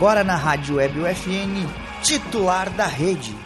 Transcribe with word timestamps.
Agora 0.00 0.24
na 0.24 0.34
Rádio 0.34 0.76
Web 0.76 0.98
UFN, 0.98 1.68
titular 2.02 2.70
da 2.70 2.86
rede. 2.86 3.36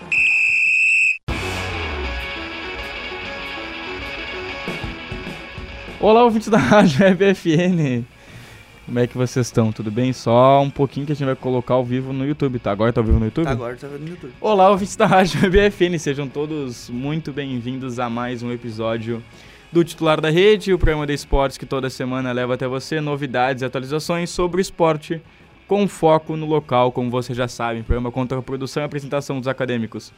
Olá, 5.98 6.22
ouvintes 6.22 6.46
da 6.46 6.56
Rádio 6.56 7.04
Web 7.04 7.34
FN. 7.34 8.04
Como 8.86 8.98
é 9.00 9.06
que 9.08 9.18
vocês 9.18 9.46
estão? 9.46 9.72
Tudo 9.72 9.90
bem? 9.90 10.12
Só 10.12 10.62
um 10.62 10.70
pouquinho 10.70 11.04
que 11.04 11.10
a 11.10 11.16
gente 11.16 11.26
vai 11.26 11.34
colocar 11.34 11.74
ao 11.74 11.84
vivo 11.84 12.12
no 12.12 12.24
YouTube, 12.24 12.60
tá? 12.60 12.70
Agora 12.70 12.92
tá 12.92 13.00
ao 13.00 13.04
vivo 13.04 13.18
no 13.18 13.24
YouTube? 13.24 13.46
Tá, 13.46 13.50
agora 13.50 13.74
tá 13.76 13.88
no 13.88 14.08
YouTube. 14.08 14.32
Olá, 14.40 14.70
ouvintes 14.70 14.94
da 14.94 15.06
Rádio 15.06 15.42
Web 15.42 15.58
FN. 15.72 15.98
Sejam 15.98 16.28
todos 16.28 16.88
muito 16.88 17.32
bem-vindos 17.32 17.98
a 17.98 18.08
mais 18.08 18.44
um 18.44 18.52
episódio 18.52 19.20
do 19.72 19.82
Titular 19.82 20.20
da 20.20 20.30
Rede, 20.30 20.72
o 20.72 20.78
programa 20.78 21.04
de 21.04 21.14
esportes 21.14 21.58
que 21.58 21.66
toda 21.66 21.90
semana 21.90 22.30
leva 22.30 22.54
até 22.54 22.68
você 22.68 23.00
novidades 23.00 23.62
e 23.62 23.64
atualizações 23.64 24.30
sobre 24.30 24.58
o 24.58 24.62
esporte 24.62 25.20
com 25.66 25.88
foco 25.88 26.36
no 26.36 26.46
local, 26.46 26.92
como 26.92 27.10
vocês 27.10 27.36
já 27.36 27.48
sabem. 27.48 27.82
Programa 27.82 28.10
contra 28.10 28.38
a 28.38 28.42
produção 28.42 28.82
e 28.82 28.86
apresentação 28.86 29.38
dos 29.38 29.48
acadêmicos 29.48 30.12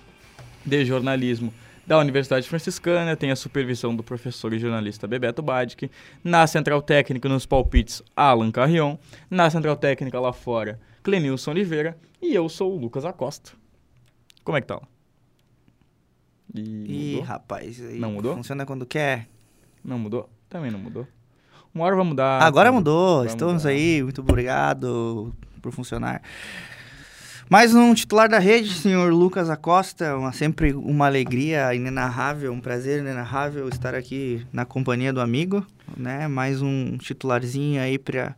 de 0.64 0.84
jornalismo 0.84 1.52
da 1.86 1.98
Universidade 1.98 2.48
Franciscana, 2.48 3.16
tem 3.16 3.30
a 3.30 3.36
supervisão 3.36 3.94
do 3.94 4.02
professor 4.02 4.52
e 4.52 4.58
jornalista 4.58 5.06
Bebeto 5.06 5.40
Badic, 5.40 5.88
na 6.24 6.44
Central 6.46 6.82
Técnica 6.82 7.28
nos 7.28 7.46
palpites 7.46 8.02
Alan 8.16 8.50
Carrion, 8.50 8.96
na 9.30 9.48
Central 9.48 9.76
Técnica 9.76 10.18
lá 10.18 10.32
fora 10.32 10.80
Clenilson 11.04 11.52
Oliveira 11.52 11.96
e 12.20 12.34
eu 12.34 12.48
sou 12.48 12.74
o 12.74 12.76
Lucas 12.76 13.04
Acosta. 13.04 13.52
Como 14.42 14.58
é 14.58 14.60
que 14.60 14.66
tá? 14.66 14.80
E 16.52 17.18
Ih, 17.18 17.20
rapaz, 17.20 17.80
aí 17.80 17.98
não 17.98 18.12
mudou? 18.12 18.34
Funciona 18.34 18.66
quando 18.66 18.84
quer. 18.84 19.28
Não 19.84 19.98
mudou? 19.98 20.28
Também 20.48 20.70
não 20.70 20.78
mudou. 20.78 21.06
Uma 21.76 21.84
hora 21.84 21.96
vai 21.96 22.06
mudar. 22.06 22.42
Agora 22.42 22.72
mudou, 22.72 23.18
vai 23.18 23.26
estamos 23.26 23.64
mudar. 23.64 23.68
aí, 23.68 24.02
muito 24.02 24.22
obrigado 24.22 25.30
por 25.60 25.70
funcionar. 25.72 26.22
Mais 27.50 27.74
um 27.74 27.92
titular 27.92 28.30
da 28.30 28.38
rede, 28.38 28.72
senhor 28.72 29.12
Lucas 29.12 29.50
Acosta. 29.50 30.16
Uma, 30.16 30.32
sempre 30.32 30.72
uma 30.72 31.04
alegria 31.04 31.74
inenarrável, 31.74 32.50
um 32.50 32.60
prazer 32.60 33.00
inenarrável 33.00 33.68
estar 33.68 33.94
aqui 33.94 34.46
na 34.50 34.64
companhia 34.64 35.12
do 35.12 35.20
amigo, 35.20 35.66
né? 35.94 36.26
Mais 36.26 36.62
um 36.62 36.96
titularzinho 36.96 37.82
aí 37.82 37.98
para 37.98 38.34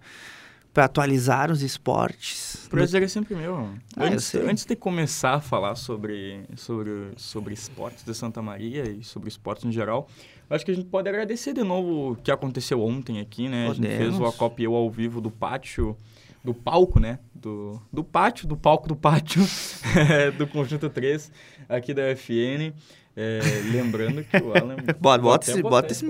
para 0.79 0.85
atualizar 0.85 1.51
os 1.51 1.61
esportes. 1.61 2.67
O 2.67 2.71
prazer 2.71 3.03
é 3.03 3.09
sempre 3.09 3.35
meu. 3.35 3.69
Ah, 3.97 4.05
antes, 4.05 4.33
antes, 4.37 4.65
de 4.65 4.77
começar 4.77 5.35
a 5.35 5.41
falar 5.41 5.75
sobre, 5.75 6.45
sobre, 6.55 7.09
sobre 7.17 7.53
esportes 7.53 8.05
de 8.05 8.15
Santa 8.15 8.41
Maria 8.41 8.89
e 8.89 9.03
sobre 9.03 9.29
esportes 9.29 9.65
em 9.65 9.73
geral, 9.73 10.07
acho 10.49 10.65
que 10.65 10.71
a 10.71 10.75
gente 10.75 10.87
pode 10.87 11.09
agradecer 11.09 11.53
de 11.53 11.65
novo 11.65 12.13
o 12.13 12.15
que 12.15 12.31
aconteceu 12.31 12.81
ontem 12.81 13.19
aqui, 13.19 13.49
né? 13.49 13.67
Podemos. 13.67 13.91
A 13.91 13.91
gente 13.91 14.09
fez 14.09 14.21
o 14.21 14.25
Acopio 14.25 14.73
ao 14.73 14.89
vivo 14.89 15.21
do 15.21 15.33
pátio 15.33 15.97
do 16.45 16.55
palco, 16.55 17.01
né? 17.01 17.19
Do, 17.35 17.83
do 17.93 18.05
pátio, 18.05 18.47
do 18.47 18.57
palco 18.57 18.87
do 18.87 18.95
pátio 18.95 19.43
do 20.39 20.47
Conjunto 20.47 20.89
3 20.89 21.33
aqui 21.69 21.93
da 21.93 22.03
FN. 22.15 22.73
É, 23.17 23.41
lembrando 23.73 24.23
que 24.23 24.37
o 24.37 24.57
Alan... 24.57 24.77
bota, 25.01 25.23
bota, 25.23 25.51
esse, 25.51 25.61
bota, 25.61 25.93
esse, 25.93 26.07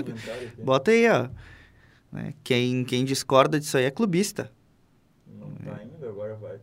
bota 0.63 0.91
aí, 0.91 1.09
ó. 1.09 1.27
Né? 2.13 2.35
Quem, 2.45 2.85
quem 2.85 3.03
discorda 3.03 3.59
disso 3.59 3.79
aí 3.79 3.85
é 3.85 3.91
clubista. 3.91 4.53
Não 5.35 5.51
tá 5.53 5.77
ainda, 5.81 6.09
agora 6.09 6.35
vai 6.37 6.59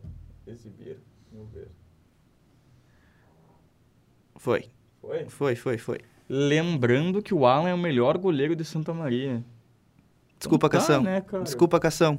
exibir. 0.46 0.98
Vamos 1.32 1.52
ver. 1.52 1.68
Foi. 4.36 4.64
Foi? 5.00 5.24
Foi, 5.28 5.56
foi, 5.56 5.78
foi. 5.78 6.00
Lembrando 6.28 7.22
que 7.22 7.32
o 7.32 7.46
Alan 7.46 7.68
é 7.68 7.74
o 7.74 7.78
melhor 7.78 8.18
goleiro 8.18 8.56
de 8.56 8.64
Santa 8.64 8.92
Maria. 8.92 9.44
Desculpa, 10.38 10.66
então, 10.66 10.80
tá, 10.80 10.86
Cação. 10.86 11.02
Né, 11.02 11.22
Desculpa, 11.42 11.80
Cação. 11.80 12.18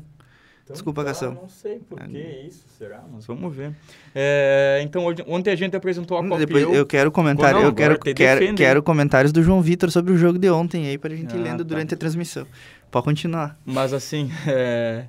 Então, 0.64 0.74
Desculpa, 0.74 1.02
tá, 1.02 1.10
Cação. 1.10 1.34
Não 1.34 1.50
sei 1.50 1.80
por 1.80 2.00
que 2.02 2.18
isso, 2.18 2.66
será? 2.78 3.04
Mas 3.12 3.26
vamos 3.26 3.56
ver. 3.56 3.74
É, 4.14 4.82
então, 4.84 5.06
hoje, 5.06 5.24
ontem 5.28 5.52
a 5.52 5.56
gente 5.56 5.76
apresentou 5.76 6.18
a 6.18 6.24
Copa 6.24 6.38
Depois 6.38 6.64
eu, 6.64 6.74
eu 6.74 6.86
quero 6.86 7.12
comentário, 7.12 7.62
eu 7.62 7.74
quero, 7.74 7.98
quero, 8.00 8.56
quero 8.56 8.84
comentários 8.84 9.32
do 9.32 9.42
João 9.42 9.62
Vitor 9.62 9.92
sobre 9.92 10.12
o 10.12 10.18
jogo 10.18 10.38
de 10.40 10.50
ontem 10.50 10.88
aí, 10.88 10.98
para 10.98 11.14
a 11.14 11.18
gente 11.18 11.36
ah, 11.36 11.40
lendo 11.40 11.60
tá. 11.60 11.64
durante 11.64 11.94
a 11.94 11.98
transmissão. 11.98 12.46
Pode 12.92 13.06
continuar. 13.06 13.58
Mas 13.66 13.94
assim, 13.94 14.30
é, 14.48 15.08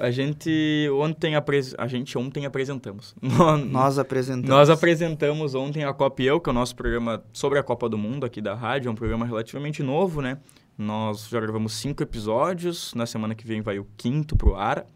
a 0.00 0.10
gente 0.10 0.88
ontem 0.94 1.36
apres... 1.36 1.74
a 1.76 1.86
gente 1.86 2.16
ontem 2.16 2.46
apresentamos. 2.46 3.14
Nós 3.70 3.98
apresentamos. 3.98 4.48
Nós 4.48 4.70
apresentamos 4.70 5.54
ontem 5.54 5.84
a 5.84 5.92
Copa 5.92 6.22
Eu, 6.22 6.40
que 6.40 6.48
é 6.48 6.52
o 6.52 6.54
nosso 6.54 6.74
programa 6.74 7.22
sobre 7.32 7.58
a 7.58 7.62
Copa 7.62 7.88
do 7.88 7.98
Mundo 7.98 8.24
aqui 8.24 8.40
da 8.40 8.54
rádio, 8.54 8.88
é 8.88 8.92
um 8.92 8.94
programa 8.94 9.26
relativamente 9.26 9.82
novo, 9.82 10.22
né? 10.22 10.38
Nós 10.76 11.28
já 11.28 11.38
gravamos 11.38 11.74
cinco 11.74 12.02
episódios. 12.02 12.94
Na 12.94 13.04
semana 13.04 13.34
que 13.34 13.46
vem 13.46 13.60
vai 13.60 13.78
o 13.78 13.86
quinto 13.98 14.34
pro 14.34 14.56
ar. 14.56 14.86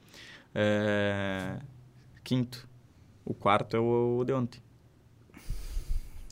É... 0.55 1.59
Quinto. 2.23 2.67
O 3.23 3.35
quarto 3.35 3.77
é 3.77 3.81
o 3.81 4.25
de 4.25 4.33
ontem. 4.33 4.64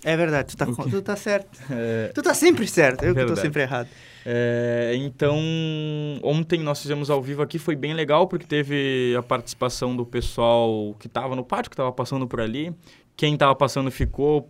É 0.05 0.17
verdade, 0.17 0.49
tu 0.49 0.57
tá, 0.57 0.67
tu 0.67 1.03
tá 1.03 1.17
certo. 1.17 1.59
É... 1.71 2.09
Tu 2.09 2.23
tá 2.23 2.35
sempre 2.35 2.67
certo, 2.67 3.03
eu 3.05 3.15
verdade. 3.15 3.29
que 3.29 3.35
tô 3.35 3.41
sempre 3.41 3.63
errado. 3.63 3.89
É, 4.25 4.93
então, 4.97 5.37
ontem 6.23 6.61
nós 6.61 6.81
fizemos 6.81 7.11
ao 7.11 7.21
vivo 7.21 7.43
aqui, 7.43 7.59
foi 7.59 7.75
bem 7.75 7.93
legal, 7.93 8.27
porque 8.29 8.47
teve 8.47 9.15
a 9.19 9.23
participação 9.23 9.97
do 9.97 10.07
pessoal 10.07 10.95
que 10.99 11.07
estava 11.07 11.35
no 11.35 11.45
pátio, 11.45 11.71
que 11.71 11.75
estava 11.75 11.93
passando 11.93 12.27
por 12.27 12.41
ali. 12.41 12.73
Quem 13.17 13.35
estava 13.35 13.55
passando 13.55 13.91
ficou 13.91 14.49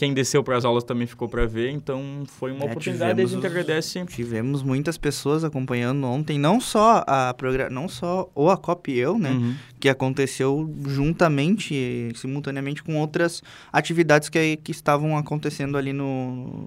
quem 0.00 0.14
desceu 0.14 0.42
para 0.42 0.56
as 0.56 0.64
aulas 0.64 0.82
também 0.82 1.06
ficou 1.06 1.28
para 1.28 1.44
ver, 1.44 1.68
então 1.68 2.22
foi 2.26 2.52
uma 2.52 2.64
é, 2.64 2.70
oportunidade 2.70 3.10
tivemos, 3.10 3.32
a 3.32 3.34
gente 3.34 3.46
agradece. 3.46 4.06
Tivemos 4.06 4.62
muitas 4.62 4.96
pessoas 4.96 5.44
acompanhando 5.44 6.06
ontem, 6.06 6.38
não 6.38 6.58
só 6.58 7.04
a 7.06 7.36
não 7.70 7.86
só 7.86 8.26
o 8.34 8.48
Acop 8.48 8.90
eu, 8.90 9.18
né, 9.18 9.32
uhum. 9.32 9.54
que 9.78 9.90
aconteceu 9.90 10.74
juntamente, 10.86 12.08
simultaneamente 12.14 12.82
com 12.82 12.96
outras 12.96 13.42
atividades 13.70 14.30
que, 14.30 14.56
que 14.56 14.72
estavam 14.72 15.18
acontecendo 15.18 15.76
ali 15.76 15.92
no 15.92 16.66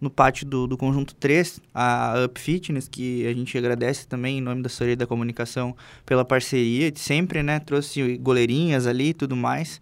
no 0.00 0.08
pátio 0.08 0.46
do, 0.46 0.66
do 0.66 0.78
Conjunto 0.78 1.14
3, 1.14 1.60
a 1.74 2.14
Up 2.24 2.40
Fitness, 2.40 2.88
que 2.88 3.26
a 3.26 3.34
gente 3.34 3.58
agradece 3.58 4.08
também 4.08 4.38
em 4.38 4.40
nome 4.40 4.62
da 4.62 4.68
Assessoria 4.68 4.96
da 4.96 5.06
Comunicação 5.06 5.76
pela 6.06 6.24
parceria, 6.24 6.90
sempre, 6.96 7.42
né? 7.42 7.60
Trouxe 7.60 8.16
goleirinhas 8.16 8.86
ali 8.86 9.08
e 9.08 9.14
tudo 9.14 9.36
mais. 9.36 9.78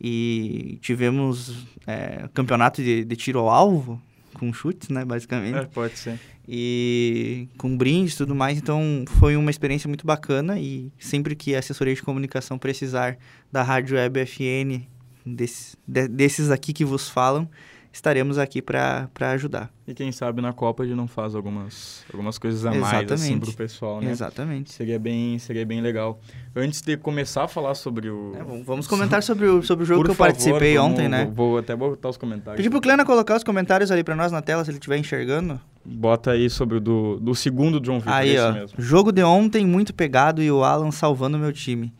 E 0.00 0.78
tivemos 0.80 1.66
é, 1.86 2.28
campeonato 2.32 2.82
de, 2.82 3.04
de 3.04 3.16
tiro 3.16 3.40
ao 3.40 3.48
alvo, 3.48 4.00
com 4.34 4.52
chutes, 4.52 4.88
né, 4.88 5.04
basicamente. 5.04 5.58
É, 5.58 5.64
pode 5.64 5.98
ser. 5.98 6.18
E 6.48 7.48
com 7.58 7.76
brindes 7.76 8.14
e 8.14 8.18
tudo 8.18 8.34
mais. 8.34 8.56
Então, 8.56 9.04
foi 9.18 9.36
uma 9.36 9.50
experiência 9.50 9.88
muito 9.88 10.06
bacana. 10.06 10.58
E 10.58 10.90
sempre 10.98 11.34
que 11.34 11.54
a 11.54 11.58
assessoria 11.58 11.94
de 11.94 12.02
comunicação 12.02 12.58
precisar 12.58 13.18
da 13.52 13.62
Rádio 13.62 13.96
Web 13.96 14.24
FN, 14.24 14.86
desse, 15.26 15.76
de, 15.86 16.08
desses 16.08 16.50
aqui 16.50 16.72
que 16.72 16.84
vos 16.84 17.08
falam, 17.08 17.48
estaremos 17.92 18.38
aqui 18.38 18.60
para 18.60 19.08
ajudar. 19.32 19.70
E 19.86 19.94
quem 19.94 20.12
sabe 20.12 20.42
na 20.42 20.52
Copa 20.52 20.82
a 20.82 20.86
gente 20.86 20.96
não 20.96 21.08
faz 21.08 21.34
algumas, 21.34 22.04
algumas 22.12 22.38
coisas 22.38 22.64
a 22.66 22.74
Exatamente. 22.74 23.08
mais 23.08 23.22
assim 23.22 23.38
pro 23.38 23.52
pessoal, 23.52 24.00
né? 24.00 24.10
Exatamente. 24.10 24.72
Seria 24.72 24.98
bem, 24.98 25.38
seria 25.38 25.64
bem 25.64 25.80
legal. 25.80 26.20
Antes 26.54 26.82
de 26.82 26.96
começar 26.96 27.44
a 27.44 27.48
falar 27.48 27.74
sobre 27.74 28.10
o... 28.10 28.34
É, 28.36 28.42
vamos 28.62 28.86
comentar 28.86 29.22
sobre 29.22 29.46
o, 29.46 29.62
sobre 29.62 29.84
o 29.84 29.86
jogo 29.86 30.00
Por 30.00 30.06
que 30.06 30.10
eu 30.10 30.14
favor, 30.14 30.32
participei 30.32 30.76
vamos, 30.76 30.92
ontem, 30.92 31.08
né? 31.08 31.24
Vou, 31.24 31.50
vou 31.50 31.58
até 31.58 31.74
botar 31.74 32.10
os 32.10 32.16
comentários. 32.16 32.56
Pedir 32.56 32.70
pro 32.70 32.80
Clena 32.80 33.04
colocar 33.04 33.36
os 33.36 33.44
comentários 33.44 33.90
ali 33.90 34.04
para 34.04 34.14
nós 34.14 34.30
na 34.30 34.42
tela, 34.42 34.64
se 34.64 34.70
ele 34.70 34.78
estiver 34.78 34.98
enxergando. 34.98 35.60
Bota 35.84 36.32
aí 36.32 36.50
sobre 36.50 36.76
o 36.76 36.80
do, 36.80 37.18
do 37.18 37.34
segundo 37.34 37.80
John 37.80 37.98
Vitor, 37.98 38.12
aí, 38.12 38.38
ó, 38.38 38.52
mesmo. 38.52 38.78
Jogo 38.78 39.10
de 39.10 39.22
ontem 39.22 39.66
muito 39.66 39.94
pegado 39.94 40.42
e 40.42 40.50
o 40.50 40.62
Alan 40.62 40.90
salvando 40.90 41.38
o 41.38 41.40
meu 41.40 41.52
time. 41.52 41.94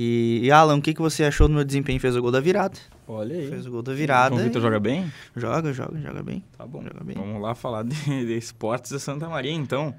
E, 0.00 0.42
e 0.44 0.50
Alan, 0.52 0.76
o 0.76 0.80
que, 0.80 0.94
que 0.94 1.02
você 1.02 1.24
achou 1.24 1.48
do 1.48 1.54
meu 1.54 1.64
desempenho? 1.64 1.98
Fez 1.98 2.14
o 2.14 2.22
gol 2.22 2.30
da 2.30 2.38
virada. 2.38 2.78
Olha 3.08 3.34
aí. 3.34 3.48
Fez 3.48 3.66
o 3.66 3.70
gol 3.72 3.82
da 3.82 3.92
virada. 3.92 4.32
O 4.32 4.38
Vitor 4.38 4.62
joga 4.62 4.78
bem? 4.78 5.12
Joga, 5.34 5.72
joga, 5.72 5.98
joga 5.98 6.22
bem. 6.22 6.44
Tá 6.56 6.64
bom. 6.64 6.84
Joga 6.84 7.02
bem. 7.02 7.16
Vamos 7.16 7.42
lá 7.42 7.52
falar 7.52 7.82
de, 7.82 7.96
de 8.06 8.38
esportes 8.38 8.92
de 8.92 9.00
Santa 9.00 9.28
Maria, 9.28 9.50
então. 9.50 9.92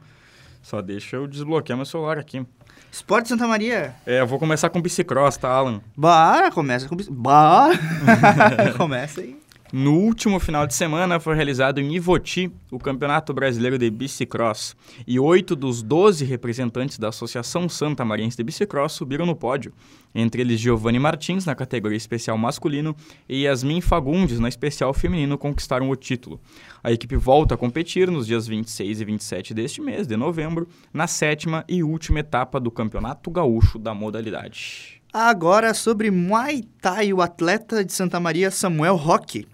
Só 0.62 0.82
deixa 0.82 1.18
eu 1.18 1.28
desbloquear 1.28 1.76
meu 1.76 1.86
celular 1.86 2.18
aqui. 2.18 2.46
Esporte 2.90 3.28
Santa 3.28 3.46
Maria? 3.46 3.94
É, 4.06 4.22
eu 4.22 4.28
vou 4.28 4.40
começar 4.40 4.70
com 4.70 4.82
bicicross, 4.82 5.36
tá, 5.36 5.50
Alan? 5.50 5.82
Bora, 5.98 6.50
começa 6.50 6.88
com 6.88 6.96
bicicross. 6.96 7.22
Bora! 7.22 7.78
começa 8.80 9.20
aí. 9.20 9.38
No 9.72 9.94
último 9.94 10.40
final 10.40 10.66
de 10.66 10.74
semana 10.74 11.20
foi 11.20 11.36
realizado 11.36 11.80
em 11.80 11.94
Ivoti 11.94 12.52
o 12.72 12.80
Campeonato 12.80 13.32
Brasileiro 13.32 13.78
de 13.78 13.88
Bicicross 13.92 14.76
e 15.06 15.20
oito 15.20 15.56
dos 15.56 15.84
doze 15.84 16.26
representantes 16.26 16.98
da 16.98 17.10
Associação 17.10 17.70
Santa 17.70 18.04
Mariense 18.04 18.36
de 18.36 18.44
Bicicross 18.44 18.94
subiram 18.94 19.28
no 19.28 19.36
pódio, 19.36 19.72
entre 20.16 20.42
eles 20.42 20.60
Giovanni 20.60 20.98
Martins 20.98 21.46
na 21.46 21.54
categoria 21.54 21.98
especial 21.98 22.36
masculino 22.36 22.96
e 23.28 23.44
Yasmin 23.44 23.80
Fagundes 23.80 24.40
na 24.40 24.50
especial 24.50 24.92
feminino 24.92 25.38
conquistaram 25.38 25.88
o 25.92 25.96
título. 25.96 26.42
A 26.84 26.92
equipe 26.92 27.16
volta 27.16 27.54
a 27.54 27.58
competir 27.58 28.10
nos 28.10 28.26
dias 28.26 28.48
26 28.48 29.02
e 29.02 29.06
27 29.06 29.54
deste 29.54 29.82
mês 29.82 30.08
de 30.08 30.18
novembro, 30.18 30.68
na 30.92 31.06
sétima 31.06 31.64
e 31.70 31.84
última 31.84 32.22
etapa 32.22 32.60
do 32.60 32.72
Campeonato 32.72 33.30
Gaúcho 33.30 33.78
da 33.78 33.94
modalidade. 33.94 35.00
Agora 35.14 35.76
sobre 35.76 36.10
Muay 36.10 36.64
Thai, 36.82 37.14
o 37.14 37.22
atleta 37.22 37.86
de 37.86 37.94
Santa 37.94 38.20
Maria 38.20 38.50
Samuel 38.50 38.96
Roque 38.96 39.48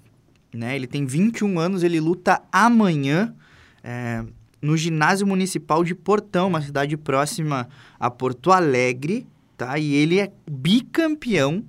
né? 0.56 0.76
Ele 0.76 0.88
tem 0.88 1.06
21 1.06 1.60
anos, 1.60 1.84
ele 1.84 2.00
luta 2.00 2.42
amanhã 2.52 3.36
é, 3.84 4.24
no 4.62 4.76
ginásio 4.76 5.28
municipal 5.28 5.84
de 5.84 5.94
Portão, 5.94 6.48
uma 6.48 6.62
cidade 6.62 6.98
próxima 6.98 7.68
a 8.00 8.10
Porto 8.10 8.52
Alegre, 8.52 9.28
tá? 9.56 9.78
E 9.78 9.94
ele 9.94 10.20
é 10.20 10.32
bicampeão, 10.50 11.64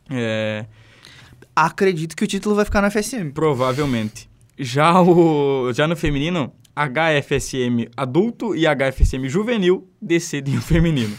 É, 0.10 0.66
Acredito 1.56 2.16
que 2.16 2.24
o 2.24 2.28
título 2.28 2.54
vai 2.54 2.66
ficar 2.66 2.84
no 2.84 2.92
FSM. 2.92 3.32
Provavelmente. 3.32 4.30
Já, 4.60 5.02
o, 5.02 5.72
já 5.74 5.88
no 5.88 5.96
feminino, 5.96 6.54
HFSM 6.78 7.90
adulto 7.98 8.56
e 8.56 8.66
HFSM 8.66 9.28
juvenil 9.28 9.90
decidem 10.00 10.56
o 10.58 10.62
feminino. 10.62 11.16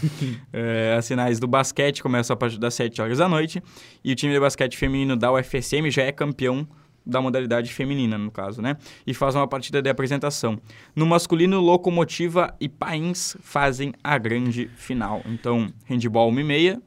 é, 0.52 0.94
as 0.96 1.08
finais 1.08 1.40
do 1.40 1.49
basquete 1.49 2.00
começam 2.00 2.34
a 2.34 2.37
partir 2.37 2.58
das 2.58 2.75
7 2.75 3.02
horas 3.02 3.19
da 3.19 3.28
noite 3.28 3.60
e 4.05 4.12
o 4.12 4.14
time 4.14 4.32
de 4.32 4.38
basquete 4.38 4.76
feminino 4.76 5.16
da 5.16 5.32
UFSM 5.32 5.90
já 5.90 6.05
é 6.05 6.12
campeão 6.12 6.69
da 7.05 7.20
modalidade 7.20 7.72
feminina, 7.72 8.19
no 8.19 8.31
caso, 8.31 8.60
né? 8.60 8.76
E 9.06 9.14
faz 9.14 9.34
uma 9.34 9.49
partida 9.49 9.81
de 9.81 9.88
apresentação. 9.88 10.60
No 10.94 11.06
masculino, 11.06 11.58
Locomotiva 11.58 12.54
e 12.61 12.69
Pains 12.69 13.34
fazem 13.40 13.94
a 14.04 14.19
grande 14.19 14.69
final. 14.76 15.22
Então, 15.25 15.72
handball 15.87 16.31
1h30, 16.31 16.81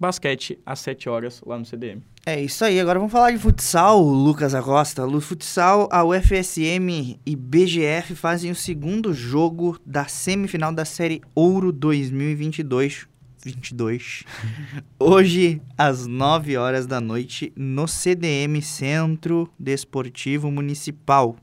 basquete 0.00 0.58
às 0.64 0.80
7 0.80 1.08
horas 1.10 1.42
lá 1.46 1.58
no 1.58 1.66
CDM. 1.66 2.02
É 2.30 2.38
isso 2.42 2.62
aí, 2.62 2.78
agora 2.78 2.98
vamos 2.98 3.10
falar 3.10 3.30
de 3.30 3.38
futsal, 3.38 4.02
Lucas 4.02 4.54
Acosta. 4.54 5.06
No 5.06 5.18
futsal, 5.18 5.88
a 5.90 6.04
UFSM 6.04 7.18
e 7.24 7.34
BGF 7.34 8.14
fazem 8.14 8.50
o 8.50 8.54
segundo 8.54 9.14
jogo 9.14 9.80
da 9.82 10.04
semifinal 10.08 10.70
da 10.70 10.84
Série 10.84 11.22
Ouro 11.34 11.72
2022. 11.72 13.08
22. 13.42 14.24
Hoje, 15.00 15.62
às 15.74 16.06
9 16.06 16.58
horas 16.58 16.86
da 16.86 17.00
noite, 17.00 17.50
no 17.56 17.88
CDM 17.88 18.60
Centro 18.60 19.50
Desportivo 19.58 20.50
Municipal. 20.50 21.34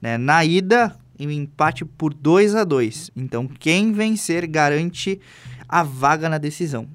Né? 0.00 0.16
Na 0.16 0.42
ida, 0.42 0.96
um 1.20 1.30
empate 1.30 1.84
por 1.84 2.14
2 2.14 2.54
a 2.54 2.64
2 2.64 3.10
Então, 3.14 3.46
quem 3.46 3.92
vencer 3.92 4.46
garante 4.46 5.20
a 5.68 5.82
vaga 5.82 6.30
na 6.30 6.38
decisão. 6.38 6.88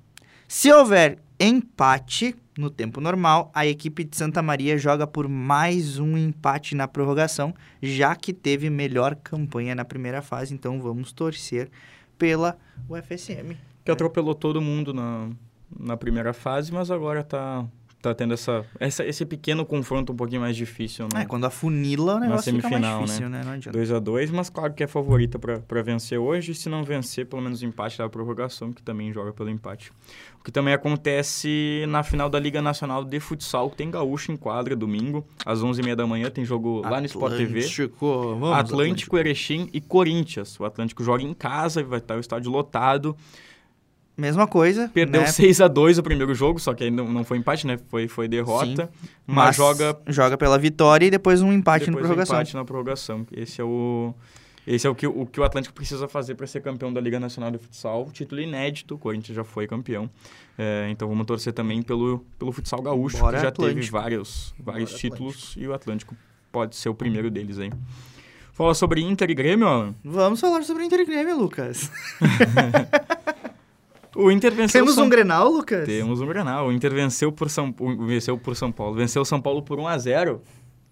Se 0.47 0.71
houver 0.71 1.19
empate 1.39 2.35
no 2.57 2.69
tempo 2.69 3.01
normal, 3.01 3.51
a 3.53 3.65
equipe 3.65 4.03
de 4.03 4.15
Santa 4.15 4.41
Maria 4.41 4.77
joga 4.77 5.05
por 5.05 5.27
mais 5.27 5.99
um 5.99 6.17
empate 6.17 6.73
na 6.73 6.87
prorrogação, 6.87 7.53
já 7.81 8.15
que 8.15 8.33
teve 8.33 8.69
melhor 8.69 9.15
campanha 9.15 9.75
na 9.75 9.83
primeira 9.83 10.21
fase. 10.21 10.53
Então 10.53 10.81
vamos 10.81 11.11
torcer 11.11 11.69
pela 12.17 12.57
UFSM. 12.89 13.57
Que 13.83 13.91
atropelou 13.91 14.33
todo 14.33 14.61
mundo 14.61 14.93
na, 14.93 15.29
na 15.77 15.97
primeira 15.97 16.33
fase, 16.33 16.71
mas 16.71 16.89
agora 16.89 17.23
tá, 17.23 17.65
tá 18.09 18.15
tendo 18.15 18.33
essa, 18.33 18.65
essa, 18.79 19.05
esse 19.05 19.25
pequeno 19.25 19.65
confronto 19.65 20.13
um 20.13 20.15
pouquinho 20.15 20.41
mais 20.41 20.55
difícil. 20.55 21.07
Né? 21.13 21.23
É, 21.23 21.25
quando 21.25 21.45
afunila 21.45 22.15
o 22.15 22.19
negócio 22.19 22.53
fica 22.53 22.67
semifinal, 22.67 22.99
mais 22.99 23.11
difícil, 23.11 23.29
né? 23.29 23.39
né? 23.39 23.43
Não 23.45 23.51
adianta. 23.53 23.77
2 23.77 23.91
a 23.91 23.99
2 23.99 24.31
mas 24.31 24.49
claro 24.49 24.73
que 24.73 24.83
é 24.83 24.87
favorita 24.87 25.39
para 25.39 25.81
vencer 25.81 26.19
hoje. 26.19 26.51
E 26.51 26.55
se 26.55 26.69
não 26.69 26.83
vencer, 26.83 27.25
pelo 27.25 27.41
menos 27.41 27.61
o 27.61 27.65
empate 27.65 27.97
da 27.97 28.07
prorrogação, 28.07 28.71
que 28.71 28.81
também 28.81 29.11
joga 29.11 29.33
pelo 29.33 29.49
empate. 29.49 29.91
O 30.39 30.43
que 30.43 30.51
também 30.51 30.73
acontece 30.73 31.85
na 31.87 32.03
final 32.03 32.29
da 32.29 32.39
Liga 32.39 32.61
Nacional 32.61 33.03
de 33.03 33.19
Futsal, 33.19 33.69
que 33.69 33.77
tem 33.77 33.89
Gaúcho 33.89 34.31
em 34.31 34.37
quadra, 34.37 34.75
domingo, 34.75 35.25
às 35.45 35.59
11h30 35.59 35.95
da 35.95 36.05
manhã. 36.05 36.29
Tem 36.29 36.45
jogo 36.45 36.81
lá 36.81 36.99
no 36.99 37.05
Sport 37.07 37.35
TV. 37.35 37.59
Atlântico, 37.59 38.35
vamos, 38.39 38.57
Atlântico, 38.57 39.17
Erechim 39.17 39.69
e 39.73 39.81
Corinthians. 39.81 40.59
O 40.59 40.65
Atlântico 40.65 41.03
joga 41.03 41.23
em 41.23 41.33
casa, 41.33 41.83
vai 41.83 41.99
estar 41.99 42.15
o 42.15 42.19
estádio 42.19 42.51
lotado. 42.51 43.15
Mesma 44.17 44.47
coisa. 44.47 44.89
Perdeu 44.93 45.21
né? 45.21 45.27
6 45.27 45.61
a 45.61 45.67
2 45.67 45.97
o 45.97 46.03
primeiro 46.03 46.33
jogo, 46.33 46.59
só 46.59 46.73
que 46.73 46.85
aí 46.85 46.91
não, 46.91 47.07
não 47.11 47.23
foi 47.23 47.37
empate, 47.37 47.67
né? 47.67 47.77
Foi, 47.89 48.07
foi 48.07 48.27
derrota. 48.27 48.89
Mas, 49.27 49.47
Mas 49.47 49.55
joga 49.55 49.97
joga 50.07 50.37
pela 50.37 50.57
vitória 50.57 51.05
e 51.05 51.11
depois 51.11 51.41
um 51.41 51.51
empate 51.51 51.85
depois 51.85 51.95
na 51.95 52.07
prorrogação. 52.07 52.35
Um 52.35 52.39
empate 52.39 52.55
na 52.55 52.65
prorrogação. 52.65 53.27
Esse 53.31 53.59
é 53.59 53.63
o 53.63 54.13
esse 54.65 54.87
é 54.87 54.89
o 54.89 54.95
que 54.95 55.05
o, 55.05 55.25
que 55.25 55.39
o 55.39 55.43
Atlântico 55.43 55.75
precisa 55.75 56.07
fazer 56.07 56.35
para 56.35 56.47
ser 56.47 56.61
campeão 56.61 56.91
da 56.91 56.99
Liga 56.99 57.19
Nacional 57.19 57.51
de 57.51 57.57
Futsal. 57.57 58.09
Título 58.11 58.41
inédito, 58.41 58.95
o 58.95 58.97
Corinthians 58.97 59.35
já 59.35 59.43
foi 59.43 59.67
campeão. 59.67 60.09
É, 60.57 60.87
então 60.89 61.07
vamos 61.07 61.25
torcer 61.25 61.53
também 61.53 61.81
pelo, 61.81 62.25
pelo 62.39 62.51
futsal 62.51 62.81
gaúcho, 62.81 63.17
Bora 63.17 63.37
que 63.37 63.43
já 63.43 63.51
teve 63.51 63.69
Atlântico. 63.69 63.91
vários, 63.91 64.55
vários 64.57 64.91
Bora 64.91 65.01
títulos 65.01 65.55
e 65.57 65.67
o 65.67 65.73
Atlântico 65.73 66.15
pode 66.51 66.75
ser 66.75 66.89
o 66.89 66.95
primeiro 66.95 67.29
deles 67.29 67.59
aí. 67.59 67.71
Fala 68.53 68.73
sobre 68.73 69.01
Inter 69.01 69.29
e 69.29 69.35
Grêmio, 69.35 69.67
Alan. 69.67 69.93
Vamos 70.01 70.39
falar 70.39 70.63
sobre 70.63 70.85
Inter 70.85 71.01
e 71.01 71.05
Grêmio, 71.05 71.37
Lucas. 71.37 71.91
O 74.15 74.31
Inter 74.31 74.53
venceu 74.53 74.81
Temos 74.81 74.95
São 74.95 75.05
um 75.05 75.09
Grenal, 75.09 75.49
Lucas? 75.49 75.85
Temos 75.85 76.21
um 76.21 76.25
Grenal. 76.25 76.67
O 76.67 76.71
Inter 76.71 76.93
venceu 76.93 77.31
por 77.31 77.49
São, 77.49 77.75
venceu 78.07 78.37
por 78.37 78.55
São 78.55 78.71
Paulo. 78.71 78.95
Venceu 78.95 79.25
São 79.25 79.41
Paulo 79.41 79.61
por 79.61 79.79
1 79.79 79.87
a 79.87 79.97
0 79.97 80.41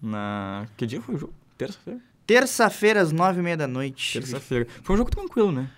na 0.01 0.67
Que 0.75 0.85
dia 0.85 1.01
foi 1.01 1.15
o 1.15 1.17
jogo? 1.17 1.33
Terça-feira. 1.57 1.99
Terça-feira, 2.27 3.01
às 3.01 3.11
nove 3.11 3.39
e 3.39 3.43
meia 3.43 3.57
da 3.57 3.67
noite. 3.67 4.19
Terça-feira. 4.19 4.67
Foi 4.83 4.95
um 4.95 4.97
jogo 4.97 5.09
tranquilo, 5.09 5.51
né? 5.51 5.69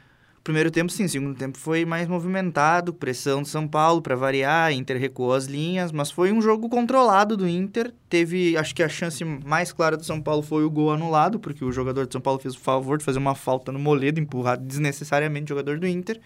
Primeiro 0.43 0.69
tempo, 0.69 0.91
sim. 0.91 1.07
Segundo 1.07 1.35
tempo 1.35 1.57
foi 1.57 1.85
mais 1.85 2.07
movimentado. 2.07 2.93
Pressão 2.93 3.41
do 3.41 3.47
São 3.47 3.67
Paulo 3.67 3.99
para 3.99 4.15
variar. 4.15 4.71
Inter 4.71 4.97
recuou 4.99 5.33
as 5.33 5.45
linhas. 5.45 5.91
Mas 5.91 6.11
foi 6.11 6.31
um 6.31 6.39
jogo 6.39 6.69
controlado 6.69 7.35
do 7.35 7.47
Inter. 7.47 7.91
Teve, 8.07 8.55
acho 8.55 8.75
que 8.75 8.83
a 8.83 8.89
chance 8.89 9.25
mais 9.25 9.71
clara 9.71 9.97
do 9.97 10.03
São 10.03 10.21
Paulo 10.21 10.43
foi 10.43 10.63
o 10.63 10.69
gol 10.69 10.91
anulado. 10.91 11.39
Porque 11.39 11.65
o 11.65 11.71
jogador 11.71 12.05
de 12.05 12.13
São 12.13 12.21
Paulo 12.21 12.39
fez 12.39 12.55
o 12.55 12.59
favor 12.59 12.99
de 12.99 13.03
fazer 13.03 13.17
uma 13.17 13.33
falta 13.33 13.71
no 13.71 13.79
Moledo. 13.79 14.19
Empurrar 14.19 14.55
desnecessariamente 14.55 15.51
o 15.51 15.55
jogador 15.55 15.79
do 15.79 15.87
Inter. 15.87 16.21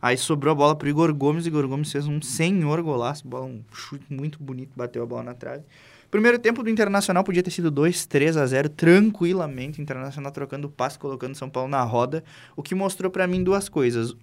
Aí 0.00 0.16
sobrou 0.16 0.52
a 0.52 0.54
bola 0.54 0.76
pro 0.76 0.88
Igor 0.88 1.12
Gomes. 1.14 1.46
Igor 1.46 1.66
Gomes 1.66 1.90
fez 1.90 2.06
um 2.06 2.20
senhor 2.22 2.82
golaço. 2.82 3.26
Bola, 3.26 3.46
um 3.46 3.62
chute 3.72 4.06
muito 4.08 4.42
bonito. 4.42 4.70
Bateu 4.76 5.02
a 5.02 5.06
bola 5.06 5.22
na 5.22 5.34
trave. 5.34 5.64
Primeiro 6.10 6.38
tempo 6.38 6.62
do 6.62 6.70
Internacional 6.70 7.22
podia 7.22 7.42
ter 7.42 7.50
sido 7.50 7.70
2, 7.70 8.06
3 8.06 8.36
a 8.36 8.46
0 8.46 8.68
tranquilamente. 8.70 9.82
Internacional 9.82 10.32
trocando 10.32 10.68
passe, 10.68 10.98
colocando 10.98 11.34
São 11.34 11.50
Paulo 11.50 11.68
na 11.68 11.82
roda. 11.82 12.24
O 12.56 12.62
que 12.62 12.74
mostrou 12.74 13.10
pra 13.10 13.26
mim 13.26 13.42
duas 13.42 13.68
coisas. 13.68 14.14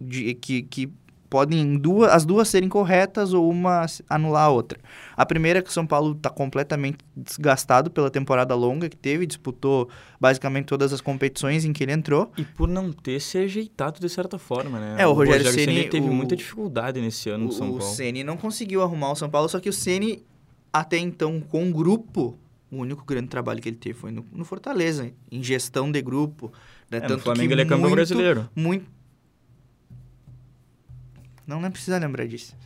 De, 0.00 0.34
que, 0.34 0.62
que 0.62 0.92
podem 1.32 1.78
duas, 1.78 2.10
as 2.12 2.26
duas 2.26 2.46
serem 2.46 2.68
corretas 2.68 3.32
ou 3.32 3.48
uma 3.50 3.86
anular 4.06 4.44
a 4.44 4.48
outra. 4.50 4.78
A 5.16 5.24
primeira 5.24 5.60
é 5.60 5.62
que 5.62 5.70
o 5.70 5.72
São 5.72 5.86
Paulo 5.86 6.12
está 6.12 6.28
completamente 6.28 6.98
desgastado 7.16 7.90
pela 7.90 8.10
temporada 8.10 8.54
longa 8.54 8.86
que 8.86 8.96
teve, 8.96 9.24
disputou 9.24 9.88
basicamente 10.20 10.66
todas 10.66 10.92
as 10.92 11.00
competições 11.00 11.64
em 11.64 11.72
que 11.72 11.82
ele 11.82 11.92
entrou. 11.92 12.30
E 12.36 12.44
por 12.44 12.68
não 12.68 12.92
ter 12.92 13.18
se 13.18 13.38
ajeitado 13.38 13.98
de 13.98 14.08
certa 14.10 14.36
forma, 14.38 14.78
né? 14.78 14.96
É, 14.98 15.06
o 15.06 15.14
Rogério 15.14 15.50
Ceni, 15.50 15.88
teve 15.88 16.06
o- 16.06 16.12
muita 16.12 16.36
dificuldade 16.36 17.00
nesse 17.00 17.30
ano 17.30 17.46
no 17.46 17.52
São 17.52 17.70
o 17.70 17.78
Paulo. 17.78 17.94
Ceni 17.94 18.22
não 18.22 18.36
conseguiu 18.36 18.82
arrumar 18.82 19.12
o 19.12 19.16
São 19.16 19.30
Paulo, 19.30 19.48
só 19.48 19.58
que 19.58 19.70
o 19.70 19.72
Ceni 19.72 20.22
até 20.70 20.98
então 20.98 21.40
com 21.40 21.70
o 21.70 21.72
grupo, 21.72 22.36
o 22.70 22.76
único 22.76 23.04
grande 23.06 23.28
trabalho 23.28 23.60
que 23.62 23.68
ele 23.70 23.76
teve 23.76 23.98
foi 23.98 24.10
no, 24.12 24.24
no 24.32 24.44
Fortaleza, 24.44 25.10
em 25.30 25.42
gestão 25.42 25.90
de 25.90 26.02
grupo. 26.02 26.52
Né? 26.90 27.00
É, 27.02 27.08
no 27.08 27.18
Flamengo 27.18 27.52
ele 27.54 27.62
é 27.62 27.64
campeão 27.64 27.90
brasileiro. 27.90 28.48
Muito. 28.54 28.84
Não, 31.46 31.60
não 31.60 31.70
precisa 31.70 31.98
lembrar 31.98 32.26
disso. 32.26 32.56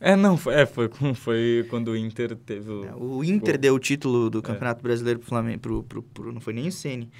É, 0.00 0.14
não, 0.16 0.36
foi, 0.36 0.54
é, 0.54 0.66
foi, 0.66 0.90
foi 1.14 1.66
quando 1.70 1.88
o 1.88 1.96
Inter 1.96 2.36
teve 2.36 2.70
o... 2.70 3.16
O 3.18 3.24
Inter 3.24 3.54
Gol. 3.54 3.60
deu 3.62 3.74
o 3.74 3.78
título 3.78 4.28
do 4.28 4.40
É. 4.40 4.42
Campeonato 4.42 4.82
Brasileiro 4.82 5.18
pro 5.20 5.28
Flamengo, 5.28 5.60
pro, 5.60 5.82
pro, 5.82 6.02
pro- 6.02 6.32
não 6.32 6.40
foi 6.40 6.52
nem 6.52 6.68
o 6.68 6.72
Ceni. 6.72 7.10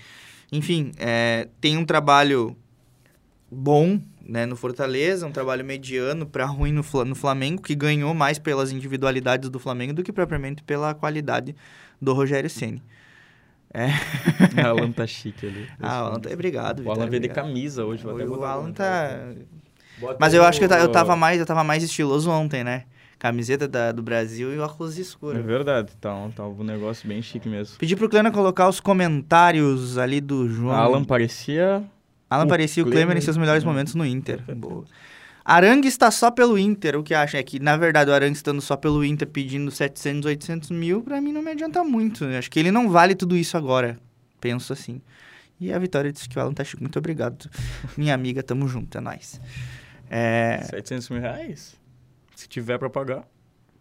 Enfim, 0.53 0.93
é, 0.99 1.49
tem 1.61 1.79
um 1.79 1.85
trabalho 1.85 2.55
bom, 3.51 3.99
né, 4.21 4.45
no 4.45 4.55
Fortaleza, 4.57 5.27
um 5.27 5.33
trabalho 5.33 5.65
mediano 5.65 6.27
para 6.27 6.45
ruim 6.45 6.73
no, 6.73 6.83
no 7.05 7.15
Flamengo, 7.15 7.63
que 7.63 7.75
ganhou 7.75 8.13
mais 8.13 8.39
pelas 8.39 8.71
individualidades 8.71 9.49
do 9.49 9.59
Flamengo 9.59 9.95
do 9.95 10.03
que 10.03 10.13
propriamente 10.13 10.63
pela 10.63 10.93
qualidade 10.95 11.55
do 12.01 12.13
Rogério 12.13 12.51
Ceni. 12.51 12.83
É. 13.73 13.89
o 14.63 14.67
Alan 14.79 14.93
tá 14.93 15.07
chique 15.07 15.47
ali. 15.47 15.67
Ah, 15.81 16.03
o 16.03 16.07
Alan 16.07 16.21
tá... 16.21 16.31
Obrigado, 16.31 16.85
O 16.85 16.91
Alan 16.91 17.09
veio 17.09 17.23
de 17.23 17.29
camisa 17.29 17.85
hoje. 17.85 18.03
Vou 18.05 18.15
até 18.15 18.27
o 18.27 18.45
Alan 18.45 18.73
tá... 18.73 19.33
Mas 20.19 20.35
eu 20.35 20.45
acho 20.45 20.59
que 20.59 20.65
eu, 20.65 20.71
eu, 20.71 20.89
tava 20.89 21.17
mais, 21.17 21.39
eu 21.39 21.47
tava 21.47 21.63
mais 21.63 21.83
estiloso 21.83 22.31
ontem, 22.31 22.65
né? 22.65 22.85
Camiseta 23.19 23.67
da, 23.67 23.93
do 23.93 24.03
Brasil 24.03 24.55
e 24.55 24.59
óculos 24.59 24.99
escuros. 24.99 25.39
É 25.39 25.43
verdade, 25.43 25.93
tá 26.01 26.15
um, 26.15 26.31
tá 26.31 26.47
um 26.47 26.65
negócio 26.65 27.09
bem 27.09 27.23
chique 27.23 27.49
mesmo. 27.49 27.79
Pedi 27.79 27.97
pro 27.97 28.09
Clena 28.09 28.31
colocar 28.31 28.69
os 28.69 28.81
comentários 28.81 29.97
ali 29.97 30.21
do 30.21 30.49
João. 30.49 30.75
Alan 30.75 31.05
parecia 31.05 31.83
Alan 32.29 32.47
parecia 32.47 32.83
o 32.83 32.91
Klemer 32.91 33.17
em 33.17 33.21
seus 33.21 33.37
melhores 33.37 33.65
momentos 33.65 33.95
no 33.95 34.05
Inter. 34.05 34.43
Boa. 34.57 34.85
Arangue 35.45 35.89
está 35.89 36.11
só 36.11 36.31
pelo 36.31 36.59
Inter. 36.59 36.97
O 36.97 37.03
que 37.03 37.15
acha 37.15 37.39
é 37.39 37.43
que, 37.43 37.61
na 37.61 37.77
verdade, 37.77 38.11
o 38.11 38.15
Arangue 38.15 38.37
estando 38.37 38.61
só 38.61 38.77
pelo 38.77 39.05
Inter 39.05 39.29
pedindo 39.29 39.71
700, 39.71 40.27
800 40.27 40.71
mil, 40.71 41.03
pra 41.03 41.21
mim 41.21 41.33
não 41.33 41.43
me 41.43 41.51
adianta 41.51 41.85
muito. 41.85 42.25
Acho 42.25 42.51
que 42.51 42.59
ele 42.59 42.71
não 42.71 42.91
vale 42.91 43.15
tudo 43.15 43.37
isso 43.37 43.57
agora. 43.57 43.99
Penso 44.41 44.73
assim. 44.73 45.01
E 45.61 45.73
a 45.73 45.79
Vitória 45.79 46.11
disse 46.11 46.29
que 46.29 46.39
o 46.39 46.41
Alan 46.41 46.53
tá 46.53 46.65
chico. 46.65 46.83
Muito 46.83 46.99
obrigado. 46.99 47.49
Minha 47.97 48.15
amiga, 48.15 48.43
tamo 48.43 48.67
junto, 48.67 48.97
é 48.97 49.01
nóis. 49.01 49.41
É... 50.17 50.63
700 50.71 51.09
mil 51.09 51.21
reais? 51.21 51.75
Se 52.37 52.47
tiver 52.47 52.79
pra 52.79 52.89
pagar. 52.89 53.27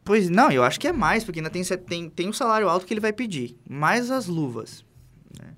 Pois 0.03 0.31
não, 0.31 0.51
eu 0.51 0.63
acho 0.63 0.79
que 0.79 0.87
é 0.87 0.91
mais, 0.91 1.23
porque 1.23 1.39
ainda 1.39 1.49
tem, 1.51 1.63
tem, 1.63 2.09
tem 2.09 2.27
um 2.27 2.33
salário 2.33 2.67
alto 2.67 2.87
que 2.87 2.93
ele 2.93 2.99
vai 2.99 3.13
pedir. 3.13 3.55
Mais 3.69 4.09
as 4.09 4.25
luvas. 4.25 4.83
Né? 5.39 5.53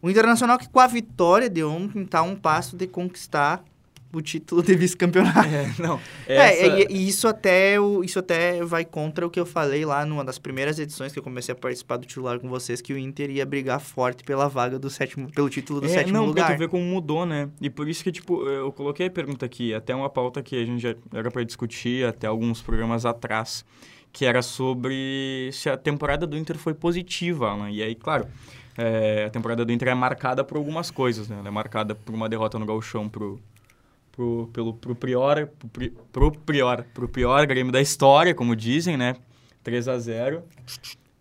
O 0.00 0.08
Internacional 0.08 0.56
que 0.56 0.68
com 0.68 0.78
a 0.78 0.86
vitória 0.86 1.50
de 1.50 1.64
ontem 1.64 2.02
está 2.02 2.22
um 2.22 2.36
passo 2.36 2.76
de 2.76 2.86
conquistar 2.86 3.64
o 4.12 4.20
título 4.20 4.62
de 4.62 4.74
vice-campeonato. 4.74 5.48
É, 5.48 5.74
não. 5.78 6.00
É, 6.26 6.36
essa... 6.36 6.66
É, 6.66 6.80
e, 6.82 6.96
e, 6.96 7.08
isso 7.08 7.26
até, 7.26 7.76
isso 8.04 8.18
até 8.18 8.62
vai 8.64 8.84
contra 8.84 9.26
o 9.26 9.30
que 9.30 9.40
eu 9.40 9.46
falei 9.46 9.84
lá 9.84 10.04
numa 10.04 10.24
das 10.24 10.38
primeiras 10.38 10.78
edições 10.78 11.12
que 11.12 11.18
eu 11.18 11.22
comecei 11.22 11.52
a 11.52 11.56
participar 11.56 11.96
do 11.96 12.06
titular 12.06 12.38
com 12.38 12.48
vocês, 12.48 12.80
que 12.80 12.92
o 12.92 12.98
Inter 12.98 13.30
ia 13.30 13.44
brigar 13.44 13.80
forte 13.80 14.22
pela 14.22 14.48
vaga 14.48 14.78
do 14.78 14.88
sétimo, 14.88 15.30
pelo 15.32 15.48
título 15.48 15.80
do 15.80 15.86
é, 15.86 15.90
sétimo 15.90 16.18
não, 16.18 16.26
lugar. 16.26 16.50
Não, 16.50 16.56
tu 16.56 16.58
vê 16.58 16.68
como 16.68 16.84
mudou, 16.84 17.26
né? 17.26 17.48
E 17.60 17.68
por 17.68 17.88
isso 17.88 18.04
que, 18.04 18.12
tipo, 18.12 18.46
eu 18.46 18.70
coloquei 18.70 19.06
a 19.06 19.10
pergunta 19.10 19.44
aqui, 19.44 19.74
até 19.74 19.94
uma 19.94 20.08
pauta 20.08 20.42
que 20.42 20.56
a 20.56 20.64
gente 20.64 20.80
já 20.80 20.94
era 21.12 21.30
para 21.30 21.42
discutir 21.42 22.06
até 22.06 22.26
alguns 22.26 22.62
programas 22.62 23.04
atrás, 23.04 23.64
que 24.12 24.24
era 24.24 24.42
sobre 24.42 25.50
se 25.52 25.68
a 25.68 25.76
temporada 25.76 26.26
do 26.26 26.36
Inter 26.36 26.56
foi 26.58 26.74
positiva, 26.74 27.50
Alan. 27.50 27.70
E 27.70 27.82
aí, 27.82 27.94
claro 27.94 28.28
é, 28.76 29.24
a 29.26 29.30
temporada 29.30 29.64
do 29.64 29.72
Inter 29.72 29.88
é 29.88 29.94
marcada 29.94 30.42
por 30.42 30.56
algumas 30.56 30.90
coisas, 30.90 31.28
né? 31.28 31.36
Ela 31.38 31.48
é 31.48 31.50
marcada 31.50 31.94
por 31.94 32.14
uma 32.14 32.28
derrota 32.28 32.58
no 32.58 32.64
Gauchão 32.64 33.08
pro, 33.08 33.38
pro, 34.20 34.50
pelo, 34.52 34.74
pro 34.74 34.94
Prior, 34.94 35.48
pro, 35.72 35.90
pro 36.12 36.32
Prior, 36.32 36.84
pro 36.92 37.46
Grêmio 37.46 37.72
da 37.72 37.80
história, 37.80 38.34
como 38.34 38.54
dizem, 38.54 38.96
né? 38.96 39.16
3 39.62 39.88
a 39.88 39.98
0 39.98 40.42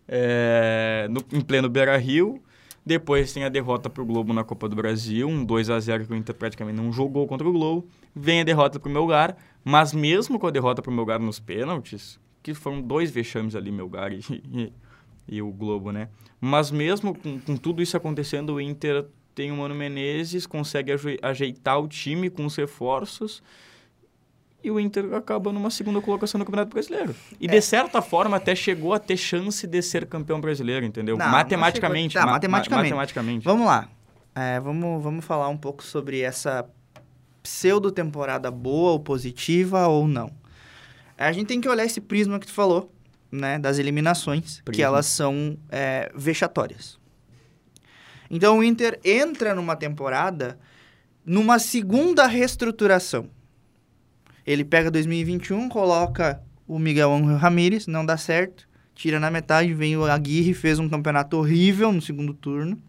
é, 0.08 1.08
no, 1.10 1.24
em 1.32 1.42
pleno 1.42 1.70
Beira-Rio. 1.70 2.42
Depois 2.86 3.32
tem 3.32 3.44
a 3.44 3.50
derrota 3.50 3.90
pro 3.90 4.06
Globo 4.06 4.34
na 4.34 4.44
Copa 4.44 4.68
do 4.68 4.76
Brasil, 4.76 5.28
um 5.28 5.46
2 5.46 5.70
a 5.70 5.80
0 5.80 6.08
que 6.08 6.14
o 6.14 6.16
Inter 6.16 6.36
praticamente 6.36 6.78
não 6.78 6.92
jogou 6.92 7.26
contra 7.28 7.48
o 7.48 7.54
Globo. 7.54 7.88
Vem 8.16 8.42
a 8.42 8.44
derrota 8.44 8.80
pro 8.80 8.92
Melgar, 8.92 9.38
mas 9.64 9.94
mesmo 9.94 10.40
com 10.40 10.48
a 10.48 10.52
derrota 10.52 10.82
pro 10.82 10.92
Melgar 10.92 11.20
nos 11.20 11.40
pênaltis, 11.40 12.20
que 12.42 12.54
foram 12.54 12.82
dois 12.82 13.12
vexames 13.12 13.56
ali, 13.56 13.72
Melgar 13.72 14.12
e, 14.12 14.20
e, 14.30 14.74
e 15.28 15.42
o 15.42 15.52
Globo, 15.52 15.92
né? 15.92 16.10
Mas 16.42 16.72
mesmo 16.72 17.14
com, 17.14 17.40
com 17.40 17.56
tudo 17.56 17.82
isso 17.82 17.96
acontecendo, 17.96 18.56
o 18.56 18.62
Inter 18.62 19.06
tem 19.40 19.54
o 19.54 19.56
Mano 19.56 19.74
Menezes, 19.74 20.46
consegue 20.46 20.92
ajeitar 21.22 21.80
o 21.80 21.88
time 21.88 22.30
com 22.30 22.46
os 22.46 22.58
reforços 22.58 23.42
e 24.62 24.70
o 24.70 24.78
Inter 24.78 25.14
acaba 25.14 25.54
numa 25.54 25.70
segunda 25.70 26.02
colocação 26.02 26.38
no 26.38 26.44
Campeonato 26.44 26.74
Brasileiro. 26.74 27.16
E 27.40 27.46
é. 27.46 27.50
de 27.50 27.62
certa 27.62 28.02
forma 28.02 28.36
até 28.36 28.54
chegou 28.54 28.94
a 28.94 29.00
ter 29.00 29.16
chance 29.16 29.66
de 29.66 29.82
ser 29.82 30.06
campeão 30.08 30.42
brasileiro, 30.42 30.86
entendeu? 30.86 31.18
Não, 31.18 31.30
matematicamente, 31.30 32.16
não 32.16 32.22
tá, 32.22 32.26
ma 32.26 32.34
matematicamente. 32.34 32.90
matematicamente. 32.90 33.46
Vamos 33.46 33.66
lá. 33.66 33.88
É, 34.36 34.60
vamos, 34.60 35.02
vamos 35.02 35.24
falar 35.24 35.48
um 35.48 35.56
pouco 35.56 35.86
sobre 35.86 36.20
essa 36.20 36.70
pseudo-temporada 37.42 38.52
boa 38.52 38.92
ou 38.92 39.00
positiva 39.00 39.88
ou 39.88 40.06
não. 40.06 40.30
A 41.18 41.32
gente 41.32 41.48
tem 41.48 41.62
que 41.62 41.70
olhar 41.70 41.86
esse 41.86 42.02
prisma 42.02 42.38
que 42.42 42.48
tu 42.48 42.54
falou 42.54 42.92
né, 43.32 43.58
das 43.58 43.80
eliminações, 43.80 44.62
que 44.70 44.84
elas 44.84 45.06
são 45.06 45.58
é, 45.70 46.12
vexatórias. 46.14 46.99
Então 48.30 48.60
o 48.60 48.64
Inter 48.64 49.00
entra 49.04 49.56
numa 49.56 49.76
temporada 49.76 50.60
numa 51.26 51.60
segunda 51.60 52.26
reestruturação. 52.26 53.30
Ele 54.46 54.64
pega 54.64 54.90
2021, 54.90 55.70
coloca 55.70 56.42
o 56.68 56.80
Miguel 56.80 57.14
Angel 57.14 57.38
Ramírez, 57.38 57.88
não 57.88 58.06
dá 58.06 58.18
certo, 58.18 58.68
tira 58.96 59.20
na 59.20 59.30
metade, 59.30 59.74
vem 59.74 59.96
o 59.96 60.06
Aguirre, 60.06 60.54
fez 60.54 60.80
um 60.80 60.90
campeonato 60.90 61.38
horrível 61.38 61.92
no 61.92 62.02
segundo 62.02 62.34
turno, 62.34 62.82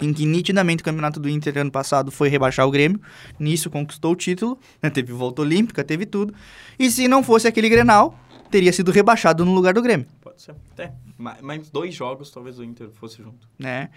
em 0.00 0.12
que 0.12 0.24
nitidamente 0.24 0.82
o 0.82 0.84
campeonato 0.84 1.20
do 1.20 1.28
Inter 1.28 1.58
ano 1.58 1.70
passado 1.70 2.10
foi 2.10 2.28
rebaixar 2.28 2.66
o 2.66 2.70
Grêmio, 2.70 3.00
nisso 3.38 3.70
conquistou 3.70 4.12
o 4.12 4.16
título, 4.16 4.58
né, 4.82 4.88
teve 4.90 5.12
volta 5.12 5.42
olímpica, 5.42 5.84
teve 5.84 6.06
tudo, 6.06 6.34
e 6.78 6.90
se 6.90 7.06
não 7.06 7.22
fosse 7.22 7.46
aquele 7.46 7.68
Grenal, 7.68 8.18
teria 8.50 8.72
sido 8.72 8.90
rebaixado 8.90 9.44
no 9.44 9.52
lugar 9.52 9.74
do 9.74 9.82
Grêmio. 9.82 10.06
Pode 10.36 10.42
ser. 10.42 10.54
Até. 10.72 10.92
Mais 11.18 11.70
dois 11.70 11.94
jogos, 11.94 12.30
talvez 12.30 12.58
o 12.58 12.64
Inter 12.64 12.90
fosse 12.90 13.22
junto. 13.22 13.48
Né? 13.58 13.88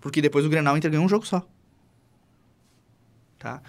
Porque 0.00 0.20
depois 0.20 0.44
o 0.44 0.48
Grenal, 0.48 0.74
o 0.74 0.76
Inter 0.76 0.90
ganhou 0.90 1.06
um 1.06 1.08
jogo 1.08 1.24
só. 1.24 1.46
Tá? 3.38 3.62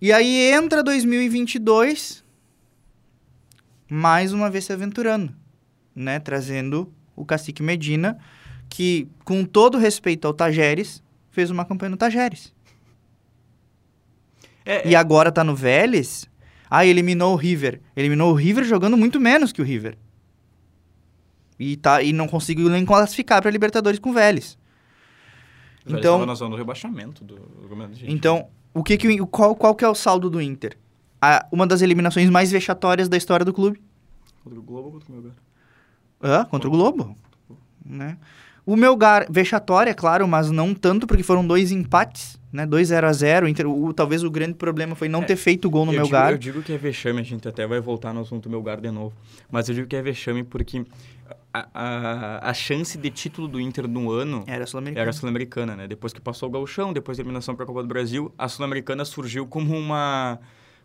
E 0.00 0.12
aí 0.12 0.52
entra 0.52 0.82
2022, 0.82 2.24
mais 3.88 4.32
uma 4.32 4.50
vez 4.50 4.64
se 4.64 4.72
aventurando, 4.72 5.32
né? 5.94 6.18
Trazendo 6.18 6.92
o 7.14 7.24
Cacique 7.24 7.62
Medina, 7.62 8.18
que, 8.68 9.08
com 9.22 9.44
todo 9.44 9.78
respeito 9.78 10.26
ao 10.26 10.34
Tajeres, 10.34 11.00
fez 11.30 11.50
uma 11.50 11.64
campanha 11.64 11.90
no 11.90 11.96
Tajeres. 11.96 12.52
É, 14.64 14.88
e 14.88 14.94
é... 14.94 14.98
agora 14.98 15.30
tá 15.30 15.44
no 15.44 15.54
Vélez, 15.54 16.28
ah, 16.68 16.84
eliminou 16.84 17.34
o 17.34 17.36
River. 17.36 17.80
Eliminou 17.94 18.32
o 18.32 18.34
River 18.34 18.64
jogando 18.64 18.96
muito 18.96 19.20
menos 19.20 19.52
que 19.52 19.60
o 19.62 19.64
River. 19.64 19.96
E, 21.62 21.76
tá, 21.76 22.02
e 22.02 22.12
não 22.12 22.26
conseguiu 22.26 22.68
nem 22.68 22.84
classificar 22.84 23.40
para 23.40 23.50
Libertadores 23.50 24.00
com 24.00 24.10
o 24.10 24.12
Vélez. 24.12 24.58
Então, 25.86 26.26
na 26.26 26.34
zona 26.34 26.50
do 26.50 26.56
rebaixamento 26.56 27.24
do, 27.24 27.36
do 27.36 27.90
Então, 28.02 28.48
o 28.74 28.82
que 28.82 28.96
que, 28.96 29.18
qual, 29.26 29.54
qual 29.54 29.74
que 29.74 29.84
é 29.84 29.88
o 29.88 29.94
saldo 29.94 30.28
do 30.28 30.40
Inter? 30.40 30.76
A, 31.20 31.46
uma 31.52 31.66
das 31.66 31.80
eliminações 31.82 32.28
mais 32.30 32.50
vexatórias 32.50 33.08
da 33.08 33.16
história 33.16 33.44
do 33.44 33.52
clube. 33.52 33.80
Contra 34.42 34.58
o 34.58 34.62
Globo 34.62 34.86
ou 34.86 34.92
contra 34.92 35.12
o 35.12 35.14
Melgar? 35.14 35.34
Ah, 36.20 36.44
contra 36.44 36.68
o 36.68 36.70
Globo. 36.70 37.16
Né? 37.84 38.18
O 38.66 38.76
Melgar, 38.76 39.26
vexatória, 39.30 39.90
é 39.90 39.94
claro, 39.94 40.26
mas 40.26 40.50
não 40.50 40.74
tanto, 40.74 41.06
porque 41.06 41.22
foram 41.22 41.46
dois 41.46 41.70
empates 41.70 42.40
né? 42.52 42.66
2 42.66 42.88
0 42.88 43.06
a 43.06 43.12
0 43.12 43.48
Inter, 43.48 43.66
o, 43.66 43.92
talvez 43.94 44.22
o 44.22 44.30
grande 44.30 44.54
problema 44.54 44.94
foi 44.94 45.08
não 45.08 45.22
é, 45.22 45.24
ter 45.24 45.36
feito 45.36 45.70
gol 45.70 45.86
no 45.86 45.92
Melgar. 45.92 46.36
Digo, 46.36 46.58
eu 46.58 46.60
digo 46.60 46.62
que 46.62 46.72
é 46.72 46.76
vexame, 46.76 47.20
a 47.20 47.24
gente 47.24 47.48
até 47.48 47.66
vai 47.66 47.80
voltar 47.80 48.12
no 48.12 48.20
assunto 48.20 48.50
Melgar 48.50 48.80
de 48.80 48.90
novo. 48.90 49.14
Mas 49.50 49.68
eu 49.68 49.74
digo 49.74 49.88
que 49.88 49.96
é 49.96 50.02
vexame 50.02 50.44
porque 50.44 50.84
a, 51.52 51.68
a, 51.74 52.50
a 52.50 52.54
chance 52.54 52.96
de 52.96 53.10
título 53.10 53.46
do 53.46 53.60
Inter 53.60 53.86
no 53.86 54.10
ano 54.10 54.44
era 54.46 54.66
sul-americana, 54.66 55.02
era 55.02 55.12
sul-americana 55.12 55.76
né? 55.76 55.86
Depois 55.86 56.12
que 56.12 56.20
passou 56.20 56.48
o 56.48 56.52
Gauchão, 56.52 56.92
depois 56.92 57.18
da 57.18 57.22
eliminação 57.22 57.54
para 57.54 57.64
a 57.64 57.66
Copa 57.66 57.82
do 57.82 57.88
Brasil, 57.88 58.32
a 58.38 58.48
sul-americana 58.48 59.04
surgiu 59.04 59.46
como 59.46 59.76
uma 59.76 60.38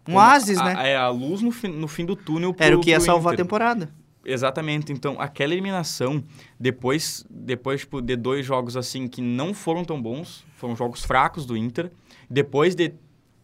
um 0.08 0.16
oásis, 0.16 0.58
né? 0.62 0.92
É 0.92 0.96
a 0.96 1.10
luz 1.10 1.42
no 1.42 1.52
fim, 1.52 1.68
no 1.68 1.88
fim 1.88 2.06
do 2.06 2.16
túnel 2.16 2.54
pro, 2.54 2.66
Era 2.66 2.78
o 2.78 2.82
que 2.82 2.92
ia 2.92 3.00
salvar 3.00 3.34
Inter. 3.34 3.44
a 3.44 3.46
temporada. 3.46 3.90
Exatamente. 4.26 4.92
Então, 4.92 5.16
aquela 5.20 5.54
eliminação, 5.54 6.22
depois, 6.60 7.26
depois 7.30 7.82
tipo, 7.82 8.02
de 8.02 8.16
dois 8.16 8.46
jogos 8.46 8.76
assim 8.76 9.08
que 9.08 9.22
não 9.22 9.54
foram 9.54 9.86
tão 9.86 10.02
bons, 10.02 10.46
foram 10.56 10.76
jogos 10.76 11.04
fracos 11.04 11.46
do 11.46 11.56
Inter, 11.56 11.92
depois 12.30 12.76
de 12.76 12.94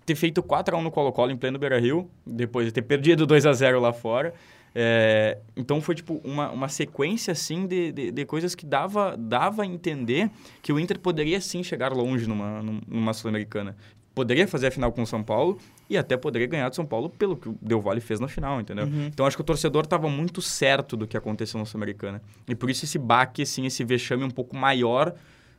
ter 0.05 0.15
feito 0.15 0.43
4 0.43 0.75
a 0.75 0.79
1 0.79 0.83
no 0.83 0.91
Colo-Colo 0.91 1.31
em 1.31 1.37
pleno 1.37 1.57
Beira-Rio, 1.57 2.09
depois 2.25 2.65
de 2.65 2.73
ter 2.73 2.81
perdido 2.81 3.25
2 3.25 3.45
a 3.45 3.53
0 3.53 3.79
lá 3.79 3.93
fora. 3.93 4.33
É, 4.75 5.37
então 5.55 5.79
foi 5.79 5.93
tipo 5.93 6.19
uma, 6.23 6.49
uma 6.49 6.67
sequência 6.67 7.31
assim 7.31 7.67
de, 7.67 7.91
de, 7.91 8.11
de, 8.11 8.25
coisas 8.25 8.55
que 8.55 8.65
dava, 8.65 9.15
dava 9.15 9.61
a 9.61 9.65
entender 9.67 10.31
que 10.63 10.73
o 10.73 10.79
Inter 10.79 10.97
poderia 10.97 11.39
sim 11.39 11.61
chegar 11.61 11.91
longe 11.93 12.25
numa, 12.25 12.59
numa 12.87 13.13
Sul-Americana 13.13 13.75
poderia 14.13 14.47
fazer 14.47 14.67
a 14.67 14.71
final 14.71 14.91
com 14.91 15.01
o 15.01 15.07
São 15.07 15.23
Paulo 15.23 15.57
e 15.89 15.97
até 15.97 16.15
poderia 16.15 16.47
ganhar 16.47 16.69
do 16.69 16.75
São 16.75 16.85
Paulo 16.85 17.09
pelo 17.09 17.35
que 17.35 17.49
o 17.49 17.57
Del 17.61 17.81
Valle 17.81 18.01
fez 18.01 18.19
na 18.19 18.27
final, 18.27 18.61
entendeu? 18.61 18.85
Uhum. 18.85 19.07
Então 19.07 19.25
acho 19.25 19.35
que 19.35 19.41
o 19.41 19.45
torcedor 19.45 19.83
estava 19.83 20.09
muito 20.09 20.41
certo 20.41 20.95
do 20.95 21.07
que 21.07 21.17
aconteceu 21.17 21.59
na 21.59 21.65
Sul-Americana. 21.65 22.21
E 22.47 22.55
por 22.55 22.69
isso 22.69 22.85
esse 22.85 22.99
baque, 22.99 23.41
assim, 23.41 23.65
esse 23.65 23.83
vexame 23.83 24.23
um 24.23 24.29
pouco 24.29 24.55
maior 24.55 25.13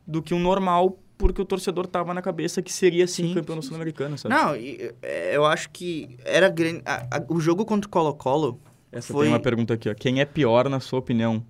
do 0.06 0.22
que 0.22 0.34
o 0.34 0.38
normal, 0.38 0.98
porque 1.16 1.40
o 1.40 1.44
torcedor 1.44 1.86
estava 1.86 2.12
na 2.14 2.22
cabeça 2.22 2.62
que 2.62 2.72
seria 2.72 3.06
sim, 3.06 3.28
sim 3.28 3.34
campeão 3.34 3.60
sul-americano, 3.62 4.18
sabe? 4.18 4.34
Não, 4.34 4.54
é, 5.02 5.36
eu 5.36 5.44
acho 5.44 5.70
que 5.70 6.16
era 6.24 6.48
grande. 6.48 6.82
o 7.28 7.40
jogo 7.40 7.64
contra 7.64 7.88
o 7.88 7.90
Colo-Colo. 7.90 8.60
Essa 8.94 9.12
foi... 9.12 9.26
tem 9.26 9.34
uma 9.34 9.40
pergunta 9.40 9.74
aqui, 9.74 9.90
ó. 9.90 9.94
Quem 9.94 10.20
é 10.20 10.24
pior, 10.24 10.68
na 10.68 10.78
sua 10.78 11.00
opinião? 11.00 11.44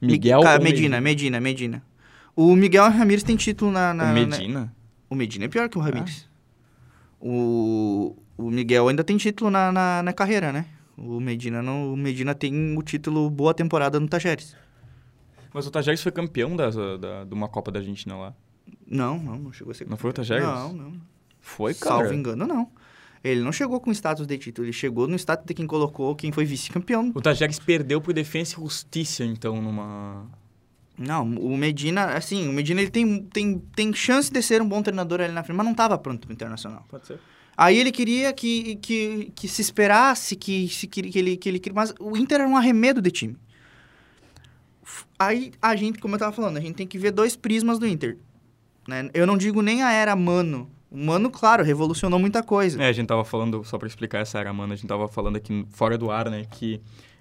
Miguel 0.00 0.40
Cara, 0.40 0.58
ou 0.58 0.64
Medina? 0.64 1.00
Medina, 1.00 1.40
Medina. 1.40 1.82
O 2.36 2.54
Miguel 2.54 2.88
Ramírez 2.88 3.24
tem 3.24 3.36
título 3.36 3.72
na. 3.72 3.92
na 3.92 4.12
o 4.12 4.14
Medina? 4.14 4.60
Na... 4.60 4.72
O 5.10 5.14
Medina 5.16 5.46
é 5.46 5.48
pior 5.48 5.68
que 5.68 5.76
o 5.76 5.80
Ramires. 5.80 6.28
Ah. 6.28 7.26
O, 7.26 8.16
o 8.38 8.50
Miguel 8.50 8.88
ainda 8.88 9.02
tem 9.02 9.16
título 9.16 9.50
na, 9.50 9.72
na, 9.72 10.02
na 10.04 10.12
carreira, 10.12 10.52
né? 10.52 10.64
O 10.96 11.18
Medina, 11.18 11.60
não, 11.60 11.92
o 11.92 11.96
Medina 11.96 12.34
tem 12.34 12.78
o 12.78 12.82
título 12.82 13.28
Boa 13.28 13.52
Temporada 13.52 13.98
no 13.98 14.06
Tajeres. 14.06 14.56
Mas 15.52 15.66
o 15.66 15.70
Tajeres 15.70 16.00
foi 16.00 16.12
campeão 16.12 16.54
da, 16.54 16.70
da, 16.70 17.24
de 17.24 17.34
uma 17.34 17.48
Copa 17.48 17.72
da 17.72 17.80
Argentina 17.80 18.16
lá. 18.16 18.34
Não, 18.86 19.18
não, 19.18 19.36
não 19.36 19.52
chegou 19.52 19.72
a 19.72 19.74
ser 19.74 19.88
Não 19.88 19.96
foi 19.96 20.10
o 20.10 20.12
Tajeres? 20.12 20.44
Não, 20.44 20.72
não. 20.72 20.92
Foi, 21.40 21.74
cara? 21.74 21.96
Salvo 21.96 22.14
engano, 22.14 22.46
não. 22.46 22.70
Ele 23.22 23.40
não 23.40 23.52
chegou 23.52 23.78
com 23.80 23.90
status 23.92 24.26
de 24.26 24.38
título, 24.38 24.66
ele 24.66 24.72
chegou 24.72 25.06
no 25.06 25.14
status 25.16 25.44
de 25.46 25.52
quem 25.52 25.66
colocou 25.66 26.14
quem 26.16 26.32
foi 26.32 26.44
vice-campeão. 26.44 27.12
O 27.14 27.20
Tajeres 27.20 27.58
perdeu 27.58 28.00
pro 28.00 28.14
Defensa 28.14 28.56
e 28.56 28.62
Justiça, 28.62 29.24
então, 29.24 29.60
numa... 29.60 30.26
Não, 30.96 31.26
o 31.36 31.56
Medina, 31.56 32.14
assim, 32.14 32.48
o 32.48 32.52
Medina 32.52 32.80
ele 32.80 32.90
tem, 32.90 33.22
tem, 33.24 33.58
tem 33.74 33.92
chance 33.94 34.30
de 34.30 34.42
ser 34.42 34.60
um 34.60 34.68
bom 34.68 34.82
treinador 34.82 35.20
ali 35.20 35.32
na 35.32 35.42
frente, 35.42 35.56
mas 35.56 35.64
não 35.64 35.72
estava 35.72 35.96
pronto 35.98 36.26
pro 36.26 36.32
Internacional. 36.32 36.84
Pode 36.88 37.06
ser. 37.06 37.18
Aí 37.56 37.78
ele 37.78 37.92
queria 37.92 38.32
que, 38.32 38.76
que, 38.76 39.32
que 39.34 39.48
se 39.48 39.60
esperasse, 39.60 40.34
que, 40.34 40.68
se, 40.68 40.86
que, 40.86 41.00
ele, 41.00 41.36
que 41.36 41.48
ele... 41.48 41.60
Mas 41.74 41.92
o 42.00 42.16
Inter 42.16 42.40
era 42.40 42.48
um 42.48 42.56
arremedo 42.56 43.02
de 43.02 43.10
time. 43.10 43.36
Aí 45.18 45.52
a 45.60 45.76
gente, 45.76 45.98
como 45.98 46.14
eu 46.14 46.18
tava 46.18 46.32
falando, 46.32 46.56
a 46.56 46.60
gente 46.60 46.74
tem 46.74 46.86
que 46.86 46.98
ver 46.98 47.10
dois 47.10 47.36
prismas 47.36 47.78
do 47.78 47.86
Inter. 47.86 48.16
Né? 48.88 49.10
Eu 49.12 49.26
não 49.26 49.36
digo 49.36 49.60
nem 49.60 49.82
a 49.82 49.92
era 49.92 50.16
Mano. 50.16 50.70
O 50.90 50.98
Mano, 50.98 51.30
claro, 51.30 51.62
revolucionou 51.62 52.18
muita 52.18 52.42
coisa. 52.42 52.82
É, 52.82 52.88
a 52.88 52.92
gente 52.92 53.06
tava 53.06 53.24
falando, 53.24 53.62
só 53.64 53.78
para 53.78 53.86
explicar 53.86 54.18
essa 54.18 54.38
era 54.38 54.52
Mano, 54.52 54.72
a 54.72 54.76
gente 54.76 54.88
tava 54.88 55.06
falando 55.06 55.36
aqui 55.36 55.64
fora 55.70 55.96
do 55.96 56.10
ar, 56.10 56.28
né, 56.28 56.44
que 56.50 56.80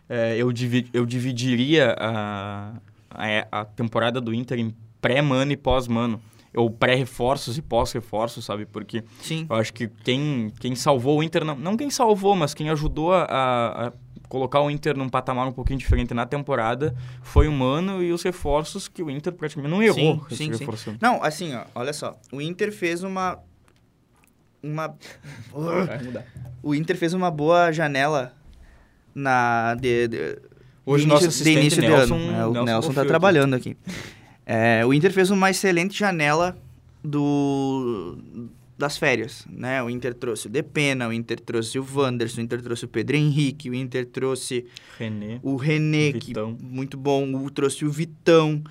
é, 0.09 0.35
eu, 0.37 0.51
divi 0.51 0.89
eu 0.91 1.05
dividiria 1.05 1.95
a, 1.99 2.73
a, 3.11 3.61
a 3.61 3.65
temporada 3.65 4.19
do 4.19 4.33
Inter 4.33 4.59
em 4.59 4.73
pré-Mano 4.99 5.51
e 5.51 5.57
pós-Mano 5.57 6.19
ou 6.55 6.69
pré-reforços 6.69 7.57
e 7.57 7.61
pós-reforços, 7.61 8.43
sabe? 8.43 8.65
Porque 8.65 9.03
Sim. 9.21 9.45
eu 9.47 9.55
acho 9.55 9.73
que 9.73 9.87
quem, 9.87 10.51
quem 10.59 10.75
salvou 10.75 11.19
o 11.19 11.23
Inter, 11.23 11.45
não, 11.45 11.55
não 11.55 11.77
quem 11.77 11.89
salvou, 11.89 12.35
mas 12.35 12.53
quem 12.53 12.69
ajudou 12.69 13.13
a, 13.13 13.23
a, 13.23 13.91
colocar 14.27 14.61
o 14.61 14.69
Inter 14.69 14.97
num 14.97 15.09
patamar 15.09 15.47
um 15.47 15.51
pouquinho 15.51 15.77
diferente 15.77 16.13
na 16.13 16.25
temporada 16.25 16.95
foi 17.21 17.47
o 17.47 17.51
Mano 17.51 18.01
e 18.03 18.11
os 18.11 18.23
reforços 18.23 18.87
que 18.87 19.03
o 19.03 19.09
Inter 19.09 19.33
praticamente 19.33 19.71
não 19.71 19.83
errou. 19.83 20.25
Sim, 20.29 20.53
sim, 20.53 20.75
sim. 20.75 20.97
Não, 21.01 21.23
assim, 21.23 21.53
ó, 21.53 21.65
olha 21.75 21.93
só. 21.93 22.17
O 22.31 22.41
Inter 22.41 22.71
fez 22.71 23.03
uma... 23.03 23.39
Uma... 24.61 24.95
O 26.61 26.75
Inter 26.75 26.97
fez 26.97 27.13
uma 27.13 27.31
boa 27.31 27.71
janela 27.71 28.33
na... 29.15 29.75
De, 29.75 30.07
de, 30.07 30.37
Hoje 30.85 31.03
de 31.03 31.09
nosso 31.09 31.25
início, 31.25 31.43
de 31.43 31.51
início 31.51 31.81
Nelson, 31.81 32.17
de 32.17 32.23
ano. 32.23 32.35
É, 32.35 32.45
o 32.45 32.51
Nelson 32.51 32.65
Nelson 32.65 32.93
tá 32.93 33.05
trabalhando 33.05 33.55
aqui. 33.55 33.77
É, 34.45 34.83
o 34.85 34.93
Inter 34.93 35.13
fez 35.13 35.29
uma 35.29 35.51
excelente 35.51 35.97
janela 35.97 36.57
do 37.03 38.17
das 38.79 38.97
férias, 38.97 39.45
né? 39.51 39.83
O 39.83 39.89
Inter 39.89 40.13
trouxe 40.13 40.47
o 40.47 40.49
Depena, 40.49 41.09
o 41.09 41.13
Inter 41.13 41.37
trouxe 41.39 41.77
o 41.77 41.85
Wanderson, 41.93 42.39
o 42.39 42.43
Inter 42.45 42.61
trouxe 42.61 42.85
o 42.85 42.87
Pedro 42.87 43.17
Henrique, 43.17 43.69
o 43.69 43.75
Inter 43.75 44.05
trouxe 44.05 44.65
René. 44.97 45.39
o 45.43 45.57
René, 45.57 46.13
Vitão. 46.13 46.55
que 46.55 46.63
muito 46.63 46.97
bom, 46.97 47.35
o, 47.35 47.51
trouxe 47.51 47.83
o 47.83 47.91
Vitão. 47.91 48.63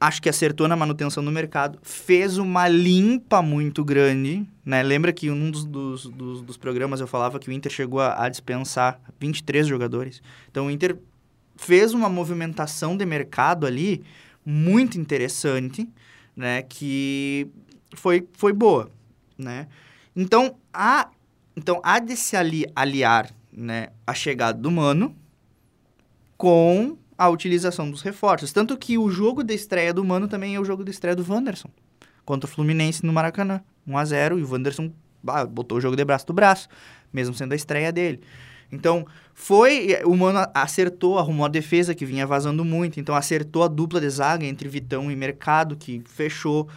Acho 0.00 0.22
que 0.22 0.28
acertou 0.28 0.68
na 0.68 0.76
manutenção 0.76 1.24
do 1.24 1.32
mercado, 1.32 1.78
fez 1.82 2.38
uma 2.38 2.68
limpa 2.68 3.42
muito 3.42 3.84
grande, 3.84 4.48
né? 4.64 4.82
Lembra 4.82 5.12
que 5.12 5.26
em 5.26 5.30
um 5.30 5.50
dos, 5.50 5.64
dos, 5.64 6.06
dos, 6.06 6.40
dos 6.42 6.56
programas 6.56 7.00
eu 7.00 7.06
falava 7.08 7.38
que 7.40 7.48
o 7.48 7.52
Inter 7.52 7.72
chegou 7.72 8.00
a, 8.00 8.24
a 8.24 8.28
dispensar 8.28 9.00
23 9.18 9.66
jogadores. 9.66 10.22
Então 10.48 10.66
o 10.66 10.70
Inter 10.70 10.96
fez 11.56 11.92
uma 11.92 12.08
movimentação 12.08 12.96
de 12.96 13.04
mercado 13.04 13.66
ali 13.66 14.04
muito 14.46 14.98
interessante, 14.98 15.88
né? 16.36 16.62
Que 16.62 17.48
foi, 17.94 18.26
foi 18.34 18.52
boa, 18.52 18.90
né? 19.36 19.66
Então, 20.14 20.56
há, 20.72 21.10
então, 21.56 21.80
há 21.82 21.98
de 21.98 22.16
se 22.16 22.36
ali, 22.36 22.64
aliar 22.74 23.30
né, 23.52 23.88
a 24.06 24.14
chegada 24.14 24.58
do 24.58 24.70
Mano 24.70 25.14
com 26.36 26.96
a 27.18 27.28
utilização 27.28 27.90
dos 27.90 28.00
reforços. 28.00 28.52
Tanto 28.52 28.76
que 28.78 28.96
o 28.96 29.10
jogo 29.10 29.42
de 29.42 29.52
estreia 29.52 29.92
do 29.92 30.04
Mano 30.04 30.28
também 30.28 30.54
é 30.54 30.60
o 30.60 30.64
jogo 30.64 30.84
de 30.84 30.92
estreia 30.92 31.16
do 31.16 31.26
Wanderson. 31.28 31.68
Contra 32.24 32.48
o 32.48 32.50
Fluminense 32.50 33.04
no 33.04 33.12
Maracanã. 33.12 33.60
1x0 33.88 34.38
e 34.38 34.42
o 34.42 34.50
Wanderson 34.52 34.92
botou 35.50 35.78
o 35.78 35.80
jogo 35.80 35.96
de 35.96 36.04
braço 36.04 36.26
do 36.26 36.32
braço, 36.32 36.68
mesmo 37.12 37.34
sendo 37.34 37.52
a 37.52 37.56
estreia 37.56 37.90
dele. 37.90 38.20
Então, 38.70 39.04
foi. 39.34 39.98
O 40.04 40.14
Mano 40.14 40.46
acertou, 40.54 41.18
arrumou 41.18 41.46
a 41.46 41.48
defesa 41.48 41.94
que 41.94 42.04
vinha 42.04 42.26
vazando 42.26 42.64
muito. 42.64 43.00
Então, 43.00 43.14
acertou 43.14 43.64
a 43.64 43.68
dupla 43.68 44.00
de 44.00 44.10
zaga 44.10 44.46
entre 44.46 44.68
Vitão 44.68 45.10
e 45.10 45.16
Mercado, 45.16 45.74
que 45.74 46.02
fechou. 46.06 46.68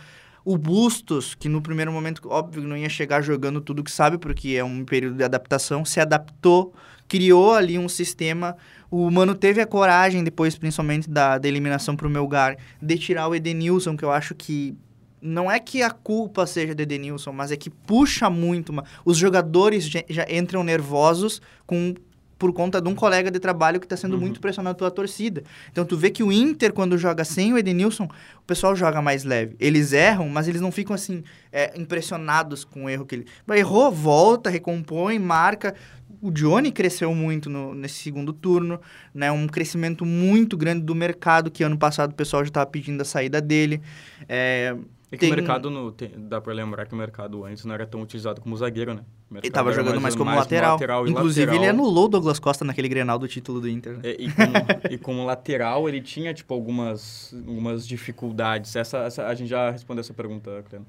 O 0.44 0.58
Bustos, 0.58 1.36
que 1.36 1.48
no 1.48 1.62
primeiro 1.62 1.92
momento, 1.92 2.28
óbvio, 2.28 2.64
não 2.64 2.76
ia 2.76 2.90
chegar 2.90 3.22
jogando 3.22 3.62
tudo 3.62 3.84
que 3.84 3.92
sabe, 3.92 4.18
porque 4.18 4.56
é 4.56 4.64
um 4.64 4.84
período 4.84 5.18
de 5.18 5.24
adaptação, 5.24 5.86
se 5.86 6.00
adaptou, 6.00 6.74
criou 7.12 7.54
ali 7.54 7.78
um 7.78 7.89
sistema. 7.89 8.56
O 8.89 9.12
Mano 9.12 9.36
teve 9.36 9.60
a 9.60 9.67
coragem, 9.67 10.24
depois, 10.24 10.58
principalmente 10.58 11.10
da, 11.10 11.38
da 11.38 11.45
eliminação 11.45 11.93
para 11.93 12.08
o 12.08 12.10
Melgar, 12.10 12.56
de 12.82 12.97
tirar 12.97 13.28
o 13.28 13.36
Edenilson, 13.36 13.97
que 13.97 14.06
eu 14.06 14.12
acho 14.12 14.34
que 14.34 14.74
não 15.21 15.52
é 15.52 15.60
que 15.60 15.84
a 15.84 15.91
culpa 15.91 16.47
seja 16.47 16.74
de 16.74 16.84
Edenilson, 16.84 17.34
mas 17.34 17.52
é 17.52 17.58
que 17.58 17.69
puxa 17.69 18.30
muito. 18.30 18.74
Os 19.04 19.17
jogadores 19.17 19.89
já, 19.89 20.02
já 20.08 20.26
entram 20.30 20.63
nervosos 20.63 21.41
com 21.67 21.93
por 22.41 22.52
conta 22.52 22.82
de 22.82 22.89
um 22.89 22.95
colega 22.95 23.30
de 23.30 23.39
trabalho 23.39 23.80
que 23.80 23.86
está 23.86 23.95
sendo 23.95 24.15
uhum. 24.15 24.21
muito 24.21 24.41
pressionado 24.41 24.76
pela 24.76 24.89
torcida. 24.89 25.43
Então 25.71 25.86
tu 25.86 25.95
vê 25.95 26.10
que 26.10 26.24
o 26.24 26.32
Inter, 26.32 26.74
quando 26.74 26.97
joga 26.97 27.24
sem 27.24 27.54
o 27.54 27.58
Edenilson, 27.58 28.06
o 28.06 28.41
pessoal 28.47 28.76
joga 28.76 29.00
mais 29.00 29.24
leve. 29.24 29.56
Eles 29.60 29.93
erram, 29.93 30.28
mas 30.28 30.47
eles 30.47 30.60
não 30.60 30.71
ficam 30.71 30.95
assim, 30.95 31.24
é, 31.52 31.80
impressionados 31.80 32.63
com 32.65 32.86
o 32.86 32.89
erro 32.89 33.06
que 33.06 33.13
ele. 33.13 33.28
Errou, 33.52 33.91
volta, 33.91 34.50
recompõe, 34.50 35.19
marca. 35.19 35.76
O 36.22 36.30
Johnny 36.32 36.72
cresceu 36.72 37.14
muito 37.16 37.50
no, 37.50 37.74
nesse 37.74 37.96
segundo 37.96 38.32
turno, 38.32 38.80
né? 39.14 39.32
Um 39.32 39.48
crescimento 39.48 40.06
muito 40.06 40.56
grande 40.56 40.84
do 40.84 40.94
mercado, 40.94 41.50
que 41.50 41.64
ano 41.64 41.78
passado 41.78 42.12
o 42.12 42.16
pessoal 42.16 42.44
já 42.44 42.50
estava 42.50 42.66
pedindo 42.70 43.02
a 43.02 43.06
saída 43.06 43.42
dele. 43.42 43.82
É, 44.30 44.76
é 45.12 45.18
que 45.18 45.26
tem... 45.26 45.34
o 45.34 45.36
mercado, 45.36 45.70
no, 45.70 45.92
tem, 45.92 46.12
dá 46.16 46.40
pra 46.40 46.54
lembrar 46.54 46.86
que 46.86 46.94
o 46.94 46.98
mercado 46.98 47.44
antes 47.44 47.66
não 47.66 47.74
era 47.74 47.86
tão 47.86 48.02
utilizado 48.02 48.40
como 48.40 48.56
zagueiro, 48.56 48.94
né? 48.94 49.02
Ele 49.42 49.50
tava 49.50 49.72
jogando 49.72 49.94
mais, 49.94 50.04
mais 50.04 50.16
como 50.16 50.26
mais 50.26 50.40
lateral. 50.42 50.74
lateral 50.74 51.08
Inclusive, 51.08 51.48
lateral. 51.48 51.64
ele 51.64 51.70
anulou 51.70 52.06
o 52.06 52.08
Douglas 52.08 52.40
Costa 52.40 52.64
naquele 52.64 52.88
Grenal 52.88 53.18
do 53.18 53.28
título 53.28 53.60
do 53.60 53.68
Inter. 53.68 53.94
Né? 53.94 54.00
É, 54.04 54.16
e, 54.20 54.32
como, 54.32 54.54
e, 54.92 54.98
como, 54.98 55.26
lateral, 55.26 55.90
ele 55.90 56.02
tinha, 56.02 56.34
tipo, 56.34 56.54
algumas, 56.54 57.34
algumas 57.48 57.88
dificuldades. 57.88 58.76
Essa, 58.76 59.00
essa, 59.00 59.28
a 59.28 59.34
gente 59.34 59.50
já 59.50 59.72
respondeu 59.72 60.02
essa 60.02 60.14
pergunta, 60.14 60.64
Cleno. 60.70 60.86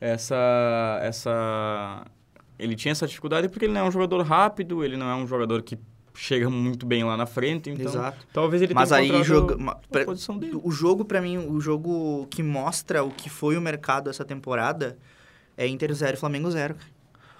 Essa, 0.00 0.98
essa... 1.02 2.06
Ele 2.58 2.74
tinha 2.74 2.92
essa 2.92 3.06
dificuldade 3.06 3.48
porque 3.48 3.66
ele 3.66 3.72
não 3.72 3.82
é 3.82 3.84
um 3.84 3.90
jogador 3.90 4.22
rápido, 4.22 4.84
ele 4.84 4.96
não 4.96 5.08
é 5.08 5.14
um 5.14 5.26
jogador 5.26 5.62
que 5.62 5.78
chega 6.14 6.50
muito 6.50 6.84
bem 6.84 7.04
lá 7.04 7.16
na 7.16 7.26
frente, 7.26 7.70
então 7.70 7.86
Exato. 7.86 8.26
talvez 8.32 8.60
ele 8.60 8.74
Mas 8.74 8.88
tenha 8.88 9.18
aí 9.18 9.22
joga, 9.22 9.56
a 9.70 10.04
posição 10.04 10.36
dele. 10.36 10.58
O 10.62 10.70
jogo 10.70 11.04
para 11.04 11.20
mim, 11.20 11.38
o 11.38 11.60
jogo 11.60 12.26
que 12.28 12.42
mostra 12.42 13.04
o 13.04 13.10
que 13.10 13.30
foi 13.30 13.56
o 13.56 13.60
mercado 13.60 14.10
essa 14.10 14.24
temporada 14.24 14.98
é 15.56 15.66
Inter 15.68 15.92
0 15.92 16.14
e 16.14 16.16
Flamengo 16.16 16.50
0. 16.50 16.74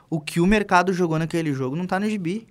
O 0.09 0.21
que 0.21 0.41
o 0.41 0.47
mercado 0.47 0.93
jogou 0.93 1.19
naquele 1.19 1.53
jogo 1.53 1.75
não 1.75 1.87
tá 1.87 1.99
no 1.99 2.09
gibi. 2.09 2.47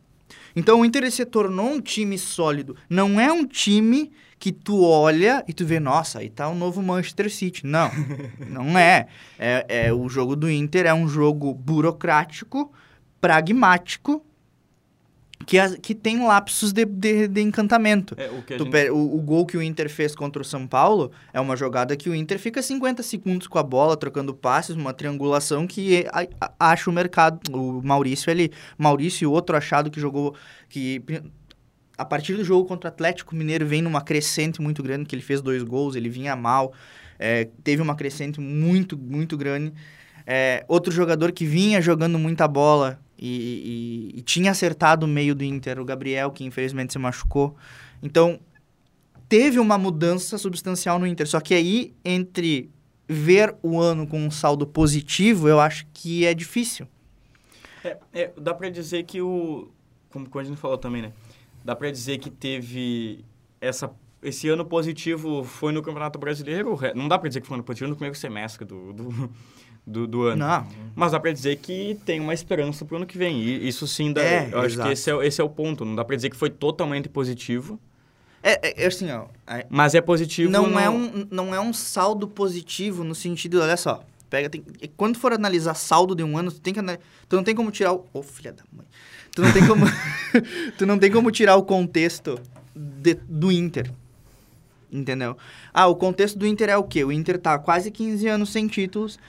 Então 0.55 0.81
o 0.81 0.85
Inter 0.85 1.09
se 1.11 1.25
tornou 1.25 1.67
um 1.71 1.81
time 1.81 2.17
sólido. 2.17 2.75
Não 2.89 3.19
é 3.19 3.31
um 3.31 3.45
time 3.45 4.11
que 4.39 4.51
tu 4.51 4.83
olha 4.83 5.43
e 5.47 5.53
tu 5.53 5.65
vê, 5.65 5.79
nossa, 5.79 6.19
aí 6.19 6.29
tá 6.29 6.47
o 6.47 6.55
novo 6.55 6.81
Manchester 6.81 7.31
City. 7.31 7.65
Não, 7.65 7.91
não 8.47 8.77
é. 8.77 9.07
é. 9.39 9.65
É 9.87 9.93
o 9.93 10.07
jogo 10.09 10.35
do 10.35 10.49
Inter 10.49 10.85
é 10.85 10.93
um 10.93 11.07
jogo 11.07 11.53
burocrático, 11.53 12.71
pragmático 13.19 14.26
que, 15.45 15.59
as, 15.59 15.75
que 15.75 15.93
tem 15.93 16.25
lapsos 16.25 16.73
de, 16.73 16.85
de, 16.85 17.27
de 17.27 17.41
encantamento. 17.41 18.15
É, 18.17 18.29
o, 18.29 18.43
gente... 18.47 18.89
o, 18.91 19.15
o, 19.15 19.21
gol 19.21 19.45
que 19.45 19.57
o 19.57 19.61
Inter 19.61 19.89
fez 19.89 20.15
contra 20.15 20.41
o 20.41 20.45
São 20.45 20.67
Paulo 20.67 21.11
é 21.31 21.39
uma 21.39 21.55
jogada 21.55 21.95
que 21.95 22.09
o 22.09 22.15
Inter 22.15 22.39
fica 22.39 22.61
50 22.61 23.03
segundos 23.03 23.47
com 23.47 23.57
a 23.59 23.63
bola, 23.63 23.95
trocando 23.95 24.33
passes, 24.33 24.75
uma 24.75 24.93
triangulação 24.93 25.67
que 25.67 26.05
a, 26.11 26.27
a, 26.41 26.71
acha 26.71 26.89
o 26.89 26.93
mercado. 26.93 27.39
O 27.55 27.81
Maurício 27.83 28.31
ali. 28.31 28.51
Maurício 28.77 29.25
e 29.25 29.27
outro 29.27 29.55
achado 29.55 29.91
que 29.91 29.99
jogou. 29.99 30.35
que 30.67 31.01
A 31.97 32.03
partir 32.03 32.33
do 32.35 32.43
jogo 32.43 32.67
contra 32.67 32.89
o 32.89 32.93
Atlético 32.93 33.35
Mineiro 33.35 33.65
vem 33.65 33.81
numa 33.81 34.01
crescente 34.01 34.61
muito 34.61 34.81
grande, 34.81 35.05
que 35.05 35.15
ele 35.15 35.23
fez 35.23 35.41
dois 35.41 35.63
gols, 35.63 35.95
ele 35.95 36.09
vinha 36.09 36.35
mal. 36.35 36.73
É, 37.19 37.47
teve 37.63 37.81
uma 37.81 37.95
crescente 37.95 38.39
muito, 38.39 38.97
muito 38.97 39.37
grande. 39.37 39.73
É, 40.25 40.65
outro 40.67 40.91
jogador 40.91 41.31
que 41.31 41.45
vinha 41.45 41.81
jogando 41.81 42.19
muita 42.19 42.47
bola 42.47 42.99
e, 43.17 44.11
e, 44.13 44.19
e, 44.19 44.21
tinha 44.21 44.51
acertado 44.51 45.05
o 45.05 45.09
meio 45.09 45.33
do 45.33 45.43
Inter, 45.43 45.79
o 45.79 45.85
Gabriel, 45.85 46.31
que 46.31 46.43
infelizmente 46.43 46.93
se 46.93 46.99
machucou. 46.99 47.55
Então, 48.01 48.39
teve 49.27 49.59
uma 49.59 49.77
mudança 49.77 50.37
substancial 50.37 50.99
no 50.99 51.07
Inter. 51.07 51.27
Só 51.27 51.39
que 51.39 51.53
aí, 51.53 51.93
entre 52.03 52.69
ver 53.07 53.55
o 53.63 53.79
ano 53.79 54.05
com 54.05 54.19
um 54.19 54.31
saldo 54.31 54.67
positivo, 54.67 55.47
eu 55.47 55.59
acho 55.59 55.87
que 55.93 56.25
é 56.25 56.33
difícil. 56.33 56.87
É, 57.83 57.97
é, 58.13 58.31
dá 58.37 58.53
para 58.53 58.69
dizer 58.69 59.03
que 59.03 59.21
o. 59.21 59.69
Como, 60.09 60.29
como 60.29 60.41
a 60.41 60.45
gente 60.45 60.57
falou 60.59 60.77
também, 60.77 61.01
né? 61.01 61.13
Dá 61.63 61.75
para 61.75 61.91
dizer 61.91 62.17
que 62.17 62.29
teve 62.29 63.25
essa 63.59 63.91
esse 64.21 64.49
ano 64.49 64.65
positivo 64.65 65.43
foi 65.43 65.71
no 65.71 65.81
Campeonato 65.81 66.17
Brasileiro. 66.17 66.77
Não 66.95 67.07
dá 67.07 67.19
para 67.19 67.27
dizer 67.27 67.41
que 67.41 67.47
foi 67.47 67.55
no 67.55 67.59
ano 67.59 67.63
positivo 67.63 67.89
no 67.89 67.95
primeiro 67.95 68.17
semestre 68.17 68.65
do, 68.65 68.91
do, 68.93 69.29
do, 69.87 70.05
do 70.05 70.23
ano. 70.23 70.45
Não. 70.45 70.67
Mas 70.93 71.13
dá 71.13 71.19
pra 71.19 71.31
dizer 71.31 71.55
que 71.57 71.97
tem 72.05 72.19
uma 72.19 72.33
esperança 72.33 72.83
pro 72.83 72.97
ano 72.97 73.05
que 73.05 73.17
vem. 73.17 73.41
E 73.41 73.67
isso 73.67 73.87
sim, 73.87 74.11
dá, 74.11 74.21
É, 74.21 74.49
eu 74.51 74.59
acho 74.59 74.75
exato. 74.75 74.87
que 74.89 74.93
esse 74.93 75.09
é, 75.09 75.25
esse 75.25 75.39
é 75.39 75.43
o 75.43 75.49
ponto. 75.49 75.85
Não 75.85 75.95
dá 75.95 76.03
pra 76.03 76.15
dizer 76.15 76.29
que 76.29 76.35
foi 76.35 76.49
totalmente 76.49 77.07
positivo, 77.07 77.79
É, 78.43 78.83
é 78.83 78.87
assim, 78.87 79.09
ó. 79.11 79.25
é- 79.47 79.65
mas 79.69 79.95
é 79.95 80.01
positivo 80.01 80.51
não, 80.51 80.67
no- 80.67 80.79
é 80.79 80.89
um, 80.89 81.27
não 81.31 81.55
é 81.55 81.59
um 81.61 81.71
saldo 81.71 82.27
positivo 82.27 83.03
no 83.03 83.15
sentido, 83.15 83.61
olha 83.61 83.77
só. 83.77 84.03
Pega, 84.29 84.49
tem, 84.49 84.61
quando 84.97 85.17
for 85.17 85.31
analisar 85.31 85.73
saldo 85.73 86.13
de 86.13 86.21
um 86.21 86.37
ano, 86.37 86.51
tu, 86.51 86.59
tem 86.59 86.73
que, 86.73 86.81
tu 87.29 87.35
não 87.37 87.43
tem 87.45 87.55
como 87.55 87.71
tirar 87.71 87.93
o. 87.93 88.05
Ô, 88.13 88.21
filha 88.21 88.51
da 88.51 88.63
mãe. 88.75 88.85
Tu 89.33 89.41
não 89.41 89.53
tem 89.53 89.65
como. 89.65 89.85
tu 90.77 90.85
não 90.85 90.99
tem 90.99 91.09
como 91.09 91.31
tirar 91.31 91.55
o 91.55 91.63
contexto 91.63 92.37
de- 92.75 93.13
do 93.29 93.49
Inter. 93.51 93.89
Entendeu? 94.91 95.37
Ah, 95.73 95.87
o 95.87 95.95
contexto 95.95 96.37
do 96.39 96.45
Inter 96.47 96.69
é 96.69 96.77
o 96.77 96.83
quê? 96.83 97.03
O 97.03 97.11
Inter 97.11 97.37
tá 97.37 97.57
quase 97.59 97.91
15 97.91 98.27
anos 98.27 98.49
sem 98.51 98.67
títulos. 98.67 99.19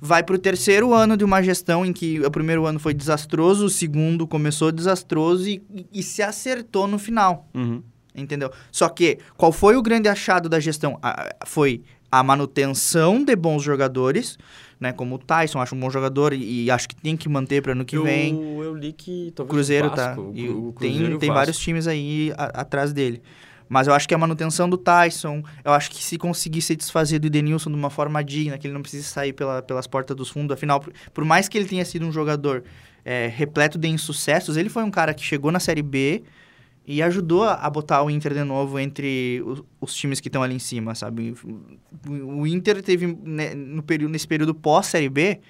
Vai 0.00 0.22
pro 0.22 0.38
terceiro 0.38 0.94
ano 0.94 1.16
de 1.16 1.24
uma 1.24 1.42
gestão 1.42 1.84
em 1.84 1.92
que 1.92 2.20
o 2.20 2.30
primeiro 2.30 2.66
ano 2.66 2.78
foi 2.78 2.94
desastroso, 2.94 3.66
o 3.66 3.70
segundo 3.70 4.26
começou 4.26 4.70
desastroso 4.70 5.48
e, 5.48 5.60
e- 5.92 6.02
se 6.02 6.22
acertou 6.22 6.86
no 6.86 6.98
final 6.98 7.48
Uhum. 7.54 7.82
entendeu? 8.14 8.50
Só 8.70 8.88
que, 8.88 9.18
qual 9.36 9.50
foi 9.52 9.76
o 9.76 9.82
grande 9.82 10.08
achado 10.08 10.48
da 10.48 10.60
gestão? 10.60 10.98
A- 11.02 11.34
foi 11.46 11.82
a 12.10 12.22
manutenção 12.22 13.22
de 13.24 13.34
bons 13.36 13.62
jogadores, 13.62 14.38
né? 14.80 14.92
Como 14.92 15.16
o 15.16 15.18
Tyson, 15.18 15.60
acho 15.60 15.74
um 15.74 15.80
bom 15.80 15.90
jogador 15.90 16.32
e, 16.32 16.64
e 16.64 16.70
acho 16.70 16.88
que 16.88 16.94
tem 16.96 17.16
que 17.16 17.28
manter 17.28 17.60
para 17.62 17.72
ano 17.72 17.84
que 17.84 17.96
eu, 17.96 18.04
vem. 18.04 18.34
eu 18.62 18.74
li 18.74 18.92
que 18.92 19.28
O 19.28 19.32
talvez 19.32 19.50
Cruzeiro 19.54 19.88
o 19.88 19.90
tá. 19.90 20.06
Vasco, 20.08 20.22
o 20.22 20.32
e 20.34 20.48
o 20.48 20.72
tem 20.78 20.90
Cruzeiro 20.92 21.16
o 21.16 21.18
tem 21.18 21.28
Vasco. 21.28 21.38
vários 21.40 21.58
times 21.58 21.86
aí 21.86 22.32
a- 22.38 22.60
atrás 22.60 22.92
dele. 22.92 23.20
Mas 23.68 23.86
eu 23.86 23.94
acho 23.94 24.08
que 24.08 24.14
a 24.14 24.18
manutenção 24.18 24.68
do 24.68 24.78
Tyson, 24.78 25.42
eu 25.64 25.72
acho 25.72 25.90
que 25.90 26.02
se 26.02 26.16
conseguir 26.16 26.62
se 26.62 26.74
desfazer 26.74 27.18
do 27.18 27.26
Edenilson 27.26 27.70
de 27.70 27.76
uma 27.76 27.90
forma 27.90 28.22
digna, 28.24 28.56
que 28.56 28.66
ele 28.66 28.74
não 28.74 28.82
precise 28.82 29.04
sair 29.04 29.32
pela, 29.32 29.60
pelas 29.62 29.86
portas 29.86 30.16
dos 30.16 30.30
fundos, 30.30 30.54
afinal, 30.54 30.80
por, 30.80 30.92
por 31.12 31.24
mais 31.24 31.48
que 31.48 31.58
ele 31.58 31.68
tenha 31.68 31.84
sido 31.84 32.06
um 32.06 32.12
jogador 32.12 32.64
é, 33.04 33.26
repleto 33.26 33.78
de 33.78 33.88
insucessos, 33.88 34.56
ele 34.56 34.68
foi 34.68 34.82
um 34.82 34.90
cara 34.90 35.12
que 35.12 35.22
chegou 35.22 35.52
na 35.52 35.60
Série 35.60 35.82
B 35.82 36.22
e 36.86 37.02
ajudou 37.02 37.44
a, 37.44 37.68
botar 37.68 38.02
o 38.02 38.08
Inter 38.10 38.32
de 38.32 38.42
novo 38.44 38.78
entre 38.78 39.42
os, 39.44 39.62
os 39.78 39.94
times 39.94 40.20
que 40.20 40.28
estão 40.28 40.42
ali 40.42 40.54
em 40.54 40.58
cima, 40.58 40.94
sabe? 40.94 41.34
O, 42.08 42.40
o 42.40 42.46
Inter 42.46 42.82
teve, 42.82 43.06
né, 43.22 43.54
no 43.54 43.82
período, 43.82 44.10
nesse 44.10 44.26
período 44.26 44.54
pós-Série 44.54 45.10
B, 45.10 45.40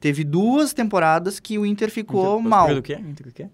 teve 0.00 0.24
duas 0.24 0.72
temporadas 0.72 1.38
que 1.38 1.58
o 1.58 1.66
Inter 1.66 1.90
ficou 1.90 2.38
Inter- 2.38 2.48
mal. 2.50 2.74
do 2.74 2.82
quê? 2.82 2.94
Inter 2.94 3.26
do 3.26 3.32
quê? 3.34 3.48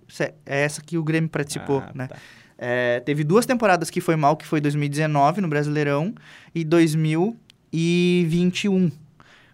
É 0.47 0.63
essa 0.63 0.81
que 0.81 0.97
o 0.97 1.03
Grêmio 1.03 1.29
participou, 1.29 1.81
Ah, 1.81 1.91
né? 1.93 2.07
tá. 2.07 2.17
É, 2.65 3.01
teve 3.01 3.25
duas 3.25 3.45
temporadas 3.45 3.91
que 3.91 4.01
foi 4.01 4.15
mal, 4.15 4.37
que 4.37 4.47
foi 4.47 4.61
2019 4.61 5.41
no 5.41 5.49
Brasileirão 5.49 6.15
e 6.55 6.63
2021. 7.73 8.91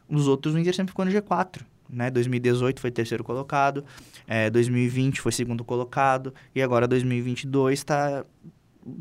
Os 0.09 0.27
outros 0.29 0.55
o 0.55 0.59
Inter 0.59 0.75
sempre 0.75 0.91
ficou 0.93 1.05
no 1.07 1.11
G4, 1.11 1.63
né? 1.89 2.11
2018 2.11 2.81
foi 2.81 2.91
terceiro 2.91 3.25
colocado, 3.25 3.83
é, 4.27 4.51
2020 4.51 5.21
foi 5.23 5.33
segundo 5.33 5.65
colocado 5.65 6.35
e 6.55 6.61
agora 6.63 6.87
2022 6.87 7.79
está 7.79 8.25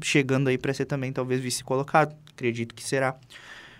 chegando 0.01 0.47
aí 0.49 0.57
para 0.57 0.73
ser 0.73 0.85
também 0.85 1.11
talvez 1.11 1.41
vice 1.41 1.63
colocado. 1.63 2.15
Acredito 2.33 2.73
que 2.73 2.83
será. 2.83 3.15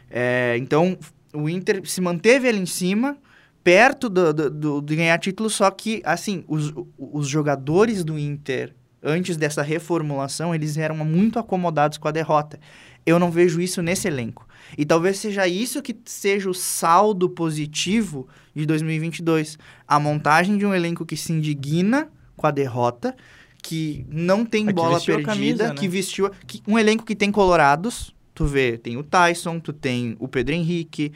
É, 0.09 0.55
então 0.57 0.97
o 1.33 1.47
Inter 1.49 1.81
se 1.85 2.01
manteve 2.01 2.47
ali 2.49 2.59
em 2.59 2.65
cima, 2.65 3.17
perto 3.63 4.09
do, 4.09 4.33
do- 4.33 4.49
do- 4.49 4.81
de 4.81 4.95
ganhar 4.95 5.17
título, 5.19 5.49
só 5.49 5.69
que 5.71 6.01
assim 6.05 6.43
os, 6.47 6.73
os 6.97 7.27
jogadores 7.29 8.03
do 8.03 8.17
Inter 8.17 8.73
antes 9.01 9.37
dessa 9.37 9.61
reformulação, 9.61 10.53
eles 10.53 10.77
eram 10.77 10.97
muito 10.97 11.39
acomodados 11.39 11.97
com 11.97 12.07
a 12.07 12.11
derrota. 12.11 12.59
Eu 13.05 13.19
não 13.19 13.31
vejo 13.31 13.61
isso 13.61 13.81
nesse 13.81 14.07
elenco. 14.07 14.47
E 14.77 14.85
talvez 14.85 15.17
seja 15.17 15.47
isso 15.47 15.81
que 15.81 15.95
seja 16.05 16.49
o 16.49 16.53
saldo 16.53 17.29
positivo 17.29 18.27
de 18.53 18.65
2022. 18.65 19.57
A 19.87 19.99
montagem 19.99 20.57
de 20.57 20.65
um 20.65 20.73
elenco 20.73 21.05
que 21.05 21.15
se 21.15 21.31
indigna 21.31 22.09
com 22.35 22.45
a 22.45 22.51
derrota, 22.51 23.15
que 23.63 24.05
não 24.09 24.45
tem 24.45 24.67
É, 24.67 24.73
bola 24.73 24.99
perdida, 24.99 25.25
camisa, 25.25 25.67
né? 25.69 25.75
que 25.75 25.87
vestiu... 25.87 26.29
Que, 26.45 26.61
um 26.67 26.77
elenco 26.77 27.05
que 27.05 27.15
tem 27.15 27.31
colorados, 27.31 28.13
tu 28.33 28.45
vê, 28.45 28.77
tem 28.77 28.97
o 28.97 29.03
Tyson, 29.03 29.59
tu 29.59 29.71
tem 29.71 30.15
o 30.19 30.27
Pedro 30.27 30.53
Henrique, 30.53 31.13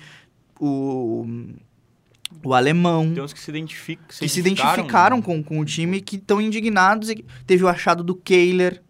o, 0.59 1.25
o 2.43 2.53
Alemão 2.53 3.13
Tem 3.13 3.23
uns 3.23 3.33
que 3.33 3.39
se 3.39 3.49
identificam. 3.49 4.05
que 4.07 4.29
se 4.29 4.39
identificaram 4.39 5.21
com, 5.21 5.43
com 5.43 5.59
o 5.59 5.65
time, 5.65 6.01
que 6.01 6.15
estão 6.15 6.41
indignados. 6.41 7.09
E 7.09 7.25
teve 7.45 7.63
o 7.63 7.67
achado 7.67 8.03
do 8.03 8.15
Kehler, 8.15 8.81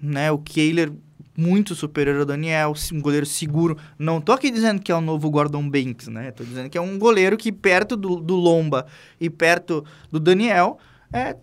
né? 0.00 0.30
O 0.30 0.38
Kehler 0.38 0.92
muito 1.36 1.74
superior 1.74 2.20
ao 2.20 2.24
Daniel, 2.24 2.72
um 2.92 3.00
goleiro 3.00 3.26
seguro. 3.26 3.76
Não 3.98 4.20
tô 4.20 4.32
aqui 4.32 4.50
dizendo 4.50 4.80
que 4.80 4.90
é 4.90 4.94
o 4.94 5.00
novo 5.00 5.30
Gordon 5.30 5.68
Banks, 5.68 6.08
né? 6.08 6.30
Tô 6.30 6.42
dizendo 6.42 6.70
que 6.70 6.78
é 6.78 6.80
um 6.80 6.98
goleiro 6.98 7.36
que 7.36 7.52
perto 7.52 7.96
do, 7.96 8.16
do 8.16 8.34
Lomba 8.34 8.86
e 9.20 9.28
perto 9.28 9.84
do 10.10 10.18
Daniel 10.18 10.78
é, 11.12 11.36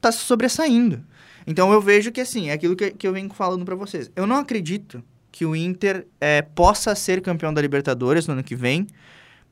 tá 0.00 0.12
se 0.12 0.18
sobressaindo. 0.18 1.02
Então 1.46 1.72
eu 1.72 1.80
vejo 1.80 2.12
que 2.12 2.20
assim, 2.20 2.50
é 2.50 2.52
aquilo 2.52 2.76
que, 2.76 2.90
que 2.90 3.06
eu 3.06 3.12
venho 3.12 3.30
falando 3.30 3.64
para 3.64 3.74
vocês. 3.74 4.10
Eu 4.14 4.26
não 4.26 4.36
acredito 4.36 5.02
que 5.32 5.46
o 5.46 5.56
Inter 5.56 6.06
é, 6.20 6.42
possa 6.42 6.94
ser 6.94 7.20
campeão 7.22 7.54
da 7.54 7.62
Libertadores 7.62 8.26
no 8.26 8.34
ano 8.34 8.42
que 8.42 8.54
vem. 8.56 8.86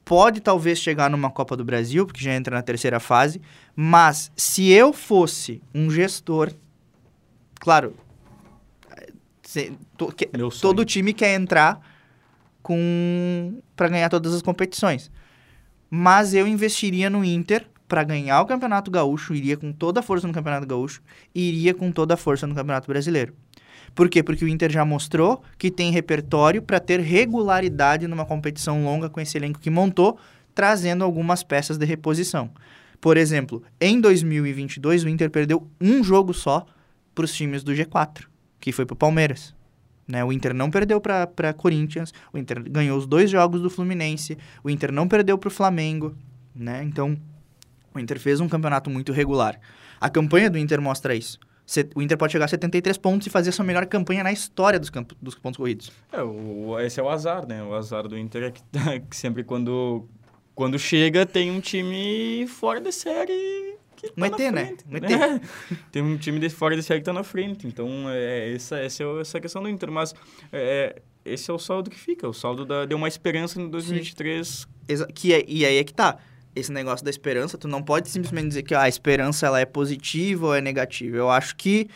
Pode 0.06 0.40
talvez 0.40 0.78
chegar 0.78 1.10
numa 1.10 1.30
Copa 1.32 1.56
do 1.56 1.64
Brasil, 1.64 2.06
porque 2.06 2.22
já 2.22 2.32
entra 2.32 2.54
na 2.54 2.62
terceira 2.62 3.00
fase. 3.00 3.42
Mas 3.74 4.30
se 4.36 4.70
eu 4.70 4.92
fosse 4.92 5.60
um 5.74 5.90
gestor, 5.90 6.52
claro, 7.58 7.92
se- 9.42 9.72
to- 9.96 10.12
que- 10.12 10.30
todo 10.60 10.84
time 10.84 11.12
quer 11.12 11.34
entrar 11.34 11.80
com 12.62 13.60
para 13.74 13.88
ganhar 13.88 14.08
todas 14.08 14.32
as 14.32 14.42
competições. 14.42 15.10
Mas 15.90 16.34
eu 16.34 16.46
investiria 16.46 17.10
no 17.10 17.24
Inter 17.24 17.66
para 17.88 18.04
ganhar 18.04 18.40
o 18.40 18.46
Campeonato 18.46 18.90
Gaúcho, 18.92 19.34
iria 19.34 19.56
com 19.56 19.72
toda 19.72 19.98
a 19.98 20.02
força 20.04 20.26
no 20.26 20.32
Campeonato 20.32 20.66
Gaúcho, 20.68 21.02
iria 21.34 21.74
com 21.74 21.90
toda 21.90 22.14
a 22.14 22.16
força 22.16 22.46
no 22.46 22.54
Campeonato 22.54 22.86
Brasileiro. 22.86 23.34
Por 23.94 24.08
quê? 24.08 24.22
Porque 24.22 24.44
o 24.44 24.48
Inter 24.48 24.70
já 24.70 24.84
mostrou 24.84 25.42
que 25.58 25.70
tem 25.70 25.90
repertório 25.90 26.62
para 26.62 26.80
ter 26.80 27.00
regularidade 27.00 28.06
numa 28.06 28.24
competição 28.24 28.84
longa 28.84 29.08
com 29.08 29.20
esse 29.20 29.36
elenco 29.36 29.60
que 29.60 29.70
montou, 29.70 30.18
trazendo 30.54 31.04
algumas 31.04 31.42
peças 31.42 31.78
de 31.78 31.86
reposição. 31.86 32.50
Por 33.00 33.16
exemplo, 33.16 33.62
em 33.80 34.00
2022 34.00 35.04
o 35.04 35.08
Inter 35.08 35.30
perdeu 35.30 35.70
um 35.80 36.02
jogo 36.02 36.32
só 36.32 36.66
para 37.14 37.24
os 37.24 37.34
times 37.34 37.62
do 37.62 37.72
G4, 37.72 38.26
que 38.60 38.72
foi 38.72 38.84
para 38.84 38.94
o 38.94 38.96
Palmeiras. 38.96 39.54
Né? 40.06 40.24
O 40.24 40.32
Inter 40.32 40.54
não 40.54 40.70
perdeu 40.70 41.00
para 41.00 41.52
Corinthians, 41.54 42.12
o 42.32 42.38
Inter 42.38 42.62
ganhou 42.62 42.96
os 42.98 43.06
dois 43.06 43.30
jogos 43.30 43.60
do 43.60 43.68
Fluminense, 43.68 44.38
o 44.62 44.70
Inter 44.70 44.92
não 44.92 45.08
perdeu 45.08 45.36
para 45.36 45.48
o 45.48 45.50
Flamengo. 45.50 46.14
Né? 46.54 46.82
Então, 46.84 47.18
o 47.94 47.98
Inter 47.98 48.20
fez 48.20 48.40
um 48.40 48.48
campeonato 48.48 48.88
muito 48.88 49.12
regular. 49.12 49.58
A 50.00 50.08
campanha 50.08 50.50
do 50.50 50.58
Inter 50.58 50.80
mostra 50.80 51.14
isso. 51.14 51.38
O 51.96 52.00
Inter 52.02 52.16
pode 52.16 52.32
chegar 52.32 52.44
a 52.44 52.48
73 52.48 52.96
pontos 52.96 53.26
e 53.26 53.30
fazer 53.30 53.50
a 53.50 53.52
sua 53.52 53.64
melhor 53.64 53.84
campanha 53.86 54.22
na 54.22 54.32
história 54.32 54.78
dos, 54.78 54.88
campo- 54.88 55.16
dos 55.20 55.34
pontos 55.34 55.56
corridos. 55.58 55.90
É, 56.12 56.22
o, 56.22 56.78
esse 56.80 57.00
é 57.00 57.02
o 57.02 57.08
azar, 57.08 57.46
né? 57.46 57.62
O 57.62 57.74
azar 57.74 58.06
do 58.06 58.16
Inter 58.16 58.44
é 58.44 58.50
que, 58.52 58.62
que 59.10 59.16
sempre 59.16 59.42
quando, 59.42 60.06
quando 60.54 60.78
chega 60.78 61.26
tem 61.26 61.50
um 61.50 61.60
time 61.60 62.46
fora 62.46 62.80
da 62.80 62.92
série 62.92 63.74
que 63.96 64.08
tá 64.08 64.14
Um 64.16 64.24
ET, 64.26 64.38
né? 64.52 64.66
frente, 64.66 64.84
ET. 64.92 65.02
né? 65.02 65.40
Tem 65.90 66.02
um 66.02 66.16
time 66.18 66.38
de 66.38 66.50
fora 66.50 66.76
da 66.76 66.82
série 66.82 67.00
que 67.00 67.06
tá 67.06 67.12
na 67.14 67.22
frente. 67.24 67.66
Então, 67.66 67.88
é, 68.10 68.52
essa, 68.54 68.78
essa 68.78 69.02
é 69.02 69.20
essa 69.20 69.36
é 69.36 69.38
a 69.38 69.42
questão 69.42 69.62
do 69.62 69.68
Inter. 69.70 69.90
Mas 69.90 70.14
é, 70.52 71.00
esse 71.24 71.50
é 71.50 71.54
o 71.54 71.58
saldo 71.58 71.88
que 71.90 71.98
fica. 71.98 72.28
O 72.28 72.32
saldo 72.34 72.64
da, 72.66 72.84
deu 72.84 72.98
uma 72.98 73.08
esperança 73.08 73.58
em 73.60 73.68
2023. 73.70 74.68
Exa- 74.86 75.06
que 75.06 75.32
é- 75.32 75.44
e 75.48 75.64
aí 75.64 75.78
é 75.78 75.82
que 75.84 75.94
tá. 75.94 76.18
Esse 76.56 76.72
negócio 76.72 77.04
da 77.04 77.10
esperança, 77.10 77.58
tu 77.58 77.68
não 77.68 77.82
pode 77.82 78.08
simplesmente 78.08 78.48
dizer 78.48 78.62
que 78.62 78.74
ah, 78.74 78.82
a 78.82 78.88
esperança 78.88 79.46
ela 79.46 79.60
é 79.60 79.66
positiva 79.66 80.46
ou 80.46 80.54
é 80.54 80.60
negativa. 80.60 81.16
Eu 81.16 81.30
acho 81.30 81.54
que 81.54 81.88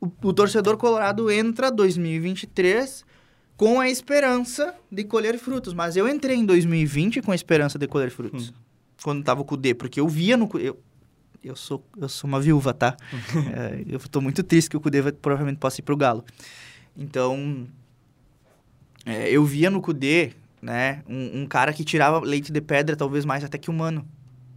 o, 0.00 0.10
o 0.22 0.32
torcedor 0.32 0.76
colorado 0.76 1.30
entra 1.30 1.70
2023 1.70 3.04
com 3.56 3.80
a 3.80 3.88
esperança 3.88 4.74
de 4.90 5.04
colher 5.04 5.38
frutos. 5.38 5.72
Mas 5.72 5.96
eu 5.96 6.08
entrei 6.08 6.36
em 6.36 6.44
2020 6.44 7.22
com 7.22 7.30
a 7.30 7.34
esperança 7.34 7.78
de 7.78 7.86
colher 7.86 8.10
frutos. 8.10 8.52
Quando 9.04 9.22
tava 9.22 9.44
com 9.44 9.54
o 9.54 9.56
D, 9.56 9.72
porque 9.72 10.00
eu 10.00 10.08
via 10.08 10.36
no... 10.36 10.50
Eu, 10.58 10.76
eu, 11.44 11.54
sou, 11.54 11.84
eu 11.96 12.08
sou 12.08 12.26
uma 12.26 12.40
viúva, 12.40 12.74
tá? 12.74 12.96
É, 13.54 13.84
eu 13.88 14.00
tô 14.00 14.20
muito 14.20 14.42
triste 14.42 14.68
que 14.68 14.76
o 14.76 14.80
Cudê 14.80 15.00
provavelmente 15.12 15.58
possa 15.58 15.80
ir 15.80 15.84
pro 15.84 15.96
Galo. 15.96 16.24
Então, 16.96 17.68
é, 19.06 19.30
eu 19.30 19.44
via 19.44 19.70
no 19.70 19.80
Cudê, 19.80 20.32
né, 20.62 21.02
um, 21.08 21.42
um 21.42 21.46
cara 21.46 21.72
que 21.72 21.84
tirava 21.84 22.20
leite 22.20 22.52
de 22.52 22.60
pedra, 22.60 22.94
talvez 22.96 23.24
mais 23.24 23.42
até 23.44 23.58
que 23.58 23.68
humano. 23.68 24.06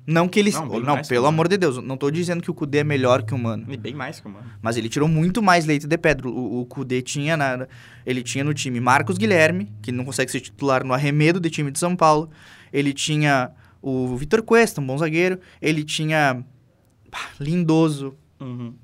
Não 0.08 0.28
que 0.28 0.40
ele... 0.40 0.52
Não, 0.52 0.68
Não, 0.68 1.02
pelo 1.02 1.22
humano. 1.22 1.28
amor 1.28 1.48
de 1.48 1.58
Deus, 1.58 1.78
não 1.82 1.98
tô 1.98 2.12
dizendo 2.12 2.44
que 2.44 2.52
o 2.52 2.54
Cudê 2.54 2.78
é 2.78 2.84
melhor 2.84 3.24
que 3.24 3.34
o 3.34 3.38
humano. 3.38 3.66
E 3.68 3.76
bem 3.76 3.96
mais 3.96 4.20
que 4.20 4.28
o 4.28 4.30
mano. 4.30 4.46
Mas 4.62 4.78
ele 4.78 4.88
tirou 4.88 5.10
muito 5.10 5.42
mais 5.42 5.66
leite 5.66 5.88
de 5.88 5.98
pedra. 5.98 6.30
O, 6.30 6.62
o 6.62 6.66
Cudê 6.68 7.02
tinha, 7.02 7.36
na, 7.36 7.68
ele 8.06 8.22
tinha 8.22 8.44
no 8.44 8.54
time 8.54 8.80
Marcos 8.80 9.18
Guilherme, 9.18 9.74
que 9.82 9.92
não 9.92 10.06
consegue 10.06 10.32
ser 10.32 10.42
titular 10.42 10.84
no 10.86 10.94
arremedo 10.94 11.40
do 11.40 11.50
time 11.50 11.72
de 11.72 11.80
São 11.80 11.96
Paulo. 11.96 12.30
Ele 12.72 12.94
tinha 12.94 13.50
o 13.82 14.16
Vitor 14.16 14.44
Cuesta, 14.44 14.80
um 14.80 14.86
bom 14.86 14.96
zagueiro. 14.96 15.40
Ele 15.60 15.84
tinha 15.84 16.46
pá, 17.10 17.30
Lindoso, 17.40 18.16
Uhum. 18.40 18.76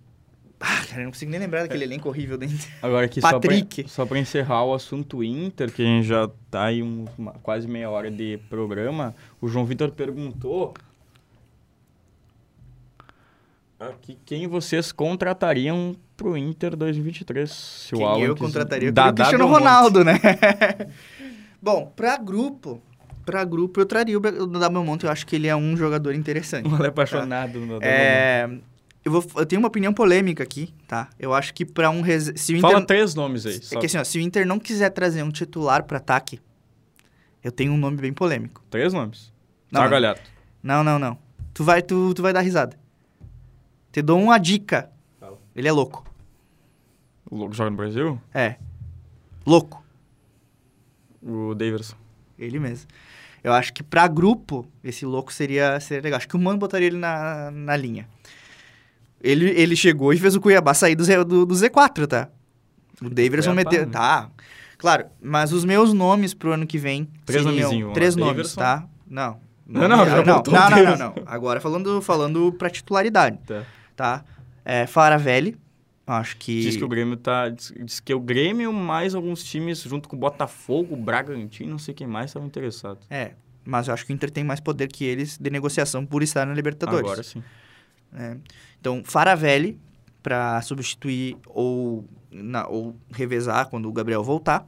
Ah, 0.62 0.86
cara, 0.88 1.02
eu 1.02 1.06
não 1.06 1.12
consigo 1.12 1.32
nem 1.32 1.40
lembrar 1.40 1.64
daquele 1.64 1.84
elenco 1.84 2.08
horrível 2.08 2.38
dentro. 2.38 2.68
Agora 2.82 3.06
aqui 3.06 3.20
Patrick. 3.20 3.90
só 3.90 4.06
para 4.06 4.20
encerrar 4.20 4.64
o 4.64 4.74
assunto 4.74 5.24
Inter, 5.24 5.72
que 5.72 5.82
a 5.82 5.86
gente 5.86 6.08
já 6.08 6.30
tá 6.52 6.66
aí 6.66 6.84
um, 6.84 7.06
uma, 7.18 7.32
quase 7.42 7.68
meia 7.68 7.90
hora 7.90 8.12
de 8.12 8.38
programa, 8.50 9.16
o 9.42 9.48
João 9.48 9.66
Vitor 9.66 9.90
perguntou 9.92 10.74
aqui 13.80 14.18
quem 14.26 14.48
vocês 14.48 14.92
contratariam 14.92 15.96
pro 16.16 16.38
Inter 16.38 16.76
2023. 16.76 17.50
Se 17.52 17.96
Quem 17.96 18.04
o 18.06 18.08
Alan 18.08 18.20
eu 18.22 18.36
contrataria 18.36 18.92
Dá- 18.92 19.10
o 19.10 19.14
Cristiano. 19.14 19.48
Ronaldo, 19.48 20.04
né? 20.04 20.20
Bom, 21.62 21.92
pra 21.96 22.18
grupo, 22.18 22.82
pra 23.26 23.44
grupo 23.44 23.80
eu 23.80 23.86
traria 23.86 24.18
o 24.18 24.22
Be- 24.22 24.30
o 24.30 24.46
Double 24.48 24.84
Monte, 24.84 25.06
eu 25.06 25.12
acho 25.12 25.26
que 25.26 25.36
ele 25.36 25.48
é 25.48 25.56
um 25.56 25.76
jogador 25.76 26.14
interessante. 26.14 26.68
Ale 26.74 26.86
é 26.86 26.88
apaixonado 26.90 27.60
no 27.60 27.80
Dá 27.80 27.86
É, 27.86 28.50
eu, 29.04 29.12
vou, 29.12 29.26
eu 29.36 29.46
tenho 29.46 29.60
uma 29.62 29.68
opinião 29.68 29.94
polêmica 29.94 30.44
aqui, 30.44 30.74
tá? 30.88 31.10
Eu 31.20 31.34
acho 31.34 31.54
que 31.54 31.66
pra 31.66 31.90
um... 31.90 32.02
res- 32.02 32.32
Se 32.36 32.52
o 32.52 32.56
Belmonte. 32.56 32.62
Fala 32.62 32.74
Inter, 32.84 32.88
três 32.88 33.16
nomes 33.16 33.46
aí. 33.46 33.56
é 33.56 33.62
só. 33.62 33.80
que 33.80 33.86
assim, 33.86 33.98
ó, 33.98 34.04
se 34.04 34.18
o 34.18 34.22
Inter 34.22 34.46
não 34.46 34.60
quiser 34.60 34.90
trazer 34.92 35.24
um 35.24 35.32
titular 35.32 35.84
pra 35.84 35.98
ataque, 35.98 36.40
eu 37.44 37.52
tenho 37.52 37.72
um 37.74 37.78
nome 37.78 37.98
bem 37.98 38.14
polêmico. 38.14 38.64
Três 38.70 38.94
nomes. 38.94 39.32
Não, 39.72 39.82
Zagalhato. 39.82 40.22
Não, 40.62 40.84
não, 40.84 41.00
não. 41.00 41.18
Tu 41.54 41.64
vai, 41.64 41.82
tu, 41.82 42.14
tu 42.14 42.22
vai 42.22 42.32
dar 42.34 42.42
risada. 42.42 42.78
Te 43.92 44.02
dou 44.02 44.22
uma 44.22 44.38
dica. 44.38 44.90
Fala. 45.20 45.38
Ele 45.56 45.68
é 45.68 45.72
louco. 45.72 46.06
O 47.30 47.36
louco 47.36 47.54
joga 47.54 47.70
no 47.72 47.78
Brasil? 47.78 48.22
É. 48.34 48.56
Louco. 49.46 49.84
O 51.22 51.54
Davidson. 51.56 51.96
Ele 52.38 52.60
mesmo. 52.60 52.88
Eu 53.44 53.54
acho 53.54 53.74
que 53.74 53.82
pra 53.82 54.08
grupo, 54.08 54.68
esse 54.84 55.06
louco 55.06 55.34
seria, 55.34 55.80
seria 55.80 56.02
legal. 56.04 56.18
Acho 56.18 56.28
que 56.28 56.36
o 56.36 56.40
Mano 56.40 56.60
botaria 56.60 56.88
ele 56.88 56.98
na, 56.98 57.50
na 57.52 57.76
linha. 57.76 58.08
Ele, 59.24 59.50
ele 59.50 59.76
chegou 59.76 60.14
e 60.14 60.18
fez 60.18 60.36
o 60.36 60.42
Cuiabá 60.42 60.74
sair 60.74 60.96
do, 60.96 61.04
Z, 61.04 61.24
do, 61.24 61.46
do 61.46 61.54
Z4, 61.54 62.08
tá? 62.08 62.30
O 63.02 63.10
Davidson 63.10 63.54
meteu... 63.54 63.86
né? 63.86 63.92
Tá. 63.92 64.30
Claro, 64.78 65.06
mas 65.22 65.54
os 65.54 65.64
meus 65.64 65.94
nomes 65.94 66.34
pro 66.34 66.54
ano 66.54 66.66
que 66.66 66.78
vem 66.78 67.08
Três 67.26 67.46
nomezinhos, 67.46 67.94
Três 67.94 68.16
nomes, 68.16 68.56
tá? 68.56 68.88
Não. 69.08 69.40
Não, 69.68 69.88
não, 69.88 70.06
não, 70.06 70.06
não, 70.06 70.44
não, 70.46 70.84
não, 70.84 70.98
não. 70.98 71.14
Agora 71.26 71.62
falando, 71.62 72.02
falando 72.02 72.52
pra 72.52 72.70
titularidade, 72.70 73.38
Tá. 73.46 73.64
tá? 73.96 74.26
É, 74.66 74.86
Faravelli, 74.86 75.58
acho 76.06 76.36
que... 76.36 76.62
Diz 76.62 76.76
que 76.76 76.84
o 76.84 76.90
Grêmio 76.90 77.16
tá. 77.16 77.48
Diz, 77.48 77.74
diz 77.86 78.00
que 78.02 78.14
o 78.14 78.20
Grêmio 78.20 78.74
mais 78.74 79.16
alguns 79.16 79.44
times, 79.44 79.82
junto 79.84 80.10
com 80.10 80.18
o 80.18 80.20
Botafogo, 80.20 80.94
o 80.94 80.98
Bragantino, 80.98 81.72
não 81.72 81.78
sei 81.78 81.94
quem 81.94 82.06
mais, 82.06 82.32
estavam 82.32 82.50
interessados. 82.50 83.06
É, 83.10 83.32
mas 83.64 83.88
eu 83.88 83.94
acho 83.94 84.06
que 84.06 84.12
o 84.12 84.14
Inter 84.14 84.30
tem 84.30 84.44
mais 84.44 84.60
poder 84.60 84.88
que 84.88 85.06
eles 85.06 85.38
de 85.38 85.50
negociação 85.50 86.06
por 86.06 86.22
estar 86.22 86.46
na 86.46 86.54
Libertadores. 86.54 87.06
Agora 87.06 87.24
sim. 87.24 87.44
né? 88.12 88.38
Então, 88.82 89.04
Faravelli 89.06 89.80
para 90.24 90.60
substituir 90.64 91.38
ou, 91.48 92.04
na- 92.32 92.68
ou 92.68 92.96
revezar 93.12 93.70
quando 93.70 93.88
o 93.88 93.94
Gabriel 93.94 94.24
voltar. 94.24 94.68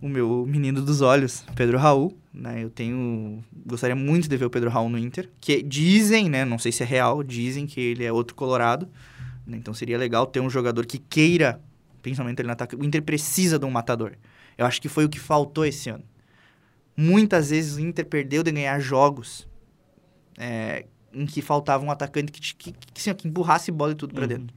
O 0.00 0.08
meu 0.08 0.46
menino 0.46 0.80
dos 0.80 1.00
olhos, 1.00 1.44
Pedro 1.56 1.76
Raul, 1.78 2.16
né? 2.32 2.62
Eu 2.62 2.70
tenho 2.70 3.42
gostaria 3.66 3.96
muito 3.96 4.28
de 4.28 4.36
ver 4.36 4.44
o 4.44 4.50
Pedro 4.50 4.70
Raul 4.70 4.88
no 4.88 4.96
Inter, 4.98 5.28
que 5.40 5.60
dizem, 5.62 6.28
né, 6.28 6.44
não 6.44 6.58
sei 6.58 6.70
se 6.70 6.82
é 6.84 6.86
real, 6.86 7.22
dizem 7.24 7.66
que 7.66 7.80
ele 7.80 8.04
é 8.04 8.12
outro 8.12 8.36
colorado, 8.36 8.88
né? 9.46 9.56
Então 9.56 9.74
seria 9.74 9.98
legal 9.98 10.24
ter 10.26 10.38
um 10.40 10.48
jogador 10.48 10.86
que 10.86 10.98
queira, 10.98 11.60
principalmente 12.00 12.38
ele 12.38 12.46
no 12.46 12.52
ataque. 12.52 12.76
O 12.76 12.84
Inter 12.84 13.02
precisa 13.02 13.58
de 13.58 13.64
um 13.64 13.70
matador. 13.70 14.12
Eu 14.56 14.66
acho 14.66 14.80
que 14.80 14.88
foi 14.88 15.04
o 15.04 15.08
que 15.08 15.18
faltou 15.18 15.64
esse 15.64 15.90
ano. 15.90 16.04
Muitas 16.96 17.50
vezes 17.50 17.76
o 17.76 17.80
Inter 17.80 18.06
perdeu 18.06 18.42
de 18.42 18.52
ganhar 18.52 18.78
jogos 18.78 19.48
é, 20.38 20.86
em 21.20 21.26
que 21.26 21.42
faltava 21.42 21.84
um 21.84 21.90
atacante 21.90 22.30
que, 22.32 22.40
que, 22.40 22.72
que, 22.72 22.78
assim, 22.96 23.14
que 23.14 23.26
empurrasse 23.28 23.70
bola 23.72 23.92
e 23.92 23.94
tudo 23.94 24.14
pra 24.14 24.22
Uhum. 24.22 24.28
dentro. 24.28 24.56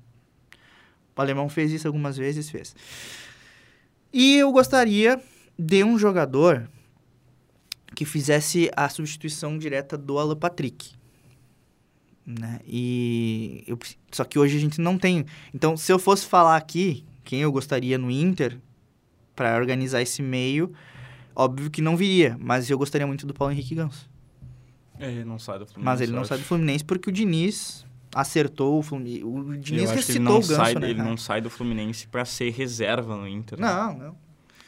O 1.15 1.21
alemão 1.21 1.49
fez 1.49 1.71
isso 1.71 1.87
algumas 1.87 2.17
vezes, 2.17 2.49
fez. 2.49 2.75
E 4.13 4.37
eu 4.37 4.51
gostaria 4.51 5.21
de 5.57 5.83
um 5.83 5.97
jogador 5.97 6.69
que 7.95 8.05
fizesse 8.05 8.71
a 8.75 8.87
substituição 8.89 9.57
direta 9.57 9.97
do 9.97 10.17
Alan 10.17 10.35
Patrick. 10.35 10.91
Né? 12.25 12.59
E 12.65 13.63
eu 13.67 13.77
só 14.11 14.23
que 14.23 14.37
hoje 14.39 14.57
a 14.57 14.59
gente 14.59 14.79
não 14.79 14.97
tem. 14.97 15.25
Então, 15.53 15.75
se 15.75 15.91
eu 15.91 15.99
fosse 15.99 16.25
falar 16.25 16.55
aqui 16.55 17.03
quem 17.23 17.41
eu 17.41 17.51
gostaria 17.51 17.97
no 17.97 18.09
Inter 18.11 18.57
para 19.35 19.55
organizar 19.57 20.01
esse 20.01 20.21
meio, 20.21 20.71
óbvio 21.35 21.69
que 21.71 21.81
não 21.81 21.97
viria, 21.97 22.37
mas 22.39 22.69
eu 22.69 22.77
gostaria 22.77 23.07
muito 23.07 23.25
do 23.25 23.33
Paulo 23.33 23.53
Henrique 23.53 23.75
Ganso. 23.75 24.09
É, 25.01 25.23
não 25.25 25.39
sai 25.39 25.59
do 25.59 25.65
Fluminense. 25.65 25.85
Mas 25.85 26.01
ele 26.01 26.11
não 26.11 26.23
sai 26.23 26.37
do. 26.37 26.43
Fluminense 26.43 26.83
porque 26.83 27.09
o 27.09 27.11
Diniz 27.11 27.85
acertou 28.13 28.79
o 28.79 28.81
Fluminense. 28.83 29.23
O 29.23 29.57
Diniz 29.57 29.83
Eu 29.83 29.87
que 29.87 29.93
ele 29.93 29.95
recitou 29.95 30.33
o 30.35 30.39
Ganso, 30.39 30.55
sai, 30.55 30.75
né? 30.75 30.85
ele 30.89 30.95
cara? 30.95 31.09
não 31.09 31.17
sai 31.17 31.41
do 31.41 31.49
Fluminense 31.49 32.07
pra 32.07 32.23
ser 32.25 32.49
reserva 32.51 33.15
no 33.17 33.27
Inter. 33.27 33.59
né? 33.59 33.67
Não, 33.67 33.97
não. 33.97 34.15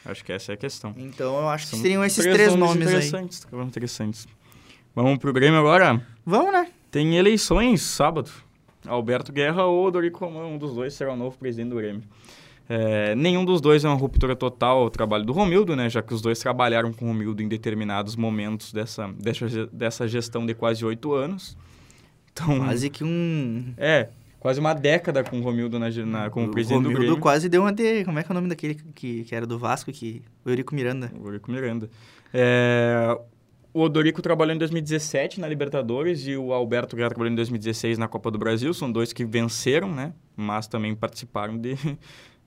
Acho 0.04 0.22
que 0.24 0.32
essa 0.32 0.52
é 0.52 0.54
a 0.54 0.56
questão. 0.56 0.94
Então 0.98 1.38
eu 1.38 1.48
acho 1.48 1.64
que 1.64 1.70
São 1.70 1.78
seriam 1.80 2.04
esses 2.04 2.22
três, 2.24 2.54
nomes, 2.54 2.86
aí. 2.86 2.92
interessantes, 2.94 3.40
três 3.40 3.52
nomes 3.52 3.68
interessantes. 3.68 4.28
Vamos 4.94 5.18
pro 5.18 5.32
Grêmio 5.32 5.58
agora. 5.58 6.04
Vamos, 6.26 6.52
né? 6.52 6.68
Tem 6.90 7.16
eleições 7.16 7.80
sábado. 7.82 8.30
Alberto 8.86 9.32
Guerra 9.32 9.64
ou 9.64 9.90
Dorico 9.90 10.24
Romão, 10.24 10.52
um 10.54 10.58
dos 10.58 10.74
dois 10.74 10.92
será 10.92 11.12
o 11.12 11.16
novo 11.16 11.38
presidente 11.38 11.70
do 11.70 11.76
Grêmio. 11.76 12.02
É, 12.68 13.14
nenhum 13.14 13.44
dos 13.44 13.60
dois 13.60 13.84
é 13.84 13.88
uma 13.88 13.96
ruptura 13.96 14.34
total 14.34 14.78
ao 14.78 14.90
trabalho 14.90 15.24
do 15.24 15.32
Romildo, 15.32 15.76
né? 15.76 15.88
Já 15.90 16.02
que 16.02 16.14
os 16.14 16.22
dois 16.22 16.38
trabalharam 16.38 16.92
com 16.92 17.04
o 17.04 17.08
Romildo 17.08 17.42
em 17.42 17.48
determinados 17.48 18.16
momentos 18.16 18.72
dessa, 18.72 19.08
dessa, 19.18 19.66
dessa 19.72 20.08
gestão 20.08 20.46
de 20.46 20.54
quase 20.54 20.84
oito 20.84 21.12
anos. 21.12 21.56
Então, 22.32 22.58
Quase 22.58 22.90
que 22.90 23.04
um. 23.04 23.72
é, 23.76 24.08
quase 24.40 24.58
uma 24.58 24.74
década 24.74 25.22
com 25.22 25.38
o 25.38 25.42
Romildo 25.42 25.78
na, 25.78 25.88
na, 25.90 26.30
como 26.30 26.46
o 26.46 26.50
presidente 26.50 26.82
do 26.82 26.88
Romildo 26.88 27.00
Grêmio. 27.06 27.20
quase 27.20 27.48
deu 27.48 27.62
uma 27.62 27.72
de. 27.72 28.04
Como 28.04 28.18
é 28.18 28.22
que 28.24 28.30
é 28.30 28.32
o 28.32 28.34
nome 28.34 28.48
daquele 28.48 28.74
que, 28.74 29.24
que 29.24 29.34
era 29.34 29.46
do 29.46 29.58
Vasco? 29.58 29.92
Que... 29.92 30.22
O 30.44 30.50
Eurico 30.50 30.74
Miranda. 30.74 31.12
O 31.20 31.26
Eurico 31.26 31.50
Miranda. 31.52 31.88
É, 32.32 33.16
o 33.72 33.82
Odorico 33.82 34.20
trabalhou 34.20 34.54
em 34.54 34.58
2017 34.58 35.40
na 35.40 35.48
Libertadores 35.48 36.26
e 36.26 36.36
o 36.36 36.52
Alberto 36.52 36.96
Guerra 36.96 37.10
trabalhou 37.10 37.32
em 37.32 37.36
2016 37.36 37.98
na 37.98 38.08
Copa 38.08 38.30
do 38.30 38.38
Brasil. 38.38 38.74
São 38.74 38.90
dois 38.90 39.12
que 39.12 39.24
venceram, 39.24 39.92
né? 39.92 40.12
Mas 40.36 40.66
também 40.66 40.94
participaram 40.94 41.56
de, 41.56 41.76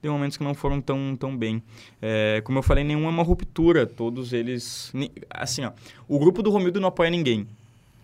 de 0.01 0.09
momentos 0.09 0.37
que 0.37 0.43
não 0.43 0.53
foram 0.53 0.79
tão, 0.79 1.15
tão 1.19 1.35
bem. 1.35 1.61
É, 2.01 2.41
como 2.43 2.59
eu 2.59 2.63
falei, 2.63 2.83
nenhum 2.83 3.05
é 3.05 3.09
uma 3.09 3.23
ruptura. 3.23 3.85
Todos 3.85 4.33
eles... 4.33 4.93
Assim, 5.29 5.63
ó, 5.65 5.71
o 6.07 6.19
grupo 6.19 6.41
do 6.43 6.49
Romildo 6.49 6.79
não 6.79 6.87
apoia 6.89 7.09
ninguém. 7.09 7.47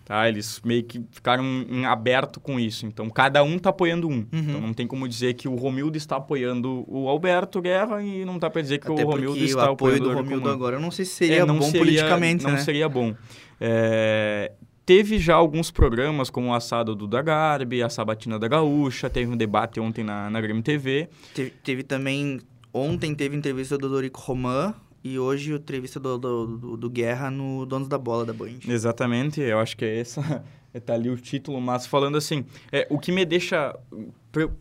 Tá? 0.06 0.28
Eles 0.28 0.60
meio 0.66 0.84
que 0.84 1.02
ficaram 1.12 1.46
em 1.70 1.86
aberto 1.86 2.40
com 2.42 2.60
isso. 2.60 2.86
Então, 2.86 3.10
cada 3.10 3.42
um 3.42 3.58
tá 3.58 3.70
apoiando 3.70 4.10
um. 4.10 4.26
Então, 4.34 4.60
não 4.60 4.74
tem 4.74 4.86
como 4.86 5.08
dizer 5.08 5.34
que 5.36 5.48
o 5.48 5.56
Romildo 5.56 5.96
está 5.98 6.18
apoiando 6.18 6.84
o 6.90 7.08
Alberto 7.08 7.62
Guerra 7.62 8.04
e 8.04 8.26
não 8.26 8.38
dá 8.38 8.50
para 8.50 8.62
dizer 8.62 8.80
que 8.80 8.92
Até 8.92 9.02
o 9.02 9.08
Romildo 9.08 9.28
porque 9.28 9.44
o 9.44 9.46
está 9.46 9.64
apoio 9.70 9.74
apoiando 9.96 10.04
do 10.04 10.14
Romildo 10.14 10.40
Romão. 10.42 10.54
agora 10.54 10.76
eu 10.76 10.82
não 10.82 10.92
sei 10.92 11.06
se 11.06 11.14
seria 11.14 11.44
É, 11.44 11.46
bom 11.46 11.62
seria- 11.62 11.80
politicamente, 11.80 12.44
não 12.44 12.52
né? 12.52 12.58
seria 12.58 12.90
bom. 12.90 13.16
É, 13.62 14.52
teve 14.86 15.18
já 15.20 15.36
alguns 15.36 15.72
programas, 15.72 16.30
como 16.30 16.50
o 16.50 16.54
Assado 16.54 16.96
do 16.96 17.08
da 17.08 17.22
Garbi, 17.22 17.82
a 17.82 17.90
Sabatina 17.90 18.38
da 18.38 18.48
Gaúcha, 18.48 19.10
teve 19.10 19.32
um 19.32 19.38
debate 19.38 19.80
ontem 19.80 20.04
na, 20.04 20.30
na 20.30 20.42
Grêmio 20.42 20.64
TV. 20.64 21.10
Teve, 21.34 21.50
teve 21.64 21.84
também. 21.84 22.42
Ontem 22.74 23.14
teve 23.14 23.36
entrevista 23.36 23.78
do 23.78 23.88
Dorico 23.88 24.20
Roman 24.20 24.74
e 25.04 25.20
hoje 25.20 25.54
a 25.54 25.58
entrevista 25.58 26.00
do, 26.00 26.18
do, 26.18 26.58
do, 26.58 26.78
do 26.78 26.90
Guerra 26.90 27.30
no 27.30 27.66
Donos 27.66 27.88
da 27.88 27.98
Bola 27.98 28.26
da 28.26 28.34
Band. 28.34 28.60
Exatamente, 28.68 29.42
eu 29.42 29.60
acho 29.60 29.76
que 29.76 29.84
é 29.84 30.00
essa, 30.00 30.44
tá 30.86 30.94
ali 30.94 31.10
o 31.10 31.18
título, 31.18 31.60
mas 31.60 31.86
falando 31.86 32.18
assim, 32.18 32.46
é, 32.72 32.88
o 32.90 32.98
que 32.98 33.12
me 33.12 33.26
deixa, 33.26 33.78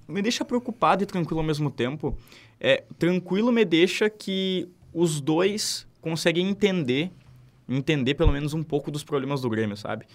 me 0.09 0.21
deixa 0.21 0.45
preocupado 0.45 1.03
e 1.03 1.07
tranquilo 1.07 1.41
ao 1.41 1.47
mesmo 1.47 1.71
tempo, 1.71 2.19
é, 2.61 2.85
tranquilo 2.99 3.53
me 3.53 3.65
deixa 3.65 4.11
que 4.11 4.69
os 4.93 5.21
dois 5.21 5.87
conseguem 6.01 6.49
entender, 6.49 7.13
entender 7.69 8.15
pelo 8.15 8.33
menos 8.33 8.55
um 8.55 8.63
pouco 8.63 8.91
dos 8.91 9.05
problemas 9.05 9.41
do 9.41 9.51
Grêmio, 9.51 9.77
sabe? 9.77 10.07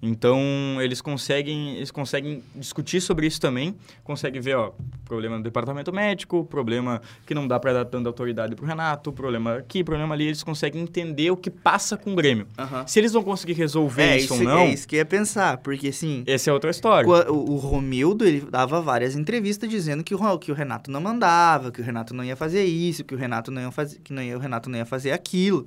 Então, 0.00 0.38
eles 0.80 1.00
conseguem, 1.00 1.76
eles 1.76 1.90
conseguem 1.90 2.42
discutir 2.54 3.00
sobre 3.00 3.26
isso 3.26 3.40
também, 3.40 3.74
conseguem 4.04 4.40
ver, 4.40 4.54
ó, 4.56 4.72
problema 5.06 5.38
no 5.38 5.42
departamento 5.42 5.90
médico, 5.92 6.44
problema 6.44 7.00
que 7.24 7.34
não 7.34 7.48
dá 7.48 7.58
para 7.58 7.72
dar 7.72 7.84
tanta 7.86 8.08
autoridade 8.08 8.54
pro 8.54 8.66
Renato, 8.66 9.10
problema 9.10 9.54
aqui, 9.56 9.82
problema 9.82 10.14
ali, 10.14 10.26
eles 10.26 10.42
conseguem 10.42 10.82
entender 10.82 11.30
o 11.30 11.36
que 11.36 11.50
passa 11.50 11.96
com 11.96 12.12
o 12.12 12.14
Grêmio. 12.14 12.46
Se 12.86 12.98
eles 12.98 13.12
vão 13.12 13.22
conseguir 13.22 13.54
resolver 13.54 14.02
É, 14.02 14.16
isso, 14.18 14.34
isso, 14.34 14.34
ou 14.34 14.42
não, 14.42 14.58
é 14.58 14.68
isso 14.68 14.86
que 14.86 14.96
eu 14.96 14.98
ia 14.98 15.06
pensar, 15.06 15.58
porque 15.58 15.88
assim. 15.88 16.22
essa 16.26 16.50
é 16.50 16.52
outra 16.52 16.70
história. 16.70 17.08
O, 17.08 17.52
o, 17.52 17.56
Romildo, 17.56 18.24
ele 18.24 18.40
dava 18.40 18.80
várias 18.82 19.16
entrevistas 19.16 19.68
dizendo 19.68 20.04
que 20.04 20.14
o, 20.14 20.38
que 20.38 20.52
o 20.52 20.54
Renato 20.54 20.90
não 20.90 21.00
mandava, 21.00 21.72
que 21.72 21.80
o 21.80 21.84
Renato 21.84 22.12
não 22.12 22.22
ia 22.22 22.36
fazer 22.36 22.64
isso, 22.64 23.02
que 23.02 23.14
o 23.14 23.18
Renato 23.18 23.50
não 23.50 23.62
ia 23.62 23.70
fazer, 23.70 23.98
que 24.00 24.12
não 24.12 24.22
ia, 24.22 24.36
o 24.36 24.40
Renato 24.40 24.68
não 24.68 24.78
ia 24.78 24.84
fazer 24.84 25.12
aquilo. 25.12 25.66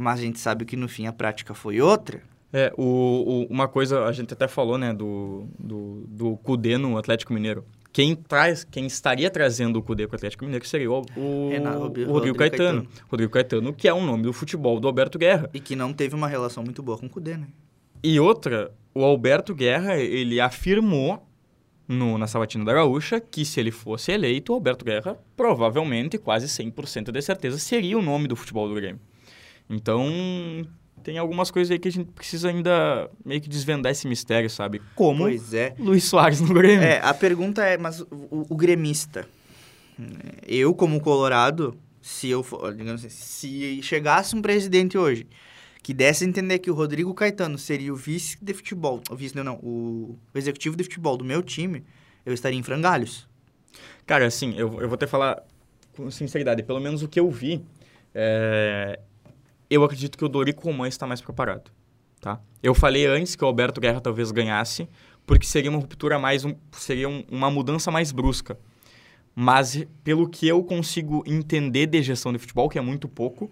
Mas 0.00 0.20
a 0.20 0.22
gente 0.22 0.38
sabe 0.38 0.64
que 0.64 0.76
no 0.76 0.86
fim 0.88 1.06
a 1.08 1.12
prática 1.12 1.52
foi 1.54 1.80
outra. 1.80 2.22
É, 2.52 2.72
o, 2.78 2.82
o- 2.84 3.46
uma 3.50 3.66
coisa, 3.66 4.04
a 4.04 4.12
gente 4.12 4.32
até 4.32 4.46
falou, 4.46 4.78
né, 4.78 4.94
do, 4.94 5.48
do, 5.58 6.04
do 6.06 6.36
Cudê 6.36 6.78
no 6.78 6.96
Atlético 6.96 7.32
Mineiro. 7.34 7.64
Quem, 7.92 8.14
traz, 8.14 8.62
quem 8.62 8.86
estaria 8.86 9.28
trazendo 9.28 9.76
o 9.78 9.82
Cudê 9.82 10.06
para 10.06 10.14
o 10.14 10.16
Atlético 10.18 10.44
Mineiro 10.44 10.64
seria 10.68 10.88
o, 10.90 11.02
o, 11.16 11.50
o 11.50 11.78
Rodrigo 11.80 12.12
Rodrigo, 12.12 12.38
Caetano. 12.38 12.82
Caetano. 12.84 12.88
Rodrigo 13.10 13.32
Caetano, 13.32 13.72
que 13.72 13.88
é 13.88 13.92
o 13.92 14.00
nome 14.00 14.22
do 14.22 14.32
futebol 14.32 14.78
do 14.78 14.86
Alberto 14.86 15.18
Guerra. 15.18 15.50
E 15.52 15.58
que 15.58 15.74
não 15.74 15.92
teve 15.92 16.14
uma 16.14 16.28
relação 16.28 16.62
muito 16.62 16.80
boa 16.80 16.96
com 16.96 17.06
o 17.06 17.10
Cudê, 17.10 17.36
né? 17.36 17.48
E 18.00 18.20
outra, 18.20 18.70
o 18.94 19.02
Alberto 19.02 19.52
Guerra, 19.52 19.96
ele 19.96 20.40
afirmou 20.40 21.20
no, 21.88 22.16
na 22.18 22.28
Sabatina 22.28 22.64
da 22.64 22.72
Gaúcha 22.72 23.18
que 23.20 23.44
se 23.44 23.58
ele 23.58 23.72
fosse 23.72 24.12
eleito, 24.12 24.52
o 24.52 24.54
Alberto 24.54 24.84
Guerra 24.84 25.18
provavelmente, 25.36 26.18
quase 26.18 26.46
100% 26.46 27.10
de 27.10 27.20
certeza, 27.20 27.58
seria 27.58 27.98
o 27.98 28.02
nome 28.02 28.28
do 28.28 28.36
futebol 28.36 28.68
do 28.68 28.74
Grêmio. 28.76 29.00
Então, 29.68 30.06
tem 31.02 31.18
algumas 31.18 31.50
coisas 31.50 31.70
aí 31.70 31.78
que 31.78 31.88
a 31.88 31.92
gente 31.92 32.10
precisa 32.12 32.48
ainda 32.48 33.10
meio 33.24 33.40
que 33.40 33.48
desvendar 33.48 33.92
esse 33.92 34.06
mistério, 34.06 34.48
sabe? 34.48 34.80
Como 34.94 35.24
pois 35.24 35.54
é. 35.54 35.74
Luiz 35.78 36.04
Soares 36.04 36.40
no 36.40 36.52
Grêmio. 36.52 36.84
É, 36.84 37.00
a 37.00 37.14
pergunta 37.14 37.64
é, 37.64 37.76
mas 37.76 38.00
o, 38.00 38.46
o 38.48 38.56
gremista, 38.56 39.26
eu 40.46 40.74
como 40.74 41.00
colorado, 41.00 41.76
se 42.00 42.28
eu 42.28 42.42
for, 42.42 42.74
digamos 42.74 43.04
assim, 43.04 43.08
se 43.10 43.82
chegasse 43.82 44.34
um 44.34 44.42
presidente 44.42 44.96
hoje 44.96 45.26
que 45.82 45.94
desse 45.94 46.24
a 46.24 46.28
entender 46.28 46.58
que 46.58 46.70
o 46.70 46.74
Rodrigo 46.74 47.14
Caetano 47.14 47.56
seria 47.56 47.92
o 47.92 47.96
vice 47.96 48.36
de 48.42 48.52
futebol, 48.52 49.00
o 49.10 49.16
vice 49.16 49.34
não, 49.34 49.42
não, 49.42 49.54
o, 49.62 50.18
o 50.34 50.38
executivo 50.38 50.76
de 50.76 50.84
futebol 50.84 51.16
do 51.16 51.24
meu 51.24 51.42
time, 51.42 51.82
eu 52.26 52.34
estaria 52.34 52.58
em 52.58 52.62
frangalhos. 52.62 53.26
Cara, 54.06 54.26
assim, 54.26 54.52
eu, 54.52 54.80
eu 54.80 54.88
vou 54.88 54.96
até 54.96 55.06
falar 55.06 55.42
com 55.96 56.10
sinceridade, 56.10 56.62
pelo 56.62 56.78
menos 56.78 57.02
o 57.02 57.08
que 57.08 57.18
eu 57.18 57.30
vi, 57.30 57.64
é, 58.14 59.00
eu 59.70 59.84
acredito 59.84 60.16
que 60.16 60.24
o 60.24 60.28
Dorico 60.28 60.64
Román 60.64 60.88
está 60.88 61.06
mais 61.06 61.20
preparado, 61.20 61.70
tá? 62.20 62.40
Eu 62.62 62.74
falei 62.74 63.06
antes 63.06 63.36
que 63.36 63.44
o 63.44 63.46
Alberto 63.46 63.80
Guerra 63.80 64.00
talvez 64.00 64.30
ganhasse, 64.30 64.88
porque 65.26 65.46
seria 65.46 65.70
uma 65.70 65.78
ruptura 65.78 66.18
mais, 66.18 66.44
um, 66.44 66.54
seria 66.72 67.08
um, 67.08 67.24
uma 67.30 67.50
mudança 67.50 67.90
mais 67.90 68.12
brusca. 68.12 68.58
Mas 69.34 69.86
pelo 70.02 70.28
que 70.28 70.48
eu 70.48 70.64
consigo 70.64 71.22
entender 71.26 71.86
de 71.86 72.02
gestão 72.02 72.32
de 72.32 72.38
futebol, 72.38 72.68
que 72.68 72.78
é 72.78 72.80
muito 72.80 73.06
pouco, 73.06 73.50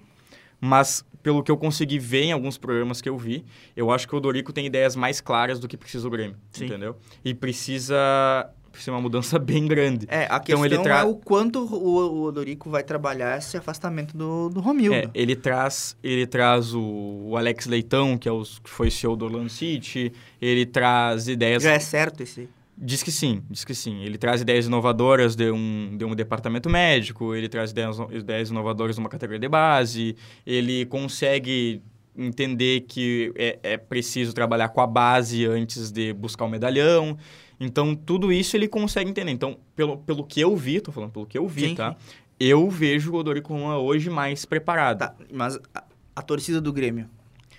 mas 0.60 1.04
pelo 1.22 1.42
que 1.42 1.50
eu 1.50 1.56
consegui 1.56 1.98
ver 1.98 2.24
em 2.24 2.32
alguns 2.32 2.56
programas 2.56 3.00
que 3.00 3.08
eu 3.08 3.16
vi, 3.16 3.44
eu 3.76 3.90
acho 3.90 4.08
que 4.08 4.16
o 4.16 4.20
Dorico 4.20 4.52
tem 4.52 4.66
ideias 4.66 4.96
mais 4.96 5.20
claras 5.20 5.60
do 5.60 5.68
que 5.68 5.76
precisa 5.76 6.06
o 6.06 6.10
Grêmio, 6.10 6.36
Sim. 6.50 6.64
entendeu? 6.64 6.96
E 7.24 7.34
precisa 7.34 8.50
ser 8.82 8.90
uma 8.90 9.00
mudança 9.00 9.38
bem 9.40 9.66
grande. 9.66 10.06
É, 10.08 10.26
a 10.30 10.40
questão 10.40 10.64
então, 10.64 10.78
ele 10.78 10.78
tra... 10.78 11.00
é 11.00 11.04
o 11.04 11.14
quanto 11.14 11.60
o, 11.60 11.96
o 11.96 12.22
Odorico 12.24 12.70
vai 12.70 12.82
trabalhar 12.82 13.38
esse 13.38 13.56
afastamento 13.56 14.16
do, 14.16 14.48
do 14.48 14.60
Romildo. 14.60 14.96
É, 14.96 15.10
ele 15.14 15.36
traz, 15.36 15.96
ele 16.02 16.26
traz 16.26 16.74
o, 16.74 16.80
o 16.80 17.36
Alex 17.36 17.66
Leitão, 17.66 18.16
que, 18.16 18.28
é 18.28 18.32
os, 18.32 18.58
que 18.58 18.70
foi 18.70 18.90
CEO 18.90 19.16
do 19.16 19.24
Orlando 19.24 19.50
City, 19.50 20.12
ele 20.40 20.66
traz 20.66 21.28
ideias... 21.28 21.62
Já 21.62 21.72
é 21.72 21.78
certo 21.78 22.22
esse... 22.22 22.48
Diz 22.78 23.02
que 23.02 23.10
sim, 23.10 23.42
diz 23.48 23.64
que 23.64 23.74
sim. 23.74 24.02
Ele 24.02 24.18
traz 24.18 24.42
ideias 24.42 24.66
inovadoras 24.66 25.34
de 25.34 25.50
um, 25.50 25.96
de 25.96 26.04
um 26.04 26.14
departamento 26.14 26.68
médico, 26.68 27.34
ele 27.34 27.48
traz 27.48 27.70
ideias, 27.70 27.96
ideias 28.10 28.50
inovadoras 28.50 28.96
de 28.96 29.00
uma 29.00 29.08
categoria 29.08 29.40
de 29.40 29.48
base, 29.48 30.14
ele 30.44 30.84
consegue 30.84 31.80
entender 32.16 32.80
que 32.82 33.32
é, 33.34 33.58
é 33.62 33.76
preciso 33.76 34.32
trabalhar 34.32 34.68
com 34.68 34.80
a 34.80 34.86
base 34.86 35.46
antes 35.46 35.90
de 35.90 36.12
buscar 36.12 36.44
o 36.44 36.48
medalhão. 36.48 37.16
Então, 37.58 37.94
tudo 37.94 38.32
isso 38.32 38.56
ele 38.56 38.68
consegue 38.68 39.10
entender. 39.10 39.32
Então, 39.32 39.58
pelo, 39.74 39.98
pelo 39.98 40.24
que 40.24 40.40
eu 40.40 40.56
vi, 40.56 40.80
tô 40.80 40.92
falando 40.92 41.10
pelo 41.10 41.26
que 41.26 41.38
eu 41.38 41.48
vi, 41.48 41.68
sim, 41.68 41.74
tá? 41.74 41.96
Eu 42.38 42.68
vejo 42.68 43.12
o 43.12 43.16
Odorico 43.16 43.54
hoje 43.54 44.10
mais 44.10 44.44
preparado. 44.44 44.98
Tá, 44.98 45.14
mas 45.32 45.58
a, 45.74 45.84
a, 46.14 46.22
torcida 46.22 46.60
do 46.60 46.72
Grêmio, 46.72 47.08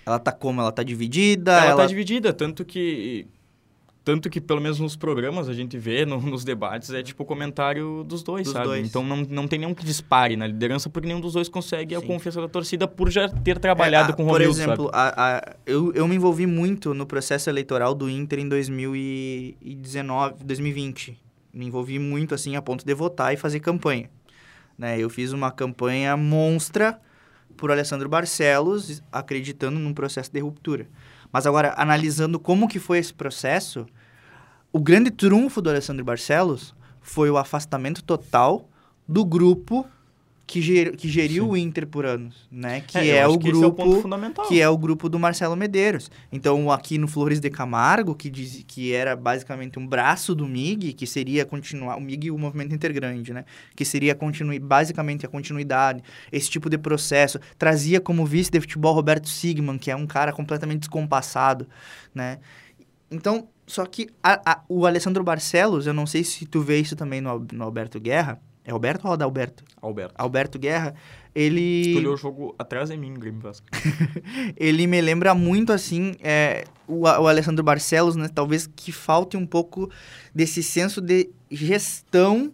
ela 0.06 0.20
tá 0.20 0.30
como? 0.30 0.60
Ela 0.60 0.70
tá 0.70 0.84
dividida? 0.84 1.52
Ela, 1.52 1.60
tá 1.60 1.66
ela... 1.66 1.82
tá 1.82 1.86
dividida, 1.86 2.32
tanto 2.32 2.64
que 2.64 3.26
tanto 4.08 4.30
que, 4.30 4.40
pelo 4.40 4.58
menos 4.58 4.80
nos 4.80 4.96
programas, 4.96 5.50
a 5.50 5.52
gente 5.52 5.76
vê, 5.76 6.06
no, 6.06 6.18
nos 6.18 6.42
debates, 6.42 6.88
é 6.88 7.02
tipo 7.02 7.24
o 7.24 7.26
comentário 7.26 8.02
dos 8.04 8.22
dois, 8.22 8.44
dos 8.44 8.54
sabe? 8.54 8.64
Dois. 8.64 8.88
Então 8.88 9.04
não, 9.04 9.18
não 9.18 9.46
tem 9.46 9.58
nenhum 9.58 9.74
que 9.74 9.84
dispare 9.84 10.34
na 10.34 10.46
liderança, 10.46 10.88
porque 10.88 11.06
nenhum 11.06 11.20
dos 11.20 11.34
dois 11.34 11.46
consegue 11.46 11.94
Sim. 11.94 12.02
a 12.02 12.06
confiança 12.06 12.40
da 12.40 12.48
torcida 12.48 12.88
por 12.88 13.10
já 13.10 13.28
ter 13.28 13.58
trabalhado 13.58 14.12
é, 14.12 14.14
a, 14.14 14.16
com 14.16 14.24
o 14.24 14.26
Romildo, 14.28 14.54
Por 14.54 14.62
exemplo, 14.62 14.90
a, 14.94 15.36
a, 15.36 15.56
eu, 15.66 15.92
eu 15.92 16.08
me 16.08 16.16
envolvi 16.16 16.46
muito 16.46 16.94
no 16.94 17.04
processo 17.04 17.50
eleitoral 17.50 17.94
do 17.94 18.08
Inter 18.08 18.38
em 18.38 18.48
2019, 18.48 20.42
2020. 20.42 21.20
Me 21.52 21.66
envolvi 21.66 21.98
muito, 21.98 22.34
assim, 22.34 22.56
a 22.56 22.62
ponto 22.62 22.86
de 22.86 22.94
votar 22.94 23.34
e 23.34 23.36
fazer 23.36 23.60
campanha. 23.60 24.08
Né? 24.78 24.98
Eu 24.98 25.10
fiz 25.10 25.34
uma 25.34 25.50
campanha 25.50 26.16
monstra 26.16 26.98
por 27.58 27.70
Alessandro 27.70 28.08
Barcelos, 28.08 29.02
acreditando 29.12 29.78
num 29.78 29.92
processo 29.92 30.32
de 30.32 30.40
ruptura. 30.40 30.86
Mas 31.30 31.46
agora, 31.46 31.74
analisando 31.76 32.40
como 32.40 32.66
que 32.66 32.78
foi 32.78 32.96
esse 32.96 33.12
processo, 33.12 33.84
o 34.72 34.80
grande 34.80 35.10
trunfo 35.10 35.60
do 35.62 35.70
Alessandro 35.70 36.04
Barcelos 36.04 36.74
foi 37.00 37.30
o 37.30 37.36
afastamento 37.36 38.02
total 38.02 38.68
do 39.06 39.24
grupo 39.24 39.86
que, 40.48 40.62
ger, 40.62 40.96
que 40.96 41.08
geriu 41.08 41.44
Sim. 41.44 41.50
o 41.50 41.56
Inter 41.56 41.86
por 41.86 42.06
anos, 42.06 42.48
né? 42.50 42.80
Que 42.80 42.98
é, 42.98 43.16
é 43.18 43.28
o 43.28 43.38
grupo 43.38 43.82
é 43.82 44.42
o 44.42 44.48
que 44.48 44.60
é 44.62 44.68
o 44.68 44.78
grupo 44.78 45.06
do 45.06 45.18
Marcelo 45.18 45.54
Medeiros. 45.54 46.10
Então, 46.32 46.72
aqui 46.72 46.96
no 46.96 47.06
Flores 47.06 47.38
de 47.38 47.50
Camargo, 47.50 48.14
que 48.14 48.30
diz 48.30 48.64
que 48.66 48.94
era 48.94 49.14
basicamente 49.14 49.78
um 49.78 49.86
braço 49.86 50.34
do 50.34 50.46
MIG, 50.46 50.94
que 50.94 51.06
seria 51.06 51.44
continuar 51.44 51.96
o 51.96 52.00
MIG 52.00 52.28
e 52.28 52.30
o 52.30 52.38
movimento 52.38 52.74
intergrande, 52.74 53.32
né? 53.32 53.44
Que 53.76 53.84
seria 53.84 54.14
continu, 54.14 54.58
basicamente 54.58 55.26
a 55.26 55.28
continuidade, 55.28 56.02
esse 56.32 56.48
tipo 56.48 56.70
de 56.70 56.78
processo, 56.78 57.38
trazia 57.58 58.00
como 58.00 58.24
vice 58.24 58.50
de 58.50 58.58
futebol 58.58 58.94
Roberto 58.94 59.28
Sigman, 59.28 59.76
que 59.76 59.90
é 59.90 59.96
um 59.96 60.06
cara 60.06 60.32
completamente 60.32 60.80
descompassado, 60.80 61.68
né? 62.14 62.38
Então, 63.10 63.48
só 63.68 63.84
que 63.86 64.08
a, 64.22 64.52
a, 64.52 64.64
o 64.68 64.86
Alessandro 64.86 65.22
Barcelos, 65.22 65.86
eu 65.86 65.92
não 65.92 66.06
sei 66.06 66.24
se 66.24 66.46
tu 66.46 66.60
vê 66.62 66.80
isso 66.80 66.96
também 66.96 67.20
no, 67.20 67.46
no 67.52 67.64
Alberto 67.64 68.00
Guerra, 68.00 68.40
é 68.64 68.72
Alberto 68.72 69.06
ou 69.06 69.12
Adalberto? 69.12 69.64
Alberto. 69.80 70.14
Alberto 70.18 70.58
Guerra, 70.58 70.94
ele... 71.34 71.88
Escolheu 71.88 72.14
o 72.14 72.16
jogo 72.16 72.54
atrás 72.58 72.88
de 72.88 72.96
mim, 72.96 73.14
Grêmio 73.14 73.40
Vasco. 73.40 73.66
ele 74.56 74.86
me 74.86 75.00
lembra 75.00 75.34
muito, 75.34 75.72
assim, 75.72 76.14
é, 76.20 76.64
o, 76.86 77.02
o 77.02 77.28
Alessandro 77.28 77.62
Barcelos, 77.62 78.16
né? 78.16 78.28
Talvez 78.34 78.66
que 78.66 78.90
falte 78.90 79.36
um 79.36 79.46
pouco 79.46 79.90
desse 80.34 80.62
senso 80.62 81.00
de 81.00 81.30
gestão, 81.50 82.52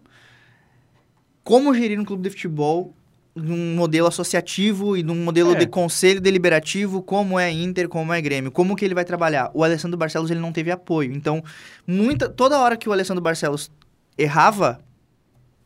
como 1.43 1.73
gerir 1.73 1.99
um 1.99 2.05
clube 2.05 2.23
de 2.23 2.29
futebol 2.29 2.93
num 3.35 3.75
modelo 3.75 4.07
associativo 4.07 4.95
e 4.95 5.03
num 5.03 5.15
modelo 5.15 5.51
é. 5.51 5.55
de 5.55 5.67
conselho 5.67 6.21
deliberativo, 6.21 7.01
como 7.01 7.37
é 7.37 7.51
Inter, 7.51 7.89
como 7.89 8.13
é 8.13 8.21
Grêmio, 8.21 8.49
como 8.49 8.75
que 8.75 8.85
ele 8.85 8.95
vai 8.95 9.03
trabalhar. 9.03 9.51
O 9.53 9.63
Alessandro 9.63 9.97
Barcelos 9.97 10.31
ele 10.31 10.39
não 10.39 10.53
teve 10.53 10.71
apoio. 10.71 11.11
Então, 11.11 11.43
muita 11.85 12.29
toda 12.29 12.59
hora 12.59 12.77
que 12.77 12.87
o 12.87 12.93
Alessandro 12.93 13.21
Barcelos 13.21 13.69
errava, 14.17 14.79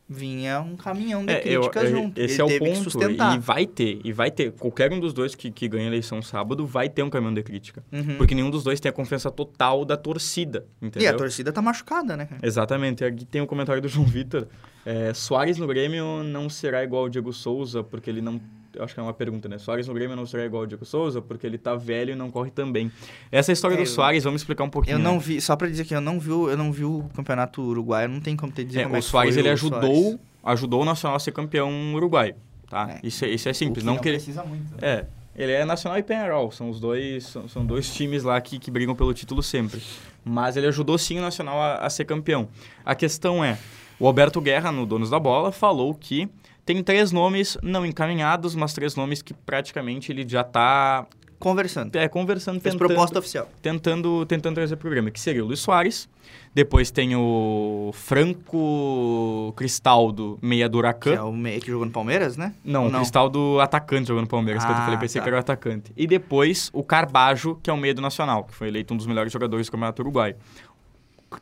vinha 0.10 0.60
um 0.60 0.76
caminhão 0.76 1.24
de 1.24 1.32
é, 1.32 1.40
críticas 1.40 1.84
eu, 1.84 1.90
junto. 1.92 2.20
Esse 2.20 2.42
ele 2.42 2.54
é 2.54 2.56
o 2.56 2.60
ponto. 2.60 2.90
E 3.36 3.38
vai 3.38 3.68
ter, 3.68 4.02
e 4.04 4.12
vai 4.12 4.32
ter. 4.32 4.52
Qualquer 4.54 4.92
um 4.92 5.00
dos 5.00 5.14
dois 5.14 5.36
que, 5.36 5.52
que 5.52 5.68
ganha 5.68 5.84
a 5.84 5.88
eleição 5.88 6.20
sábado 6.22 6.66
vai 6.66 6.90
ter 6.90 7.04
um 7.04 7.10
caminhão 7.10 7.34
de 7.34 7.44
crítica. 7.44 7.84
Uhum. 7.92 8.18
Porque 8.18 8.34
nenhum 8.34 8.50
dos 8.50 8.64
dois 8.64 8.80
tem 8.80 8.90
a 8.90 8.94
confiança 8.94 9.30
total 9.30 9.86
da 9.86 9.96
torcida, 9.96 10.66
entendeu? 10.82 11.08
E 11.08 11.08
a 11.08 11.16
torcida 11.16 11.52
tá 11.52 11.62
machucada, 11.62 12.18
né, 12.18 12.26
cara? 12.26 12.42
Exatamente. 12.44 13.06
Aqui 13.06 13.24
tem 13.24 13.42
um 13.42 13.46
comentário 13.46 13.82
do 13.82 13.88
João 13.88 14.08
Vitor. 14.08 14.48
É, 14.84 15.14
Soares 15.14 15.58
no 15.58 15.68
Grêmio 15.68 16.24
não 16.24 16.50
será 16.50 16.84
igual 16.84 17.04
ao 17.04 17.10
Diego 17.10 17.32
Souza, 17.32 17.84
porque 17.84 18.10
ele 18.10 18.22
não 18.22 18.42
eu 18.80 18.86
acho 18.86 18.94
que 18.94 19.00
é 19.00 19.04
uma 19.04 19.14
pergunta, 19.14 19.50
né? 19.50 19.58
Soares 19.58 19.88
no 19.88 19.94
Grêmio 19.94 20.16
não 20.16 20.26
será 20.26 20.46
igual 20.46 20.64
ao 20.64 20.68
Diego 20.68 20.86
Souza 20.86 21.22
porque 21.22 21.46
ele 21.46 21.58
tá 21.58 21.76
velho 21.76 22.14
e 22.14 22.16
não 22.16 22.32
corre 22.32 22.50
também. 22.50 22.92
Essa 23.32 23.52
história 23.52 23.76
é, 23.76 23.78
do 23.78 23.86
Soares, 23.86 24.24
vamos 24.24 24.42
explicar 24.42 24.64
um 24.64 24.70
pouquinho. 24.70 24.96
Eu 24.96 25.00
não 25.00 25.16
né? 25.16 25.20
vi, 25.20 25.42
só 25.42 25.56
para 25.56 25.68
dizer 25.68 25.86
que 25.86 25.94
eu 25.94 26.02
não 26.02 26.20
vi, 26.20 26.30
eu 26.30 26.58
não 26.58 26.72
vi 26.72 26.86
o 26.86 27.10
campeonato 27.14 27.62
uruguaio, 27.62 28.08
não 28.08 28.22
tem 28.22 28.36
como 28.36 28.52
te 28.52 28.64
dizer 28.64 28.80
é, 28.80 28.84
como 28.84 28.96
o 28.96 28.98
é 28.98 29.02
Soares 29.02 29.36
ele 29.36 29.50
ajudou, 29.50 29.82
Soares. 29.82 30.20
ajudou 30.44 30.82
o 30.82 30.86
Nacional 30.86 31.18
a 31.18 31.20
ser 31.20 31.34
campeão 31.34 31.94
uruguaio, 31.94 32.36
tá? 32.70 32.90
É. 32.90 33.06
Isso, 33.06 33.26
é, 33.26 33.30
isso 33.30 33.50
é 33.50 33.54
simples, 33.54 33.84
não, 33.84 33.96
não 33.96 34.02
que 34.02 34.10
precisa 34.10 34.44
muito. 34.44 34.72
Né? 34.72 34.78
É. 34.82 35.06
Ele 35.36 35.52
é 35.54 35.64
Nacional 35.64 35.98
e 35.98 36.04
Penharol, 36.04 36.52
são 36.52 36.70
os 36.70 36.80
dois, 36.80 37.26
são, 37.26 37.48
são, 37.48 37.66
dois 37.66 37.94
times 37.94 38.24
lá 38.24 38.40
que, 38.42 38.60
que 38.60 38.70
brigam 38.70 38.96
pelo 38.96 39.14
título 39.14 39.42
sempre. 39.42 39.82
Mas 40.24 40.58
ele 40.58 40.68
ajudou 40.68 40.98
sim 40.98 41.18
o 41.18 41.22
Nacional 41.22 41.62
a, 41.62 41.76
a 41.76 41.90
ser 41.90 42.04
campeão. 42.04 42.50
A 42.84 42.94
questão 42.94 43.44
é, 43.44 43.58
o 44.00 44.08
Alberto 44.08 44.40
Guerra, 44.40 44.72
no 44.72 44.86
Donos 44.86 45.10
da 45.10 45.20
Bola, 45.20 45.52
falou 45.52 45.94
que 45.94 46.30
tem 46.70 46.84
três 46.84 47.12
nomes 47.12 47.58
não 47.64 47.84
encaminhados, 47.84 48.54
mas 48.54 48.74
três 48.74 48.96
nomes 48.96 49.24
que 49.24 49.34
praticamente 49.34 50.12
ele 50.12 50.24
já 50.28 50.42
está 50.42 51.08
conversando. 51.40 51.96
É, 51.96 52.08
conversando, 52.08 52.62
Fez 52.62 52.76
tentando, 52.76 52.88
proposta 52.90 53.18
oficial. 53.18 53.50
Tentando, 53.60 54.24
tentando 54.28 54.54
trazer 54.54 54.76
o 54.76 54.78
programa, 54.78 55.10
que 55.10 55.20
seria 55.20 55.44
o 55.44 55.48
Luiz 55.48 55.62
Soares. 55.62 56.08
Depois 56.54 56.92
tem 56.92 57.16
o 57.16 57.90
Franco 57.92 59.52
Cristaldo, 59.58 60.38
meia 60.44 60.70
do 60.70 60.78
Huracan. 60.78 61.14
Que 61.14 61.18
é 61.18 61.24
o 61.24 61.34
meia 61.34 61.60
que 61.60 61.72
jogou 61.72 61.88
no 61.88 61.92
Palmeiras, 61.92 62.38
né? 62.38 62.54
Não, 62.64 62.86
o 62.86 62.92
Cristaldo 62.92 63.60
atacante 63.60 64.08
jogou 64.08 64.22
no 64.22 64.28
Palmeiras, 64.30 64.64
ah, 64.64 64.68
que 64.68 64.74
eu 64.74 64.78
falei, 64.78 65.00
pensei 65.00 65.20
tá. 65.20 65.24
que 65.24 65.30
era 65.30 65.38
o 65.38 65.40
atacante. 65.40 65.92
E 65.98 66.06
depois 66.06 66.70
o 66.72 66.84
Carbajo, 66.84 67.60
que 67.64 67.72
é 67.72 67.74
o 67.74 67.78
meia 67.78 67.96
do 67.96 68.02
Nacional, 68.02 68.44
que 68.44 68.54
foi 68.54 68.68
eleito 68.68 68.94
um 68.94 68.98
dos 68.98 69.08
melhores 69.08 69.34
jogadores 69.34 69.66
do 69.66 69.72
Campeonato 69.72 70.04
Uruguai. 70.04 70.36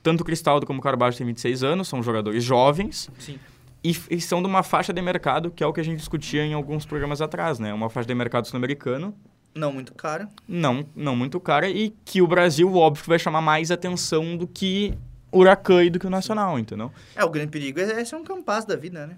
Tanto 0.02 0.22
o 0.22 0.24
Cristaldo 0.24 0.66
como 0.66 0.80
o 0.80 0.82
Carbajo 0.82 1.18
têm 1.18 1.28
26 1.28 1.66
anos, 1.66 1.90
são 1.90 2.02
jogadores 2.02 2.46
jovens. 2.46 3.10
Sim 3.20 3.38
e, 3.84 3.96
e, 4.10 4.20
são 4.20 4.42
de 4.42 4.48
uma 4.48 4.64
faixa 4.64 4.92
de 4.92 5.02
mercado 5.02 5.52
que 5.52 5.64
é 5.64 5.68
o 5.68 5.74
que 5.74 5.80
a 5.80 5.84
gente 5.84 5.98
discutia 5.98 6.44
em 6.44 6.54
alguns 6.54 6.86
programas 6.86 7.22
atrás, 7.22 7.60
né? 7.60 7.74
Uma 7.74 7.90
faixa 7.90 8.08
de 8.08 8.16
mercado 8.16 8.48
sul-americano. 8.48 9.14
Não 9.54 9.72
muito 9.72 9.94
cara. 9.94 10.30
Não, 10.48 10.86
não 10.96 11.16
muito 11.16 11.40
cara 11.40 11.70
e 11.70 11.94
que 12.06 12.22
o 12.22 12.28
Brasil, 12.28 12.74
óbvio, 12.76 13.04
vai 13.08 13.20
chamar 13.20 13.42
mais 13.42 13.72
atenção 13.72 14.38
do 14.38 14.48
que 14.48 14.94
o 15.32 15.40
Huracan 15.40 15.84
e 15.84 15.90
do 15.90 16.00
que 16.00 16.08
o 16.08 16.10
Nacional, 16.10 16.60
entendeu? 16.60 16.92
É, 17.16 17.24
o 17.24 17.30
grande 17.30 17.52
perigo 17.52 17.80
é 17.80 18.06
ser 18.06 18.16
um 18.16 18.24
Campas 18.24 18.66
da 18.66 18.76
vida, 18.76 19.08
né? 19.08 19.18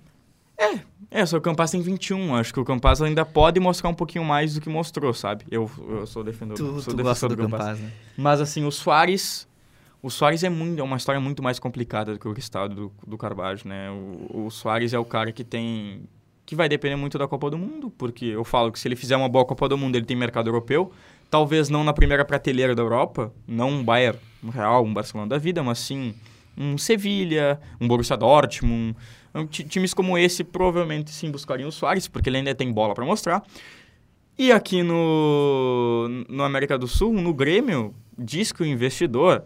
É, 0.60 1.22
é, 1.22 1.26
só 1.26 1.38
o 1.38 1.42
Campas 1.42 1.72
tem 1.72 1.82
21. 1.82 2.36
Acho 2.36 2.54
que 2.54 2.60
o 2.60 2.66
Campas 2.66 3.02
ainda 3.02 3.24
pode 3.24 3.60
mostrar 3.62 3.90
um 3.90 3.94
pouquinho 3.94 4.26
mais 4.26 4.56
do 4.56 4.62
que 4.62 4.68
mostrou, 4.68 5.14
sabe? 5.14 5.46
Eu, 5.50 5.72
eu 5.88 6.06
sou 6.06 6.22
defendedor, 6.22 6.58
tu, 6.58 6.82
sou 6.82 6.94
tu 6.94 6.98
defensor 6.98 7.30
do, 7.30 7.36
do 7.38 7.44
Campas. 7.44 7.60
Campas 7.60 7.80
né? 7.80 7.92
Mas 8.18 8.42
assim, 8.42 8.66
o 8.66 8.72
Soares 8.72 9.48
o 10.02 10.10
Soares 10.10 10.44
é, 10.44 10.50
muito, 10.50 10.80
é 10.80 10.84
uma 10.84 10.98
história 10.98 11.20
muito 11.20 11.44
mais 11.44 11.60
complicada 11.60 12.14
do 12.14 12.20
que 12.20 12.28
o 12.28 12.34
estado 12.38 12.76
do, 12.76 12.92
do 13.06 13.18
Carvalho, 13.18 13.60
né? 13.66 13.90
O, 13.92 14.46
o 14.46 14.52
Soares 14.52 14.94
é 14.94 15.00
o 15.00 15.06
cara 15.06 15.32
que 15.32 15.44
tem 15.44 16.04
que 16.46 16.56
vai 16.56 16.68
depender 16.68 16.96
muito 16.96 17.16
da 17.16 17.28
Copa 17.28 17.48
do 17.52 17.60
Mundo, 17.60 17.92
porque 17.92 18.26
eu 18.26 18.44
falo 18.44 18.72
que 18.72 18.80
se 18.80 18.88
ele 18.88 18.96
fizer 18.96 19.16
uma 19.16 19.30
boa 19.30 19.46
Copa 19.46 19.70
do 19.70 19.78
Mundo, 19.78 19.96
ele 19.96 20.06
tem 20.06 20.18
mercado 20.18 20.48
europeu, 20.48 20.92
talvez 21.30 21.70
não 21.70 21.84
na 21.84 21.94
primeira 21.94 22.26
prateleira 22.26 22.74
da 22.74 22.82
Europa, 22.82 23.32
não 23.48 23.70
um 23.70 23.84
Bayern, 23.84 24.18
um 24.44 24.50
Real, 24.50 24.84
um 24.84 24.92
Barcelona 24.92 25.30
da 25.30 25.38
vida, 25.38 25.62
mas 25.62 25.78
sim 25.78 26.16
um 26.58 26.76
Sevilha, 26.76 27.60
um 27.80 27.88
Borussia 27.88 28.18
Dortmund, 28.18 28.98
um, 29.36 29.46
times 29.46 29.94
como 29.94 30.18
esse 30.18 30.44
provavelmente 30.44 31.12
sim 31.12 31.30
buscariam 31.30 31.68
o 31.68 31.72
Soares, 31.72 32.08
porque 32.08 32.30
ele 32.30 32.38
ainda 32.38 32.56
tem 32.56 32.72
bola 32.72 32.96
para 32.96 33.06
mostrar. 33.06 33.44
E 34.36 34.52
aqui 34.52 34.82
no, 34.82 36.08
no 36.28 36.44
América 36.44 36.80
do 36.80 36.88
Sul, 36.88 37.14
no 37.14 37.32
Grêmio, 37.32 37.94
diz 38.18 38.52
que 38.52 38.64
o 38.64 38.66
investidor, 38.66 39.44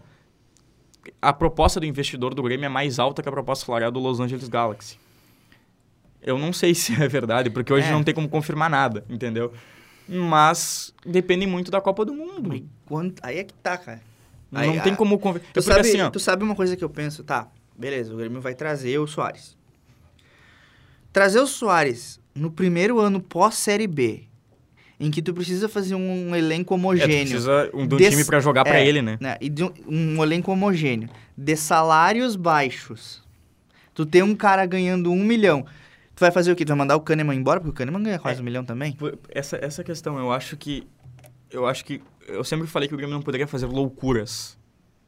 a 1.20 1.32
proposta 1.32 1.80
do 1.80 1.86
investidor 1.86 2.34
do 2.34 2.42
Grêmio 2.42 2.66
é 2.66 2.68
mais 2.68 2.98
alta 2.98 3.22
que 3.22 3.28
a 3.28 3.32
proposta 3.32 3.66
salarial 3.66 3.90
do 3.90 4.00
Los 4.00 4.20
Angeles 4.20 4.48
Galaxy. 4.48 4.98
Eu 6.22 6.38
não 6.38 6.52
sei 6.52 6.74
se 6.74 6.92
é 7.00 7.08
verdade, 7.08 7.50
porque 7.50 7.72
hoje 7.72 7.88
é. 7.88 7.92
não 7.92 8.02
tem 8.02 8.14
como 8.14 8.28
confirmar 8.28 8.70
nada, 8.70 9.04
entendeu? 9.08 9.52
Mas 10.08 10.94
depende 11.04 11.46
muito 11.46 11.70
da 11.70 11.80
Copa 11.80 12.04
do 12.04 12.14
Mundo. 12.14 12.66
Quanto... 12.86 13.20
Aí 13.24 13.38
é 13.38 13.44
que 13.44 13.54
tá, 13.54 13.76
cara. 13.78 14.02
Aí, 14.52 14.68
não 14.68 14.80
tem 14.80 14.94
como... 14.94 15.18
Tu, 15.18 15.58
é 15.58 15.62
sabe, 15.62 15.80
assim, 15.80 16.00
ó... 16.00 16.10
tu 16.10 16.20
sabe 16.20 16.44
uma 16.44 16.54
coisa 16.54 16.76
que 16.76 16.84
eu 16.84 16.90
penso? 16.90 17.24
Tá, 17.24 17.48
beleza, 17.76 18.12
o 18.12 18.16
Grêmio 18.16 18.40
vai 18.40 18.54
trazer 18.54 18.98
o 18.98 19.06
Soares. 19.06 19.56
Trazer 21.12 21.40
o 21.40 21.46
Soares 21.46 22.20
no 22.34 22.50
primeiro 22.50 23.00
ano 23.00 23.20
pós-Série 23.20 23.86
B 23.86 24.28
em 24.98 25.10
que 25.10 25.20
tu 25.20 25.34
precisa 25.34 25.68
fazer 25.68 25.94
um 25.94 26.34
elenco 26.34 26.74
homogêneo. 26.74 27.14
É, 27.14 27.20
precisa 27.20 27.70
um, 27.74 27.86
de 27.86 27.94
um 27.94 27.98
time 27.98 28.24
para 28.24 28.40
jogar 28.40 28.62
é, 28.62 28.64
para 28.64 28.80
ele, 28.80 29.02
né? 29.02 29.18
né? 29.20 29.36
E 29.40 29.48
de 29.48 29.64
um, 29.64 29.72
um, 29.88 30.22
elenco 30.22 30.52
homogêneo. 30.52 31.08
De 31.36 31.56
salários 31.56 32.36
baixos. 32.36 33.22
Tu 33.92 34.06
tem 34.06 34.22
um 34.22 34.34
cara 34.34 34.64
ganhando 34.66 35.10
um 35.10 35.24
milhão. 35.24 35.66
Tu 36.14 36.20
vai 36.20 36.30
fazer 36.30 36.52
o 36.52 36.56
quê? 36.56 36.64
Tu 36.64 36.68
vai 36.68 36.78
mandar 36.78 36.96
o 36.96 37.00
Kahneman 37.00 37.36
embora? 37.36 37.60
Porque 37.60 37.70
o 37.70 37.74
Kahneman 37.74 38.02
ganha 38.02 38.18
quase 38.18 38.38
é, 38.38 38.42
um 38.42 38.44
milhão 38.44 38.64
também. 38.64 38.96
Essa, 39.28 39.56
essa 39.60 39.82
questão, 39.82 40.18
eu 40.18 40.32
acho 40.32 40.56
que... 40.56 40.86
Eu 41.50 41.66
acho 41.66 41.84
que... 41.84 42.00
Eu 42.26 42.44
sempre 42.44 42.66
falei 42.66 42.88
que 42.88 42.94
o 42.94 42.96
Grêmio 42.96 43.14
não 43.14 43.22
poderia 43.22 43.46
fazer 43.46 43.66
loucuras 43.66 44.56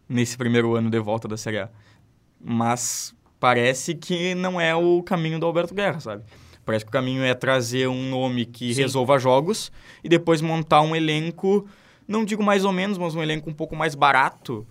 nesse 0.08 0.36
primeiro 0.36 0.74
ano 0.74 0.90
de 0.90 0.98
volta 0.98 1.26
da 1.26 1.36
Série 1.36 1.58
A. 1.58 1.68
Mas 2.40 3.14
parece 3.38 3.94
que 3.94 4.34
não 4.34 4.60
é 4.60 4.74
o 4.74 5.02
caminho 5.02 5.38
do 5.38 5.46
Alberto 5.46 5.74
Guerra, 5.74 6.00
sabe? 6.00 6.24
Parece 6.66 6.84
que 6.84 6.88
o 6.88 6.92
caminho 6.92 7.22
é 7.22 7.32
trazer 7.32 7.86
um 7.86 8.10
nome 8.10 8.44
que 8.44 8.74
Sim. 8.74 8.82
resolva 8.82 9.20
jogos 9.20 9.70
e 10.02 10.08
depois 10.08 10.40
montar 10.40 10.82
um 10.82 10.96
elenco, 10.96 11.64
não 12.08 12.24
digo 12.24 12.42
mais 12.42 12.64
ou 12.64 12.72
menos, 12.72 12.98
mas 12.98 13.14
um 13.14 13.22
elenco 13.22 13.48
um 13.48 13.54
pouco 13.54 13.76
mais 13.76 13.94
barato 13.94 14.66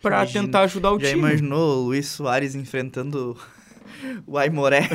para 0.00 0.24
tentar 0.24 0.62
ajudar 0.62 0.92
o 0.92 0.98
já 0.98 1.08
time. 1.10 1.20
Já 1.20 1.28
imaginou 1.28 1.82
o 1.82 1.84
Luiz 1.84 2.06
Soares 2.06 2.54
enfrentando 2.54 3.36
o 4.26 4.38
Aimoré? 4.38 4.88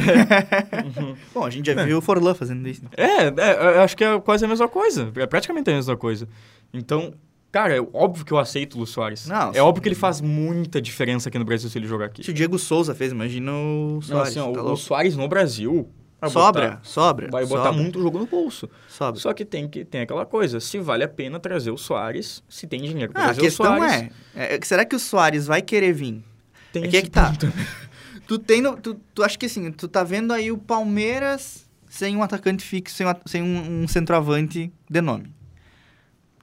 uhum. 0.97 1.15
Bom, 1.35 1.45
a 1.45 1.49
gente 1.51 1.67
já 1.71 1.79
é. 1.79 1.85
viu 1.85 1.99
o 1.99 2.01
Forlan 2.01 2.33
fazendo 2.33 2.67
isso. 2.67 2.81
É, 2.97 3.27
é, 3.27 3.75
eu 3.77 3.81
acho 3.81 3.95
que 3.95 4.03
é 4.03 4.19
quase 4.19 4.43
a 4.43 4.47
mesma 4.47 4.67
coisa. 4.67 5.11
É 5.15 5.27
praticamente 5.27 5.69
a 5.69 5.73
mesma 5.73 5.95
coisa. 5.95 6.27
Então, 6.73 7.13
Cara, 7.51 7.75
é 7.75 7.81
óbvio 7.93 8.23
que 8.23 8.31
eu 8.31 8.39
aceito 8.39 8.75
o 8.75 8.79
Lu 8.79 8.87
Soares. 8.87 9.27
Não, 9.27 9.51
é 9.53 9.61
óbvio 9.61 9.81
que 9.81 9.89
ele 9.89 9.95
faz 9.95 10.21
muita 10.21 10.81
diferença 10.81 11.27
aqui 11.27 11.37
no 11.37 11.43
Brasil 11.43 11.69
se 11.69 11.77
ele 11.77 11.87
jogar 11.87 12.05
aqui. 12.05 12.23
Se 12.23 12.31
o 12.31 12.33
Diego 12.33 12.57
Souza 12.57 12.95
fez, 12.95 13.11
imagina 13.11 13.51
o 13.51 14.01
Soares. 14.01 14.35
Não, 14.35 14.45
assim, 14.45 14.53
tá 14.53 14.63
o, 14.63 14.71
o 14.71 14.77
Soares 14.77 15.17
no 15.17 15.27
Brasil. 15.27 15.89
Sobra, 16.29 16.69
botar, 16.69 16.79
sobra. 16.83 17.29
Vai 17.31 17.45
botar 17.45 17.69
sobra. 17.69 17.81
muito 17.81 17.99
jogo 17.99 18.19
no 18.19 18.27
bolso. 18.27 18.69
Sobra. 18.87 19.19
Só 19.19 19.33
que 19.33 19.43
tem, 19.43 19.67
que 19.67 19.83
tem 19.83 20.01
aquela 20.01 20.25
coisa, 20.25 20.59
se 20.59 20.79
vale 20.79 21.03
a 21.03 21.07
pena 21.07 21.39
trazer 21.39 21.71
o 21.71 21.77
Soares, 21.77 22.43
se 22.47 22.67
tem 22.67 22.81
dinheiro 22.83 23.11
pra 23.11 23.23
ah, 23.23 23.25
trazer 23.33 23.47
o 23.47 23.51
Soares. 23.51 23.83
A 23.83 23.99
questão 23.99 24.11
é, 24.35 24.55
é, 24.55 24.59
será 24.61 24.85
que 24.85 24.95
o 24.95 24.99
Soares 24.99 25.47
vai 25.47 25.63
querer 25.63 25.93
vir? 25.93 26.23
Tem 26.71 26.83
é 26.83 26.87
que 26.87 26.97
é 26.97 27.01
que 27.01 27.09
tá. 27.09 27.33
tu 28.27 28.37
tem, 28.37 28.61
no, 28.61 28.77
tu, 28.77 28.95
tu 29.15 29.23
acha 29.23 29.37
que 29.37 29.47
assim, 29.47 29.71
tu 29.71 29.87
tá 29.87 30.03
vendo 30.03 30.31
aí 30.31 30.51
o 30.51 30.57
Palmeiras 30.57 31.67
sem 31.89 32.15
um 32.15 32.23
atacante 32.23 32.63
fixo, 32.63 32.95
sem, 32.95 33.07
sem 33.25 33.41
um, 33.41 33.83
um 33.83 33.87
centroavante 33.87 34.71
de 34.89 35.01
nome. 35.01 35.33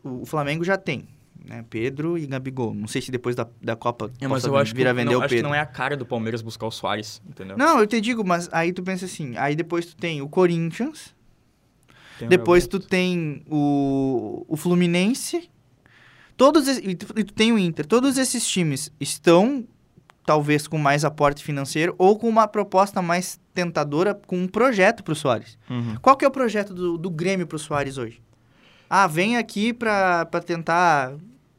O, 0.09 0.27
Flamengo 0.27 0.65
já 0.65 0.77
tem 0.77 1.07
né? 1.45 1.65
Pedro 1.69 2.19
e 2.19 2.27
Gabigol. 2.27 2.75
Não 2.75 2.87
sei 2.87 3.01
se 3.01 3.11
depois 3.11 3.35
da, 3.35 3.47
da 3.63 3.75
Copa 3.75 4.11
é, 4.21 4.29
mas 4.29 4.45
eu 4.45 4.57
acho 4.57 4.75
vir 4.75 4.83
que, 4.83 4.89
a 4.89 4.93
vender 4.93 5.13
não, 5.13 5.19
o 5.19 5.23
Pedro. 5.23 5.27
Acho 5.27 5.37
que 5.37 5.43
não 5.43 5.55
é 5.55 5.61
a 5.61 5.67
cara 5.67 5.97
do 5.97 6.05
Palmeiras 6.05 6.43
buscar 6.43 6.67
o 6.67 6.71
Soares, 6.71 7.23
entendeu? 7.27 7.57
Não, 7.57 7.81
eu 7.81 7.87
te 7.87 8.01
digo, 8.01 8.25
mas 8.25 8.49
aí 8.53 8.73
tu 8.73 8.83
pensa 8.83 9.07
assim, 9.07 9.37
aí 9.37 9.57
depois 9.57 9.87
tu 9.87 9.97
tem 9.97 10.21
o 10.21 10.29
Corinthians, 10.29 11.15
tem 12.19 12.29
depois 12.29 12.67
tu 12.67 12.79
tem 12.79 13.43
o, 13.49 14.45
o 14.47 14.57
Fluminense, 14.57 15.51
todos 16.37 16.69
e 16.69 16.95
tu, 16.95 17.19
e 17.19 17.25
tu 17.25 17.33
tem 17.33 17.53
o 17.53 17.59
Inter. 17.59 17.87
Todos 17.87 18.19
esses 18.19 18.47
times 18.47 18.93
estão 19.01 19.67
talvez 20.27 20.69
com 20.69 20.77
mais 20.77 21.07
aporte 21.07 21.43
financeiro 21.43 21.95
ou 21.97 22.19
com 22.19 22.29
uma 22.29 22.47
proposta 22.47 23.01
mais 23.01 23.41
tentadora 23.55 24.15
com 24.15 24.37
um 24.37 24.47
projeto 24.47 25.03
para 25.03 25.13
o 25.13 25.17
Soares. 25.17 25.57
Uhum. 25.71 25.97
Qual 26.03 26.17
que 26.19 26.25
é 26.25 26.29
o 26.29 26.31
projeto 26.31 26.75
do, 26.75 26.99
do 26.99 27.09
Grêmio 27.09 27.47
para 27.47 27.57
o 27.57 27.59
Soares 27.59 27.97
hoje? 27.97 28.21
Ah, 28.89 29.07
vem 29.07 29.37
aqui 29.37 29.73
para 29.73 30.25
tentar 30.45 31.15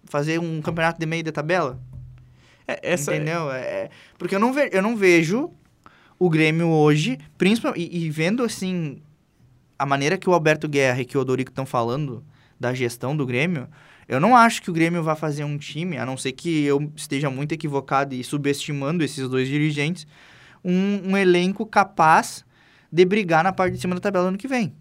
fazer 0.06 0.40
um 0.40 0.62
campeonato 0.62 1.00
de 1.00 1.06
meio 1.06 1.24
de 1.24 1.32
tabela? 1.32 1.80
É, 2.68 2.80
essa 2.94 3.16
Entendeu? 3.16 3.52
É... 3.52 3.60
é 3.60 3.90
porque 4.18 4.36
eu 4.36 4.40
não, 4.40 4.52
ve 4.54 4.70
eu 4.72 4.82
não 4.82 4.96
vejo 4.96 5.52
o 6.18 6.30
Grêmio 6.30 6.68
hoje, 6.68 7.18
principalmente, 7.38 7.82
e, 7.82 8.06
e, 8.06 8.10
vendo 8.10 8.44
assim 8.44 9.02
a 9.78 9.86
maneira 9.86 10.18
que 10.18 10.30
o 10.30 10.34
Alberto 10.34 10.68
Guerra 10.68 11.02
e 11.02 11.06
que 11.06 11.18
o 11.18 11.22
Odorico 11.22 11.52
estão 11.52 11.66
falando 11.66 12.24
da 12.60 12.74
gestão 12.74 13.16
do 13.16 13.26
Grêmio, 13.26 13.70
eu 14.08 14.20
não 14.20 14.36
acho 14.36 14.62
que 14.62 14.70
o 14.70 14.74
Grêmio 14.74 15.02
vai 15.02 15.16
fazer 15.16 15.46
um 15.46 15.58
time, 15.58 15.98
a 15.98 16.06
não 16.06 16.18
ser 16.18 16.34
que 16.34 16.66
eu 16.66 16.92
esteja 16.96 17.30
muito 17.30 17.54
equivocado 17.54 18.14
e 18.14 18.24
subestimando 18.24 19.04
esses 19.04 19.30
dois 19.30 19.48
dirigentes, 19.48 20.06
um, 20.64 21.12
um 21.12 21.18
elenco 21.18 21.66
capaz 21.66 22.44
de 22.92 23.06
brigar 23.06 23.44
na 23.44 23.54
parte 23.54 23.76
de 23.76 23.80
cima 23.80 23.96
da 23.96 24.02
tabela 24.02 24.28
ano 24.28 24.38
que 24.38 24.48
vem. 24.48 24.74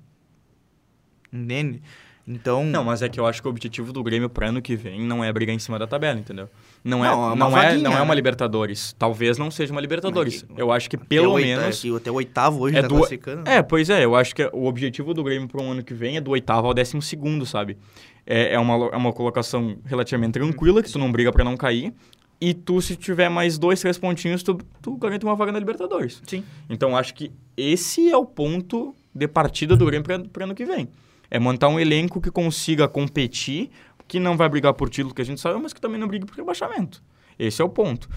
Entende? 1.32 1.82
Então. 2.28 2.62
Não, 2.62 2.84
mas 2.84 3.00
é 3.00 3.08
que 3.08 3.18
eu 3.18 3.26
acho 3.26 3.40
que 3.40 3.48
o 3.48 3.50
objetivo 3.50 3.90
do 3.90 4.02
Grêmio 4.02 4.28
para 4.28 4.48
ano 4.48 4.60
que 4.60 4.76
vem 4.76 5.00
não 5.00 5.24
é 5.24 5.32
brigar 5.32 5.56
em 5.56 5.58
cima 5.58 5.78
da 5.78 5.86
tabela, 5.86 6.20
entendeu? 6.20 6.46
Não, 6.84 7.02
é, 7.02 7.08
não, 7.08 7.32
é, 7.32 7.36
não, 7.36 7.50
vaguinha, 7.50 7.72
é, 7.72 7.78
não 7.78 7.92
é 7.92 8.02
uma 8.02 8.14
né? 8.14 8.16
Libertadores. 8.16 8.94
Talvez 8.98 9.38
não 9.38 9.50
seja 9.50 9.72
uma 9.72 9.80
Libertadores. 9.80 10.44
Mas, 10.46 10.58
eu 10.58 10.70
acho 10.70 10.90
que 10.90 10.98
pelo 10.98 11.36
menos. 11.36 11.82
Oita, 11.82 11.96
até 11.96 12.10
o 12.10 12.14
oitavo 12.14 12.60
hoje 12.60 12.76
é 12.76 12.82
tá 12.82 12.88
do... 12.88 12.96
classificando. 12.96 13.48
É, 13.48 13.62
pois 13.62 13.88
é. 13.88 14.04
Eu 14.04 14.14
acho 14.14 14.34
que 14.34 14.44
o 14.52 14.66
objetivo 14.66 15.14
do 15.14 15.24
Grêmio 15.24 15.48
para 15.48 15.62
um 15.62 15.72
ano 15.72 15.82
que 15.82 15.94
vem 15.94 16.18
é 16.18 16.20
do 16.20 16.32
oitavo 16.32 16.66
ao 16.66 16.74
décimo 16.74 17.00
segundo, 17.00 17.46
sabe? 17.46 17.78
É, 18.26 18.52
é, 18.52 18.58
uma, 18.58 18.74
é 18.88 18.96
uma 18.96 19.12
colocação 19.12 19.78
relativamente 19.86 20.32
tranquila, 20.32 20.82
que 20.82 20.92
tu 20.92 20.98
não 20.98 21.10
briga 21.10 21.32
para 21.32 21.42
não 21.42 21.56
cair. 21.56 21.94
E 22.38 22.52
tu, 22.52 22.80
se 22.82 22.94
tiver 22.94 23.30
mais 23.30 23.56
dois, 23.56 23.80
três 23.80 23.96
pontinhos, 23.96 24.42
tu, 24.42 24.58
tu 24.82 24.96
garante 24.96 25.24
uma 25.24 25.34
vaga 25.34 25.50
na 25.50 25.58
Libertadores. 25.58 26.22
Sim. 26.26 26.44
Então, 26.68 26.94
acho 26.94 27.14
que 27.14 27.32
esse 27.56 28.10
é 28.10 28.16
o 28.16 28.26
ponto 28.26 28.94
de 29.14 29.26
partida 29.26 29.74
do 29.74 29.86
Grêmio 29.86 30.06
para 30.30 30.44
ano 30.44 30.54
que 30.54 30.66
vem. 30.66 30.88
É 31.30 31.38
montar 31.38 31.68
um 31.68 31.78
elenco 31.78 32.20
que 32.20 32.30
consiga 32.30 32.88
competir, 32.88 33.70
que 34.06 34.18
não 34.18 34.36
vai 34.36 34.48
brigar 34.48 34.72
por 34.74 34.88
título, 34.88 35.14
que 35.14 35.22
a 35.22 35.24
gente 35.24 35.40
sabe, 35.40 35.60
mas 35.60 35.72
que 35.72 35.80
também 35.80 36.00
não 36.00 36.08
briga 36.08 36.26
por 36.26 36.36
rebaixamento. 36.36 37.02
Esse 37.38 37.60
é 37.60 37.64
o 37.64 37.68
ponto. 37.68 38.08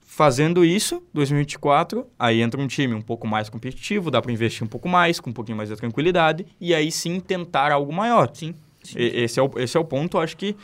Fazendo 0.00 0.64
isso, 0.64 1.02
2024, 1.14 2.06
aí 2.18 2.40
entra 2.40 2.60
um 2.60 2.66
time 2.66 2.94
um 2.94 3.02
pouco 3.02 3.26
mais 3.26 3.48
competitivo, 3.48 4.10
dá 4.10 4.20
para 4.20 4.32
investir 4.32 4.64
um 4.64 4.68
pouco 4.68 4.88
mais, 4.88 5.20
com 5.20 5.30
um 5.30 5.32
pouquinho 5.32 5.56
mais 5.56 5.68
de 5.68 5.76
tranquilidade, 5.76 6.46
e 6.60 6.74
aí 6.74 6.90
sim 6.90 7.20
tentar 7.20 7.72
algo 7.72 7.92
maior. 7.92 8.30
Sim. 8.34 8.54
sim. 8.82 8.98
Esse, 8.98 9.38
é 9.38 9.42
o, 9.42 9.50
esse 9.56 9.76
é 9.76 9.80
o 9.80 9.84
ponto, 9.84 10.18
acho 10.18 10.36
que 10.36 10.56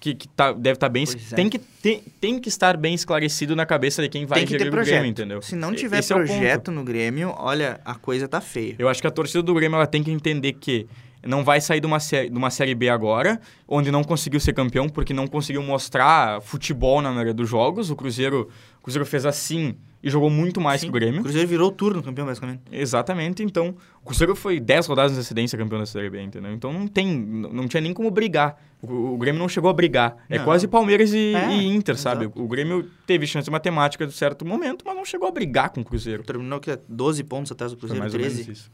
que, 0.00 0.14
que 0.14 0.28
tá, 0.28 0.52
deve 0.52 0.76
estar 0.76 0.86
tá 0.86 0.88
bem. 0.88 1.04
É. 1.04 1.34
Tem, 1.36 1.48
que, 1.48 1.58
tem, 1.58 2.02
tem 2.18 2.38
que 2.40 2.48
estar 2.48 2.76
bem 2.76 2.94
esclarecido 2.94 3.54
na 3.54 3.66
cabeça 3.66 4.00
de 4.02 4.08
quem 4.08 4.24
vai 4.24 4.46
gerir 4.46 4.68
o 4.68 4.70
Grêmio, 4.70 5.04
entendeu? 5.04 5.42
Se 5.42 5.54
não 5.54 5.74
tiver 5.74 5.98
Esse 5.98 6.14
projeto 6.14 6.70
é 6.70 6.74
no 6.74 6.82
Grêmio, 6.82 7.34
olha, 7.36 7.78
a 7.84 7.94
coisa 7.94 8.26
tá 8.26 8.40
feia. 8.40 8.74
Eu 8.78 8.88
acho 8.88 9.00
que 9.00 9.06
a 9.06 9.10
torcida 9.10 9.42
do 9.42 9.52
Grêmio 9.52 9.76
ela 9.76 9.86
tem 9.86 10.02
que 10.02 10.10
entender 10.10 10.54
que 10.54 10.88
não 11.26 11.44
vai 11.44 11.60
sair 11.60 11.80
de 11.80 11.86
uma, 11.86 12.00
série, 12.00 12.30
de 12.30 12.36
uma 12.36 12.50
Série 12.50 12.74
B 12.74 12.88
agora, 12.88 13.40
onde 13.68 13.90
não 13.90 14.02
conseguiu 14.02 14.40
ser 14.40 14.52
campeão 14.52 14.88
porque 14.88 15.12
não 15.12 15.26
conseguiu 15.26 15.62
mostrar 15.62 16.40
futebol 16.40 17.00
na 17.02 17.10
maioria 17.10 17.34
dos 17.34 17.48
jogos. 17.48 17.90
O 17.90 17.96
Cruzeiro, 17.96 18.48
o 18.78 18.82
Cruzeiro 18.82 19.06
fez 19.06 19.26
assim 19.26 19.76
e 20.02 20.08
jogou 20.08 20.30
muito 20.30 20.60
mais 20.60 20.80
Sim, 20.80 20.86
que 20.86 20.90
o 20.90 20.92
Grêmio. 20.94 21.20
O 21.20 21.22
Cruzeiro 21.22 21.46
virou 21.46 21.68
o 21.68 21.72
turno 21.72 22.02
campeão, 22.02 22.26
basicamente. 22.26 22.62
Exatamente. 22.72 23.42
Então, 23.42 23.74
o 24.02 24.06
Cruzeiro 24.06 24.34
foi 24.34 24.58
10 24.58 24.86
rodadas 24.86 25.12
de 25.12 25.18
antecedência 25.18 25.58
campeão 25.58 25.78
da 25.78 25.84
Série 25.84 26.08
B, 26.08 26.22
entendeu? 26.22 26.52
Então, 26.52 26.72
não 26.72 26.86
tem, 26.86 27.06
não 27.06 27.68
tinha 27.68 27.82
nem 27.82 27.92
como 27.92 28.10
brigar. 28.10 28.56
O, 28.80 29.14
o 29.14 29.18
Grêmio 29.18 29.38
não 29.38 29.48
chegou 29.48 29.68
a 29.68 29.74
brigar. 29.74 30.16
É 30.28 30.36
não. 30.36 30.42
É 30.42 30.44
quase 30.44 30.66
Palmeiras 30.66 31.12
e, 31.12 31.34
é, 31.34 31.52
e 31.52 31.66
Inter, 31.66 31.94
exato. 31.94 32.22
sabe? 32.22 32.32
O 32.34 32.48
Grêmio 32.48 32.88
teve 33.06 33.26
chance 33.26 33.50
matemática 33.50 34.06
de 34.06 34.12
certo 34.14 34.44
momento, 34.44 34.84
mas 34.86 34.96
não 34.96 35.04
chegou 35.04 35.28
a 35.28 35.30
brigar 35.30 35.68
com 35.68 35.82
o 35.82 35.84
Cruzeiro. 35.84 36.22
Terminou 36.22 36.60
que 36.60 36.78
12 36.88 37.22
pontos 37.24 37.52
atrás 37.52 37.72
do 37.72 37.78
Cruzeiro, 37.78 38.00
mais 38.00 38.12
13. 38.12 38.26
Ou 38.26 38.32
menos 38.32 38.58
isso. 38.58 38.70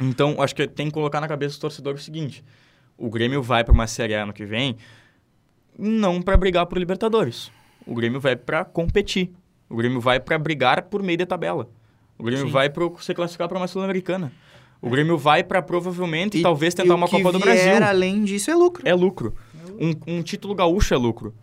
Então, 0.00 0.40
acho 0.40 0.54
que 0.54 0.66
tem 0.66 0.86
que 0.86 0.92
colocar 0.92 1.20
na 1.20 1.28
cabeça 1.28 1.56
do 1.56 1.60
torcedor 1.60 1.94
o 1.94 1.98
seguinte: 1.98 2.44
o 2.96 3.08
Grêmio 3.10 3.42
vai 3.42 3.64
para 3.64 3.72
uma 3.72 3.86
Série 3.86 4.14
A 4.14 4.22
ano 4.22 4.32
que 4.32 4.44
vem 4.44 4.76
não 5.78 6.20
para 6.20 6.36
brigar 6.36 6.66
por 6.66 6.78
Libertadores. 6.78 7.50
O 7.86 7.94
Grêmio 7.94 8.20
vai 8.20 8.36
para 8.36 8.64
competir. 8.64 9.30
O 9.68 9.76
Grêmio 9.76 10.00
vai 10.00 10.20
para 10.20 10.38
brigar 10.38 10.82
por 10.82 11.02
meio 11.02 11.18
da 11.18 11.26
tabela. 11.26 11.68
O 12.18 12.22
Grêmio 12.22 12.46
Sim. 12.46 12.52
vai 12.52 12.68
para 12.68 12.84
se 13.00 13.14
classificar 13.14 13.48
para 13.48 13.56
uma 13.56 13.66
Sul-Americana. 13.66 14.30
O 14.82 14.88
é. 14.88 14.90
Grêmio 14.90 15.16
vai 15.16 15.42
para 15.42 15.62
provavelmente 15.62 16.38
e, 16.38 16.42
talvez 16.42 16.74
tentar 16.74 16.94
uma 16.94 17.08
Copa 17.08 17.32
do 17.32 17.38
Brasil. 17.38 17.82
além 17.82 18.24
disso 18.24 18.50
é 18.50 18.54
lucro. 18.54 18.82
É 18.86 18.94
lucro. 18.94 19.34
Um, 19.78 20.18
um 20.18 20.22
título 20.22 20.54
gaúcho 20.54 20.92
é 20.92 20.96
lucro. 20.96 21.34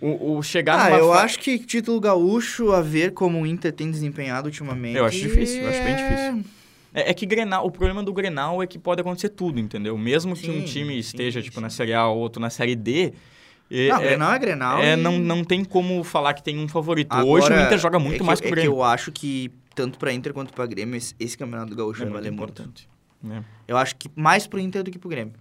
O, 0.00 0.36
o 0.36 0.42
chegar 0.42 0.92
Ah, 0.92 0.98
eu 0.98 1.08
fa- 1.08 1.22
acho 1.22 1.38
que 1.40 1.58
título 1.58 2.00
gaúcho, 2.00 2.72
a 2.72 2.80
ver 2.80 3.12
como 3.12 3.40
o 3.40 3.46
Inter 3.46 3.72
tem 3.72 3.90
desempenhado 3.90 4.46
ultimamente. 4.46 4.96
Eu 4.96 5.04
acho 5.04 5.18
difícil, 5.18 5.62
eu 5.62 5.68
acho 5.68 5.82
bem 5.82 5.96
difícil. 5.96 6.44
É, 6.94 7.10
é 7.10 7.14
que 7.14 7.26
Grenal, 7.26 7.66
o 7.66 7.70
problema 7.70 8.02
do 8.02 8.12
Grenal 8.12 8.62
é 8.62 8.66
que 8.66 8.78
pode 8.78 9.00
acontecer 9.00 9.28
tudo, 9.28 9.60
entendeu? 9.60 9.96
Mesmo 9.98 10.34
que 10.34 10.50
um 10.50 10.60
Sim, 10.60 10.64
time 10.64 10.92
sim, 10.94 10.98
esteja, 11.00 11.42
tipo, 11.42 11.56
sim. 11.56 11.60
na 11.62 11.70
Série 11.70 11.92
A 11.92 12.06
ou 12.08 12.18
outro 12.18 12.40
na 12.40 12.48
Série 12.50 12.74
D... 12.74 13.12
é- 13.70 13.88
Não, 13.88 13.96
é- 13.96 14.00
Grenal 14.04 14.32
é 14.32 14.38
Grenal. 14.38 14.78
É, 14.82 14.92
e- 14.94 14.96
não, 14.96 15.18
não 15.18 15.44
tem 15.44 15.64
como 15.64 16.02
falar 16.02 16.32
que 16.34 16.42
tem 16.42 16.58
um 16.58 16.66
favorito. 16.68 17.12
Agora, 17.12 17.26
Hoje 17.28 17.52
o 17.52 17.60
Inter 17.60 17.78
joga 17.78 17.98
muito 17.98 18.14
é 18.14 18.18
que, 18.18 18.24
mais 18.24 18.40
que 18.40 18.46
o 18.46 18.48
É 18.48 18.50
que 18.50 18.54
Grêmio. 18.54 18.72
eu 18.72 18.82
acho 18.82 19.12
que, 19.12 19.50
tanto 19.74 19.98
pra 19.98 20.12
Inter 20.12 20.32
quanto 20.32 20.52
pra 20.54 20.64
Grêmio, 20.66 20.96
esse, 20.96 21.14
esse 21.20 21.36
campeonato 21.36 21.74
gaúcho 21.76 22.00
É 22.02 22.04
vai 22.04 22.12
muito 22.12 22.14
valer 22.24 22.30
muito. 22.30 22.42
importante. 22.52 22.88
né? 23.22 23.44
Eu 23.66 23.76
acho 23.76 23.94
que 23.96 24.08
mais 24.16 24.46
pro 24.46 24.58
Inter 24.58 24.82
do 24.82 24.90
que 24.90 24.98
pro 24.98 25.08
Grêmio. 25.10 25.34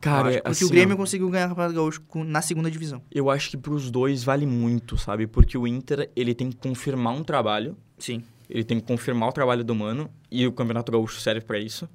Cara, 0.00 0.28
acho, 0.28 0.38
é 0.38 0.40
porque 0.42 0.50
assim, 0.50 0.64
o 0.66 0.68
Grêmio 0.68 0.96
conseguiu 0.96 1.28
ganhar 1.30 1.46
o 1.46 1.48
campeonato 1.48 1.74
gaúcho 1.74 2.02
na 2.24 2.40
segunda 2.42 2.70
divisão. 2.70 3.02
eu 3.10 3.28
acho 3.30 3.50
que 3.50 3.56
pros 3.56 3.90
dois 3.90 4.22
vale 4.22 4.46
muito, 4.46 4.96
sabe? 4.96 5.26
Porque 5.26 5.56
o 5.58 5.66
Inter, 5.66 6.08
ele 6.14 6.34
tem 6.34 6.50
que 6.50 6.56
confirmar 6.56 7.12
um 7.14 7.24
trabalho, 7.24 7.76
Sim. 7.98 8.22
Ele 8.48 8.64
tem 8.64 8.78
que 8.80 8.86
confirmar 8.86 9.28
o 9.28 9.32
trabalho 9.32 9.64
do 9.64 9.74
Mano, 9.74 10.10
e 10.30 10.46
o 10.46 10.52
Campeonato 10.52 10.90
Gaúcho 10.92 11.20
serve 11.20 11.40
pra 11.40 11.58
isso. 11.58 11.88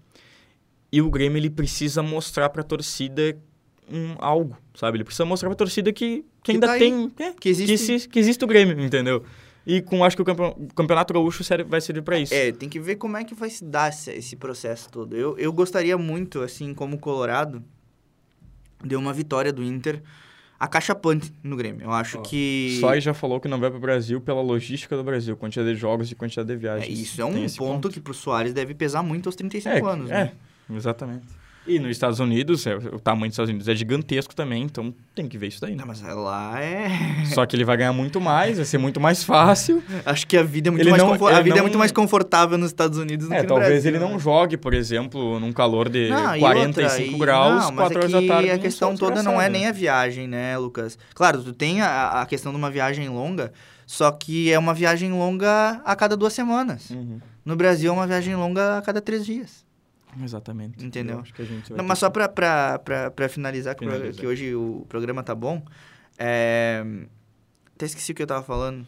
E 0.91 1.01
o 1.01 1.09
Grêmio, 1.09 1.37
ele 1.37 1.49
precisa 1.49 2.03
mostrar 2.03 2.49
pra 2.49 2.63
torcida 2.63 3.37
um, 3.89 4.15
algo, 4.19 4.57
sabe? 4.75 4.97
Ele 4.97 5.03
precisa 5.05 5.25
mostrar 5.25 5.49
pra 5.49 5.55
torcida 5.55 5.91
que, 5.93 6.25
que 6.43 6.51
ainda 6.53 6.67
tá 6.67 6.77
tem... 6.77 7.11
é, 7.19 7.31
Que 7.33 7.49
existe. 7.49 7.99
que, 7.99 8.09
que 8.09 8.19
existe 8.19 8.43
o 8.43 8.47
Grêmio, 8.47 8.79
entendeu? 8.83 9.23
E 9.65 9.81
com, 9.81 10.03
acho 10.03 10.15
que 10.15 10.21
o 10.21 10.25
campe- 10.25 10.41
o 10.57 10.67
Campeonato 10.73 11.13
Gaúcho 11.13 11.43
serve- 11.43 11.63
vai 11.63 11.79
servir 11.79 12.01
pra 12.01 12.17
isso. 12.19 12.33
É, 12.33 12.51
tem 12.51 12.67
que 12.67 12.79
ver 12.79 12.95
como 12.95 13.15
é 13.15 13.23
que 13.23 13.33
vai 13.35 13.49
se 13.49 13.63
dar 13.63 13.89
esse, 13.89 14.11
esse 14.11 14.35
processo 14.35 14.89
todo. 14.89 15.15
Eu, 15.15 15.37
eu 15.37 15.53
gostaria 15.53 15.97
muito, 15.97 16.41
assim, 16.41 16.73
como 16.73 16.97
Colorado, 16.97 17.63
de 18.83 18.95
uma 18.95 19.13
vitória 19.13 19.53
do 19.53 19.63
Inter 19.63 20.01
acachapante 20.65 21.33
no 21.43 21.55
Grêmio. 21.55 21.83
Eu 21.83 21.91
acho 21.91 22.19
Ó, 22.19 22.21
que. 22.21 22.77
Só 22.79 22.89
aí 22.89 23.01
já 23.01 23.13
falou 23.13 23.39
que 23.39 23.47
não 23.47 23.59
vai 23.59 23.69
pro 23.71 23.79
Brasil 23.79 24.21
pela 24.21 24.41
logística 24.41 24.95
do 24.95 25.03
Brasil, 25.03 25.35
quantidade 25.35 25.73
de 25.73 25.79
jogos 25.79 26.11
e 26.11 26.15
quantidade 26.15 26.47
de 26.47 26.53
É, 26.53 26.57
viagens. 26.57 26.99
isso 26.99 27.21
é 27.21 27.25
um 27.25 27.43
esse 27.43 27.57
ponto, 27.57 27.89
que 27.89 27.99
pro 27.99 28.13
Soares 28.13 28.53
deve 28.53 28.73
pesar 28.75 29.01
muito 29.01 29.27
aos 29.27 29.35
35 29.35 29.75
É, 29.75 29.91
anos, 29.91 30.11
é, 30.11 30.13
né? 30.25 30.31
exatamente. 30.73 31.25
E 31.67 31.77
nos 31.77 31.91
Estados 31.91 32.19
Unidos, 32.19 32.65
é, 32.65 32.75
o 32.75 32.99
tamanho 32.99 33.27
dos 33.27 33.33
Estados 33.35 33.49
Unidos 33.49 33.67
é 33.67 33.75
gigantesco 33.75 34.33
também, 34.35 34.63
então 34.63 34.91
tem 35.13 35.27
que 35.27 35.37
ver 35.37 35.47
isso 35.47 35.61
daí, 35.61 35.71
né? 35.75 35.77
Não, 35.81 35.85
mas 35.87 36.01
lá 36.01 36.59
é. 36.59 36.89
Só 37.35 37.45
que 37.45 37.55
ele 37.55 37.63
vai 37.63 37.77
ganhar 37.77 37.93
muito 37.93 38.19
mais, 38.19 38.57
vai 38.57 38.65
ser 38.65 38.79
muito 38.79 38.99
mais 38.99 39.23
fácil. 39.23 39.83
Acho 40.03 40.25
que 40.25 40.35
a 40.37 40.41
vida 40.43 40.69
é 40.69 40.71
muito, 40.71 40.81
Ele 40.81 40.89
mais, 40.89 41.03
não- 41.03 41.13
a 41.27 41.41
vida 41.41 41.55
é 41.55 41.57
não- 41.57 41.63
muito 41.65 41.77
mais 41.77 41.91
confortável 41.91 42.57
nos 42.57 42.67
Estados 42.71 42.97
Unidos 42.97 43.27
do 43.27 43.33
É, 43.33 43.37
que 43.37 43.43
no 43.43 43.49
talvez 43.49 43.69
Brasil, 43.69 43.91
ele 43.91 43.99
não 43.99 44.13
né? 44.13 44.19
jogue, 44.19 44.57
por 44.57 44.73
exemplo, 44.73 45.39
num 45.39 45.53
calor 45.53 45.87
de 45.87 46.09
Não, 46.09 46.35
e 46.35 46.39
45 46.39 47.01
outra, 47.01 47.15
e- 47.15 47.19
graus, 47.19 47.63
não, 47.65 47.71
mas 47.73 47.75
4 47.75 47.93
é 47.93 47.99
horas 47.99 48.11
da 48.11 48.21
tarde. 48.27 48.49
A 48.49 48.55
num 48.55 48.61
questão 48.61 48.95
toda 48.97 49.21
não 49.21 49.39
é 49.39 49.47
nem 49.47 49.67
a 49.67 49.71
viagem, 49.71 50.27
né, 50.27 50.57
Lucas? 50.57 50.97
Claro, 51.13 51.43
tu 51.43 51.53
tem 51.53 51.81
a, 51.81 52.21
a 52.21 52.25
questão 52.25 52.51
de 52.51 52.57
uma 52.57 52.71
viagem 52.71 53.07
longa, 53.07 53.53
só 53.85 54.09
que 54.11 54.51
é 54.51 54.57
uma 54.57 54.73
viagem 54.73 55.11
longa 55.11 55.79
a 55.85 55.95
cada 55.95 56.17
duas 56.17 56.33
semanas. 56.33 56.89
Uhum, 56.89 57.19
No 57.45 57.55
Brasil 57.55 57.91
é 57.91 57.93
uma 57.93 58.07
viagem 58.07 58.35
longa 58.35 58.79
a 58.79 58.81
cada 58.81 58.99
três 58.99 59.23
dias. 59.23 59.63
Exatamente. 60.23 60.83
Entendeu? 60.85 61.15
Eu 61.17 61.21
acho 61.21 61.33
que 61.33 61.41
a 61.41 61.45
gente 61.45 61.71
Não, 61.73 61.83
mas 61.83 61.99
só 61.99 62.09
pra 62.09 62.79
finalizar, 63.29 63.75
que 63.75 64.25
hoje 64.25 64.55
o 64.55 64.85
programa 64.89 65.21
tá 65.23 65.35
bom, 65.35 65.63
é... 66.17 66.83
Até 67.75 67.85
esqueci 67.85 68.11
o 68.11 68.15
que 68.15 68.21
eu 68.21 68.27
tava 68.27 68.43
falando. 68.43 68.85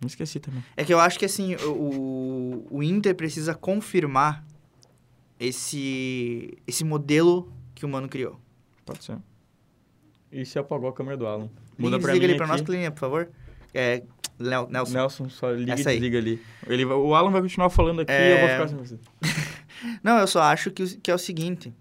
Não 0.00 0.06
esqueci 0.06 0.38
também. 0.38 0.62
É 0.76 0.84
que 0.84 0.94
eu 0.94 1.00
acho 1.00 1.18
que, 1.18 1.24
assim, 1.24 1.56
o, 1.56 2.64
o 2.70 2.82
Inter 2.82 3.14
precisa 3.14 3.54
confirmar 3.54 4.44
esse, 5.38 6.56
esse 6.66 6.84
modelo 6.84 7.52
que 7.74 7.84
o 7.84 7.88
Mano 7.88 8.08
criou. 8.08 8.38
Pode 8.86 9.04
ser. 9.04 9.18
E 10.30 10.44
se 10.46 10.58
apagou 10.58 10.88
a 10.88 10.92
câmera 10.92 11.16
do 11.16 11.26
Alan? 11.26 11.50
Muda 11.76 11.96
Liga, 11.96 12.06
pra 12.08 12.12
mim 12.14 12.24
ali 12.24 12.36
pra 12.36 12.44
aqui. 12.46 12.52
nós, 12.52 12.60
Clininha, 12.62 12.90
por 12.90 13.00
favor. 13.00 13.30
É, 13.74 14.02
Nelson. 14.38 14.92
Nelson, 14.92 15.28
só 15.28 15.50
liga 15.50 15.72
e 15.72 15.76
desliga 15.76 16.18
ali. 16.18 16.40
Ele, 16.66 16.84
o 16.84 17.14
Alan 17.14 17.30
vai 17.30 17.42
continuar 17.42 17.68
falando 17.68 18.00
aqui 18.00 18.12
e 18.12 18.14
eu 18.14 18.38
vou 18.38 18.48
É. 18.48 18.52
ficar 18.54 18.68
sem 18.68 18.78
você. 18.78 18.98
Não, 20.02 20.18
eu 20.18 20.26
só 20.26 20.42
acho 20.42 20.70
que, 20.70 20.96
que 20.96 21.10
é 21.10 21.14
o 21.14 21.18
seguinte. 21.18 21.72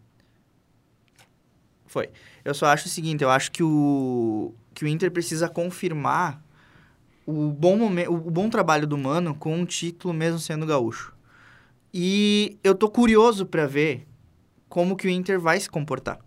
Foi. 1.86 2.10
Eu 2.46 2.54
só 2.54 2.68
acho 2.68 2.86
o 2.86 2.90
seguinte, 2.90 3.24
eu 3.24 3.30
acho 3.30 3.52
que 3.52 3.64
o, 3.64 4.54
que 4.74 4.86
o 4.86 4.88
Inter 4.88 5.12
precisa 5.12 5.50
confirmar 5.50 6.42
o 7.26 7.52
bom, 7.52 7.78
momen- 7.78 8.08
o 8.08 8.18
bom 8.18 8.50
trabalho 8.50 8.88
do 8.88 8.98
Mano 8.98 9.36
com 9.36 9.56
um 9.56 9.66
título 9.66 10.14
mesmo 10.14 10.40
sendo 10.40 10.66
gaúcho. 10.66 11.14
E 11.94 12.58
eu 12.64 12.76
tô 12.76 12.90
curioso 12.90 13.46
pra 13.46 13.66
ver 13.66 14.08
como 14.68 14.96
que 14.96 15.08
o 15.08 15.10
Inter 15.10 15.40
vai 15.40 15.60
se 15.60 15.70
comportar 15.70 16.20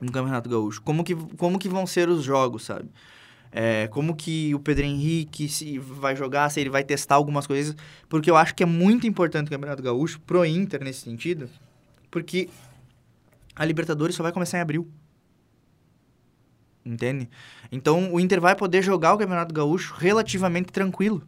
no 0.00 0.12
Campeonato 0.12 0.48
Gaúcho. 0.50 0.82
Como 0.82 1.02
que, 1.02 1.14
como 1.36 1.58
que 1.58 1.68
vão 1.68 1.86
ser 1.86 2.08
os 2.08 2.22
jogos, 2.22 2.64
sabe? 2.64 2.90
É, 3.52 3.86
como 3.88 4.14
que 4.14 4.54
o 4.54 4.60
Pedro 4.60 4.84
Henrique 4.84 5.48
se 5.48 5.78
vai 5.78 6.14
jogar, 6.14 6.50
se 6.50 6.60
ele 6.60 6.70
vai 6.70 6.84
testar 6.84 7.14
algumas 7.14 7.46
coisas. 7.46 7.74
Porque 8.08 8.30
eu 8.30 8.36
acho 8.36 8.54
que 8.54 8.62
é 8.62 8.66
muito 8.66 9.06
importante 9.06 9.48
o 9.48 9.50
Campeonato 9.50 9.82
Gaúcho 9.82 10.20
pro 10.20 10.44
Inter 10.44 10.82
nesse 10.82 11.00
sentido. 11.00 11.48
Porque 12.10 12.48
a 13.54 13.64
Libertadores 13.64 14.14
só 14.14 14.22
vai 14.22 14.32
começar 14.32 14.58
em 14.58 14.60
abril. 14.60 14.90
Entende? 16.84 17.28
Então 17.72 18.12
o 18.12 18.20
Inter 18.20 18.40
vai 18.40 18.54
poder 18.54 18.82
jogar 18.82 19.14
o 19.14 19.18
Campeonato 19.18 19.52
Gaúcho 19.52 19.94
relativamente 19.94 20.72
tranquilo. 20.72 21.26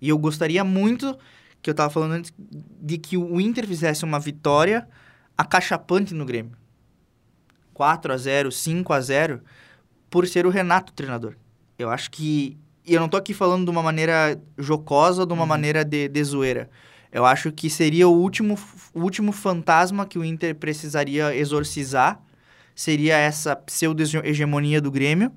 E 0.00 0.08
eu 0.08 0.18
gostaria 0.18 0.62
muito, 0.62 1.18
que 1.62 1.70
eu 1.70 1.74
tava 1.74 1.90
falando 1.90 2.12
antes, 2.12 2.32
de 2.38 2.98
que 2.98 3.16
o 3.16 3.40
Inter 3.40 3.66
fizesse 3.66 4.04
uma 4.04 4.20
vitória 4.20 4.86
acachapante 5.36 6.14
no 6.14 6.24
Grêmio. 6.24 6.56
4 7.74 8.12
a 8.12 8.16
0 8.16 8.52
5 8.52 8.92
a 8.92 9.00
0 9.00 9.42
por 10.10 10.26
ser 10.26 10.46
o 10.46 10.50
Renato 10.50 10.92
o 10.92 10.94
treinador. 10.94 11.34
Eu 11.78 11.90
acho 11.90 12.10
que. 12.10 12.56
E 12.84 12.94
eu 12.94 13.00
não 13.00 13.08
tô 13.08 13.16
aqui 13.16 13.34
falando 13.34 13.64
de 13.64 13.70
uma 13.70 13.82
maneira 13.82 14.40
jocosa 14.56 15.22
ou 15.22 15.26
de 15.26 15.32
uma 15.32 15.42
Uhum. 15.42 15.48
maneira 15.48 15.84
de, 15.84 16.08
de 16.08 16.24
zoeira. 16.24 16.70
Eu 17.10 17.24
acho 17.24 17.50
que 17.50 17.68
seria 17.70 18.06
o 18.08 18.12
último, 18.12 18.58
o 18.94 19.00
último 19.00 19.32
fantasma 19.32 20.06
que 20.06 20.18
o 20.18 20.24
Inter 20.24 20.54
precisaria 20.54 21.34
exorcizar. 21.34 22.20
Seria 22.74 23.16
essa 23.16 23.56
pseudo-hegemonia 23.56 24.80
do 24.80 24.90
Grêmio, 24.90 25.32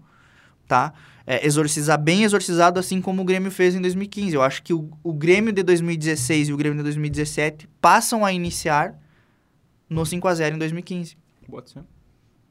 tá? 0.68 0.94
É, 1.26 1.46
exorcizar 1.46 1.98
bem 2.00 2.24
exorcizado, 2.24 2.80
assim 2.80 3.02
como 3.02 3.22
o 3.22 3.26
Grêmio 3.26 3.50
fez 3.52 3.76
em 3.76 3.82
2015. 3.82 4.36
Eu 4.36 4.42
acho 4.42 4.62
que 4.62 4.74
o, 4.74 4.90
o 5.04 5.14
Grêmio 5.14 5.54
de 5.54 5.64
2016 5.64 6.50
e 6.50 6.54
o 6.54 6.58
Grêmio 6.58 6.78
de 6.80 6.84
2017 6.84 7.70
passam 7.80 8.26
a 8.26 8.34
iniciar 8.34 9.00
no 9.90 10.06
5 10.06 10.28
a 10.28 10.34
0 10.34 10.56
em 10.56 10.60
2015. 10.60 11.18
Pode 11.50 11.70
ser. 11.70 11.84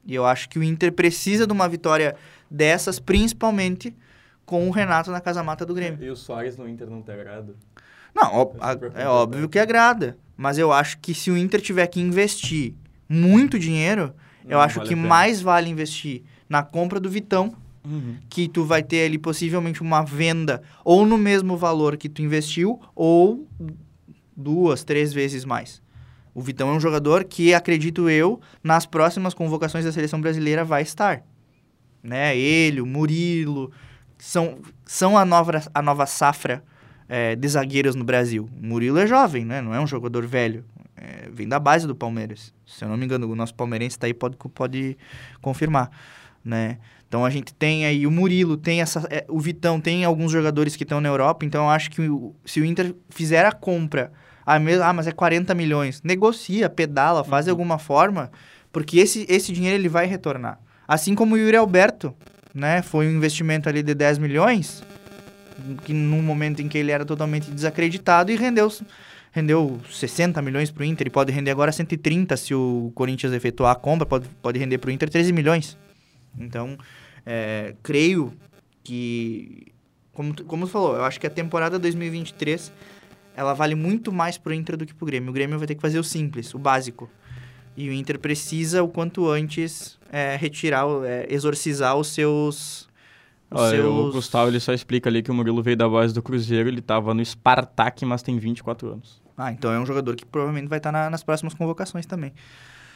E 0.08 0.14
eu 0.14 0.24
acho 0.24 0.48
que 0.48 0.58
o 0.58 0.62
Inter 0.64 0.90
precisa 0.90 1.46
de 1.46 1.52
uma 1.52 1.68
vitória 1.68 2.16
dessas, 2.50 2.98
principalmente 2.98 3.94
com 4.46 4.66
o 4.66 4.70
Renato 4.70 5.10
na 5.10 5.20
casa-mata 5.20 5.66
do 5.66 5.74
Grêmio. 5.74 6.02
E 6.02 6.08
o 6.08 6.16
Soares 6.16 6.56
no 6.56 6.66
Inter 6.66 6.88
não 6.88 7.02
te 7.02 7.10
agrada? 7.12 7.54
Não, 8.14 8.34
ó- 8.34 8.50
É 8.54 9.00
a- 9.00 9.02
é 9.02 9.06
óbvio 9.06 9.46
que 9.50 9.58
agrada. 9.58 10.16
Mas 10.34 10.56
eu 10.56 10.72
acho 10.72 10.98
que 10.98 11.12
se 11.12 11.30
o 11.30 11.36
Inter 11.36 11.60
tiver 11.60 11.86
que 11.88 12.00
investir 12.00 12.72
muito 13.06 13.58
dinheiro, 13.58 14.14
eu 14.46 14.52
Não 14.56 14.60
acho 14.60 14.76
vale 14.78 14.88
que 14.88 14.94
mais 14.96 15.42
vale 15.42 15.68
investir 15.68 16.22
na 16.48 16.62
compra 16.62 16.98
do 16.98 17.10
Vitão, 17.10 17.54
Uhum. 17.84 18.16
que 18.30 18.48
tu 18.48 18.64
vai 18.64 18.82
ter 18.82 19.04
ali 19.04 19.18
possivelmente 19.18 19.82
uma 19.82 20.02
venda 20.02 20.62
ou 20.82 21.04
no 21.04 21.18
mesmo 21.18 21.54
valor 21.56 21.98
que 21.98 22.08
tu 22.08 22.22
investiu, 22.22 22.80
ou 22.94 23.46
duas, 24.34 24.84
três 24.84 25.12
vezes 25.12 25.44
mais. 25.44 25.82
O 26.38 26.40
Vitão 26.40 26.68
é 26.68 26.72
um 26.72 26.78
jogador 26.78 27.24
que, 27.24 27.52
acredito 27.52 28.08
eu, 28.08 28.40
nas 28.62 28.86
próximas 28.86 29.34
convocações 29.34 29.84
da 29.84 29.90
seleção 29.90 30.20
brasileira 30.20 30.64
vai 30.64 30.82
estar. 30.82 31.24
Né? 32.00 32.38
Ele, 32.38 32.80
o 32.80 32.86
Murilo, 32.86 33.72
são, 34.16 34.60
são 34.84 35.18
a, 35.18 35.24
nova, 35.24 35.60
a 35.74 35.82
nova 35.82 36.06
safra 36.06 36.62
é, 37.08 37.34
de 37.34 37.48
zagueiros 37.48 37.96
no 37.96 38.04
Brasil. 38.04 38.48
O 38.56 38.64
Murilo 38.64 39.00
é 39.00 39.06
jovem, 39.08 39.44
né? 39.44 39.60
não 39.60 39.74
é 39.74 39.80
um 39.80 39.86
jogador 39.86 40.24
velho. 40.28 40.64
É, 40.96 41.28
vem 41.28 41.48
da 41.48 41.58
base 41.58 41.88
do 41.88 41.94
Palmeiras. 41.96 42.54
Se 42.64 42.84
eu 42.84 42.88
não 42.88 42.96
me 42.96 43.04
engano, 43.04 43.28
o 43.28 43.34
nosso 43.34 43.56
palmeirense 43.56 43.96
está 43.96 44.06
aí, 44.06 44.14
pode, 44.14 44.36
pode 44.36 44.96
confirmar. 45.42 45.90
Né? 46.44 46.78
Então 47.08 47.24
a 47.24 47.30
gente 47.30 47.52
tem 47.52 47.84
aí 47.84 48.06
o 48.06 48.12
Murilo, 48.12 48.56
tem 48.56 48.80
essa, 48.80 49.04
é, 49.10 49.24
o 49.28 49.40
Vitão, 49.40 49.80
tem 49.80 50.04
alguns 50.04 50.30
jogadores 50.30 50.76
que 50.76 50.84
estão 50.84 51.00
na 51.00 51.08
Europa. 51.08 51.44
Então 51.44 51.64
eu 51.64 51.70
acho 51.70 51.90
que 51.90 52.02
o- 52.08 52.32
se 52.44 52.60
o 52.60 52.64
Inter 52.64 52.94
fizer 53.10 53.44
a 53.44 53.50
compra, 53.50 54.12
ah, 54.50 54.58
mesmo, 54.58 54.82
ah, 54.82 54.94
mas 54.94 55.06
é 55.06 55.12
40 55.12 55.54
milhões, 55.54 56.00
negocia, 56.02 56.70
pedala, 56.70 57.22
faz 57.22 57.44
de 57.44 57.50
alguma 57.50 57.78
forma, 57.78 58.30
porque 58.72 58.98
esse, 58.98 59.26
esse 59.28 59.52
dinheiro 59.52 59.76
ele 59.76 59.90
vai 59.90 60.06
retornar. 60.06 60.58
Assim 60.86 61.14
como 61.14 61.34
o 61.34 61.38
Yuri 61.38 61.54
Alberto, 61.54 62.14
né? 62.54 62.80
Foi 62.80 63.06
um 63.06 63.10
investimento 63.10 63.68
ali 63.68 63.82
de 63.82 63.92
10 63.92 64.16
milhões, 64.16 64.82
que 65.84 65.92
num 65.92 66.22
momento 66.22 66.62
em 66.62 66.68
que 66.68 66.78
ele 66.78 66.90
era 66.90 67.04
totalmente 67.04 67.50
desacreditado 67.50 68.32
e 68.32 68.36
rendeu, 68.36 68.72
rendeu 69.32 69.78
60 69.90 70.40
milhões 70.40 70.70
pro 70.70 70.82
Inter 70.82 71.08
e 71.08 71.10
pode 71.10 71.30
render 71.30 71.50
agora 71.50 71.70
130 71.70 72.34
se 72.38 72.54
o 72.54 72.90
Corinthians 72.94 73.34
efetuar 73.34 73.72
a 73.72 73.74
compra, 73.74 74.06
pode, 74.06 74.30
pode 74.40 74.58
render 74.58 74.78
pro 74.78 74.90
Inter 74.90 75.10
13 75.10 75.30
milhões. 75.30 75.76
Então, 76.38 76.78
é, 77.26 77.74
creio 77.82 78.32
que, 78.82 79.66
como, 80.14 80.42
como 80.44 80.66
tu 80.66 80.72
falou, 80.72 80.96
eu 80.96 81.04
acho 81.04 81.20
que 81.20 81.26
a 81.26 81.30
temporada 81.30 81.78
2023 81.78 82.72
ela 83.38 83.54
vale 83.54 83.76
muito 83.76 84.12
mais 84.12 84.36
pro 84.36 84.52
Inter 84.52 84.76
do 84.76 84.84
que 84.84 84.92
pro 84.92 85.06
Grêmio. 85.06 85.30
O 85.30 85.32
Grêmio 85.32 85.56
vai 85.58 85.68
ter 85.68 85.76
que 85.76 85.80
fazer 85.80 85.96
o 85.96 86.02
simples, 86.02 86.52
o 86.54 86.58
básico. 86.58 87.08
E 87.76 87.88
o 87.88 87.92
Inter 87.92 88.18
precisa, 88.18 88.82
o 88.82 88.88
quanto 88.88 89.28
antes, 89.28 89.96
é, 90.10 90.34
retirar, 90.34 90.84
é, 91.04 91.24
exorcizar 91.30 91.96
os 91.96 92.08
seus... 92.08 92.88
Os 93.48 93.60
Olha, 93.60 93.76
seus... 93.76 94.08
O 94.08 94.10
Gustavo 94.10 94.50
ele 94.50 94.58
só 94.58 94.72
explica 94.74 95.08
ali 95.08 95.22
que 95.22 95.30
o 95.30 95.34
Murilo 95.34 95.62
veio 95.62 95.76
da 95.76 95.88
base 95.88 96.12
do 96.12 96.20
Cruzeiro, 96.20 96.68
ele 96.68 96.80
tava 96.82 97.14
no 97.14 97.24
Spartak, 97.24 98.04
mas 98.04 98.22
tem 98.22 98.36
24 98.40 98.94
anos. 98.94 99.22
Ah, 99.36 99.52
então 99.52 99.70
é 99.70 99.78
um 99.78 99.86
jogador 99.86 100.16
que 100.16 100.26
provavelmente 100.26 100.68
vai 100.68 100.80
estar 100.80 100.90
na, 100.90 101.08
nas 101.08 101.22
próximas 101.22 101.54
convocações 101.54 102.06
também. 102.06 102.32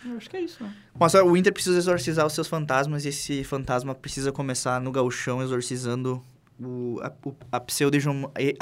Eu 0.05 0.17
acho 0.17 0.29
que 0.29 0.37
é 0.37 0.41
isso, 0.41 0.61
né? 0.65 0.75
Mas 0.99 1.15
o 1.15 1.37
Inter 1.37 1.53
precisa 1.53 1.79
exorcizar 1.79 2.27
os 2.27 2.33
seus 2.33 2.49
fantasmas 2.49 3.05
e 3.05 3.11
esse 3.11 3.45
fantasma 3.45 3.95
precisa 3.95 4.33
começar 4.33 4.81
no 4.81 4.91
gauchão 4.91 5.41
exorcizando 5.41 6.21
o, 6.61 7.01
a, 7.03 7.13
o, 7.25 7.35
a 7.51 7.61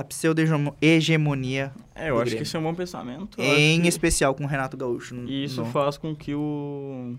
pseudo-hegemonia 0.04 1.72
É, 1.94 2.10
eu 2.10 2.14
do 2.16 2.20
acho 2.22 2.24
que 2.24 2.30
Grêmio. 2.30 2.42
esse 2.42 2.56
é 2.56 2.58
um 2.58 2.62
bom 2.62 2.74
pensamento. 2.74 3.40
Em 3.40 3.80
que- 3.82 3.88
especial 3.88 4.34
com 4.34 4.44
o 4.44 4.46
Renato 4.46 4.76
Gaúcho. 4.76 5.14
E 5.26 5.44
isso 5.44 5.62
no- 5.62 5.70
faz 5.70 5.96
com 5.98 6.14
que 6.14 6.34
o... 6.34 7.14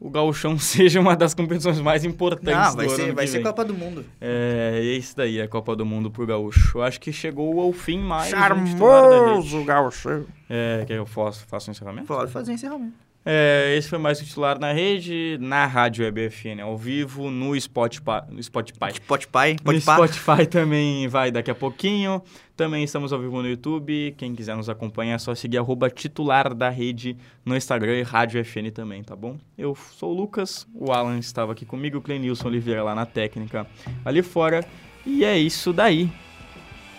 O 0.00 0.10
gauchão 0.10 0.58
seja 0.60 0.98
uma 1.00 1.14
das 1.14 1.32
competições 1.32 1.80
mais 1.80 2.04
importantes 2.04 2.52
Não, 2.58 2.70
do 2.72 2.76
vai 2.76 2.86
ano 2.86 2.96
ser, 2.96 3.04
que 3.06 3.12
vai 3.12 3.26
ser 3.26 3.34
vem. 3.34 3.42
Copa 3.44 3.64
do 3.64 3.72
Mundo. 3.72 4.04
É, 4.20 4.80
é 4.82 4.82
isso 4.96 5.16
daí, 5.16 5.40
a 5.40 5.46
Copa 5.46 5.76
do 5.76 5.86
Mundo 5.86 6.10
pro 6.10 6.26
Gaúcho. 6.26 6.78
Eu 6.78 6.82
acho 6.82 7.00
que 7.00 7.12
chegou 7.12 7.60
ao 7.60 7.72
fim 7.72 7.98
mais 8.00 8.32
um 8.32 8.64
rede. 8.64 9.64
Gaúcho. 9.64 10.26
É, 10.50 10.78
quer 10.80 10.94
que 10.94 10.98
eu 11.00 11.06
faço, 11.06 11.46
faço 11.46 11.70
um 11.70 11.72
encerramento? 11.72 12.08
Pode 12.08 12.32
fazer 12.32 12.52
encerramento. 12.52 12.94
É, 13.24 13.76
esse 13.78 13.88
foi 13.88 13.98
mais 13.98 14.20
um 14.20 14.24
titular 14.24 14.58
na 14.58 14.72
rede, 14.72 15.38
na 15.40 15.64
Rádio 15.64 16.04
EBFN 16.04 16.60
ao 16.60 16.76
vivo, 16.76 17.30
no 17.30 17.58
Spotify. 17.58 18.22
No 18.28 18.42
Spotify. 18.42 18.78
Pode 19.06 19.28
pai, 19.28 19.56
No. 19.64 19.80
Spotify 19.80 20.46
também 20.46 21.06
vai 21.06 21.30
daqui 21.30 21.50
a 21.50 21.54
pouquinho. 21.54 22.20
Também 22.56 22.82
estamos 22.82 23.12
ao 23.12 23.20
vivo 23.20 23.40
no 23.40 23.48
YouTube. 23.48 24.14
Quem 24.18 24.34
quiser 24.34 24.56
nos 24.56 24.68
acompanhar 24.68 25.14
é 25.14 25.18
só 25.18 25.34
seguir 25.34 25.58
arroba 25.58 25.88
titular 25.88 26.52
da 26.52 26.68
rede 26.68 27.16
no 27.44 27.56
Instagram 27.56 27.98
e 27.98 28.02
Rádio 28.02 28.44
FN 28.44 28.70
também, 28.74 29.02
tá 29.04 29.14
bom? 29.14 29.36
Eu 29.56 29.76
sou 29.76 30.12
o 30.12 30.16
Lucas, 30.16 30.66
o 30.74 30.92
Alan 30.92 31.18
estava 31.18 31.52
aqui 31.52 31.64
comigo, 31.64 31.98
o 31.98 32.02
Clenilson 32.02 32.48
Oliveira 32.48 32.82
lá 32.82 32.94
na 32.94 33.06
técnica 33.06 33.66
ali 34.04 34.22
fora. 34.22 34.64
E 35.06 35.24
é 35.24 35.38
isso 35.38 35.72
daí. 35.72 36.10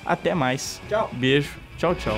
Até 0.06 0.34
mais. 0.34 0.82
Tchau. 0.88 1.10
Beijo. 1.14 1.52
Tchau, 1.78 1.96
tchau. 1.96 2.18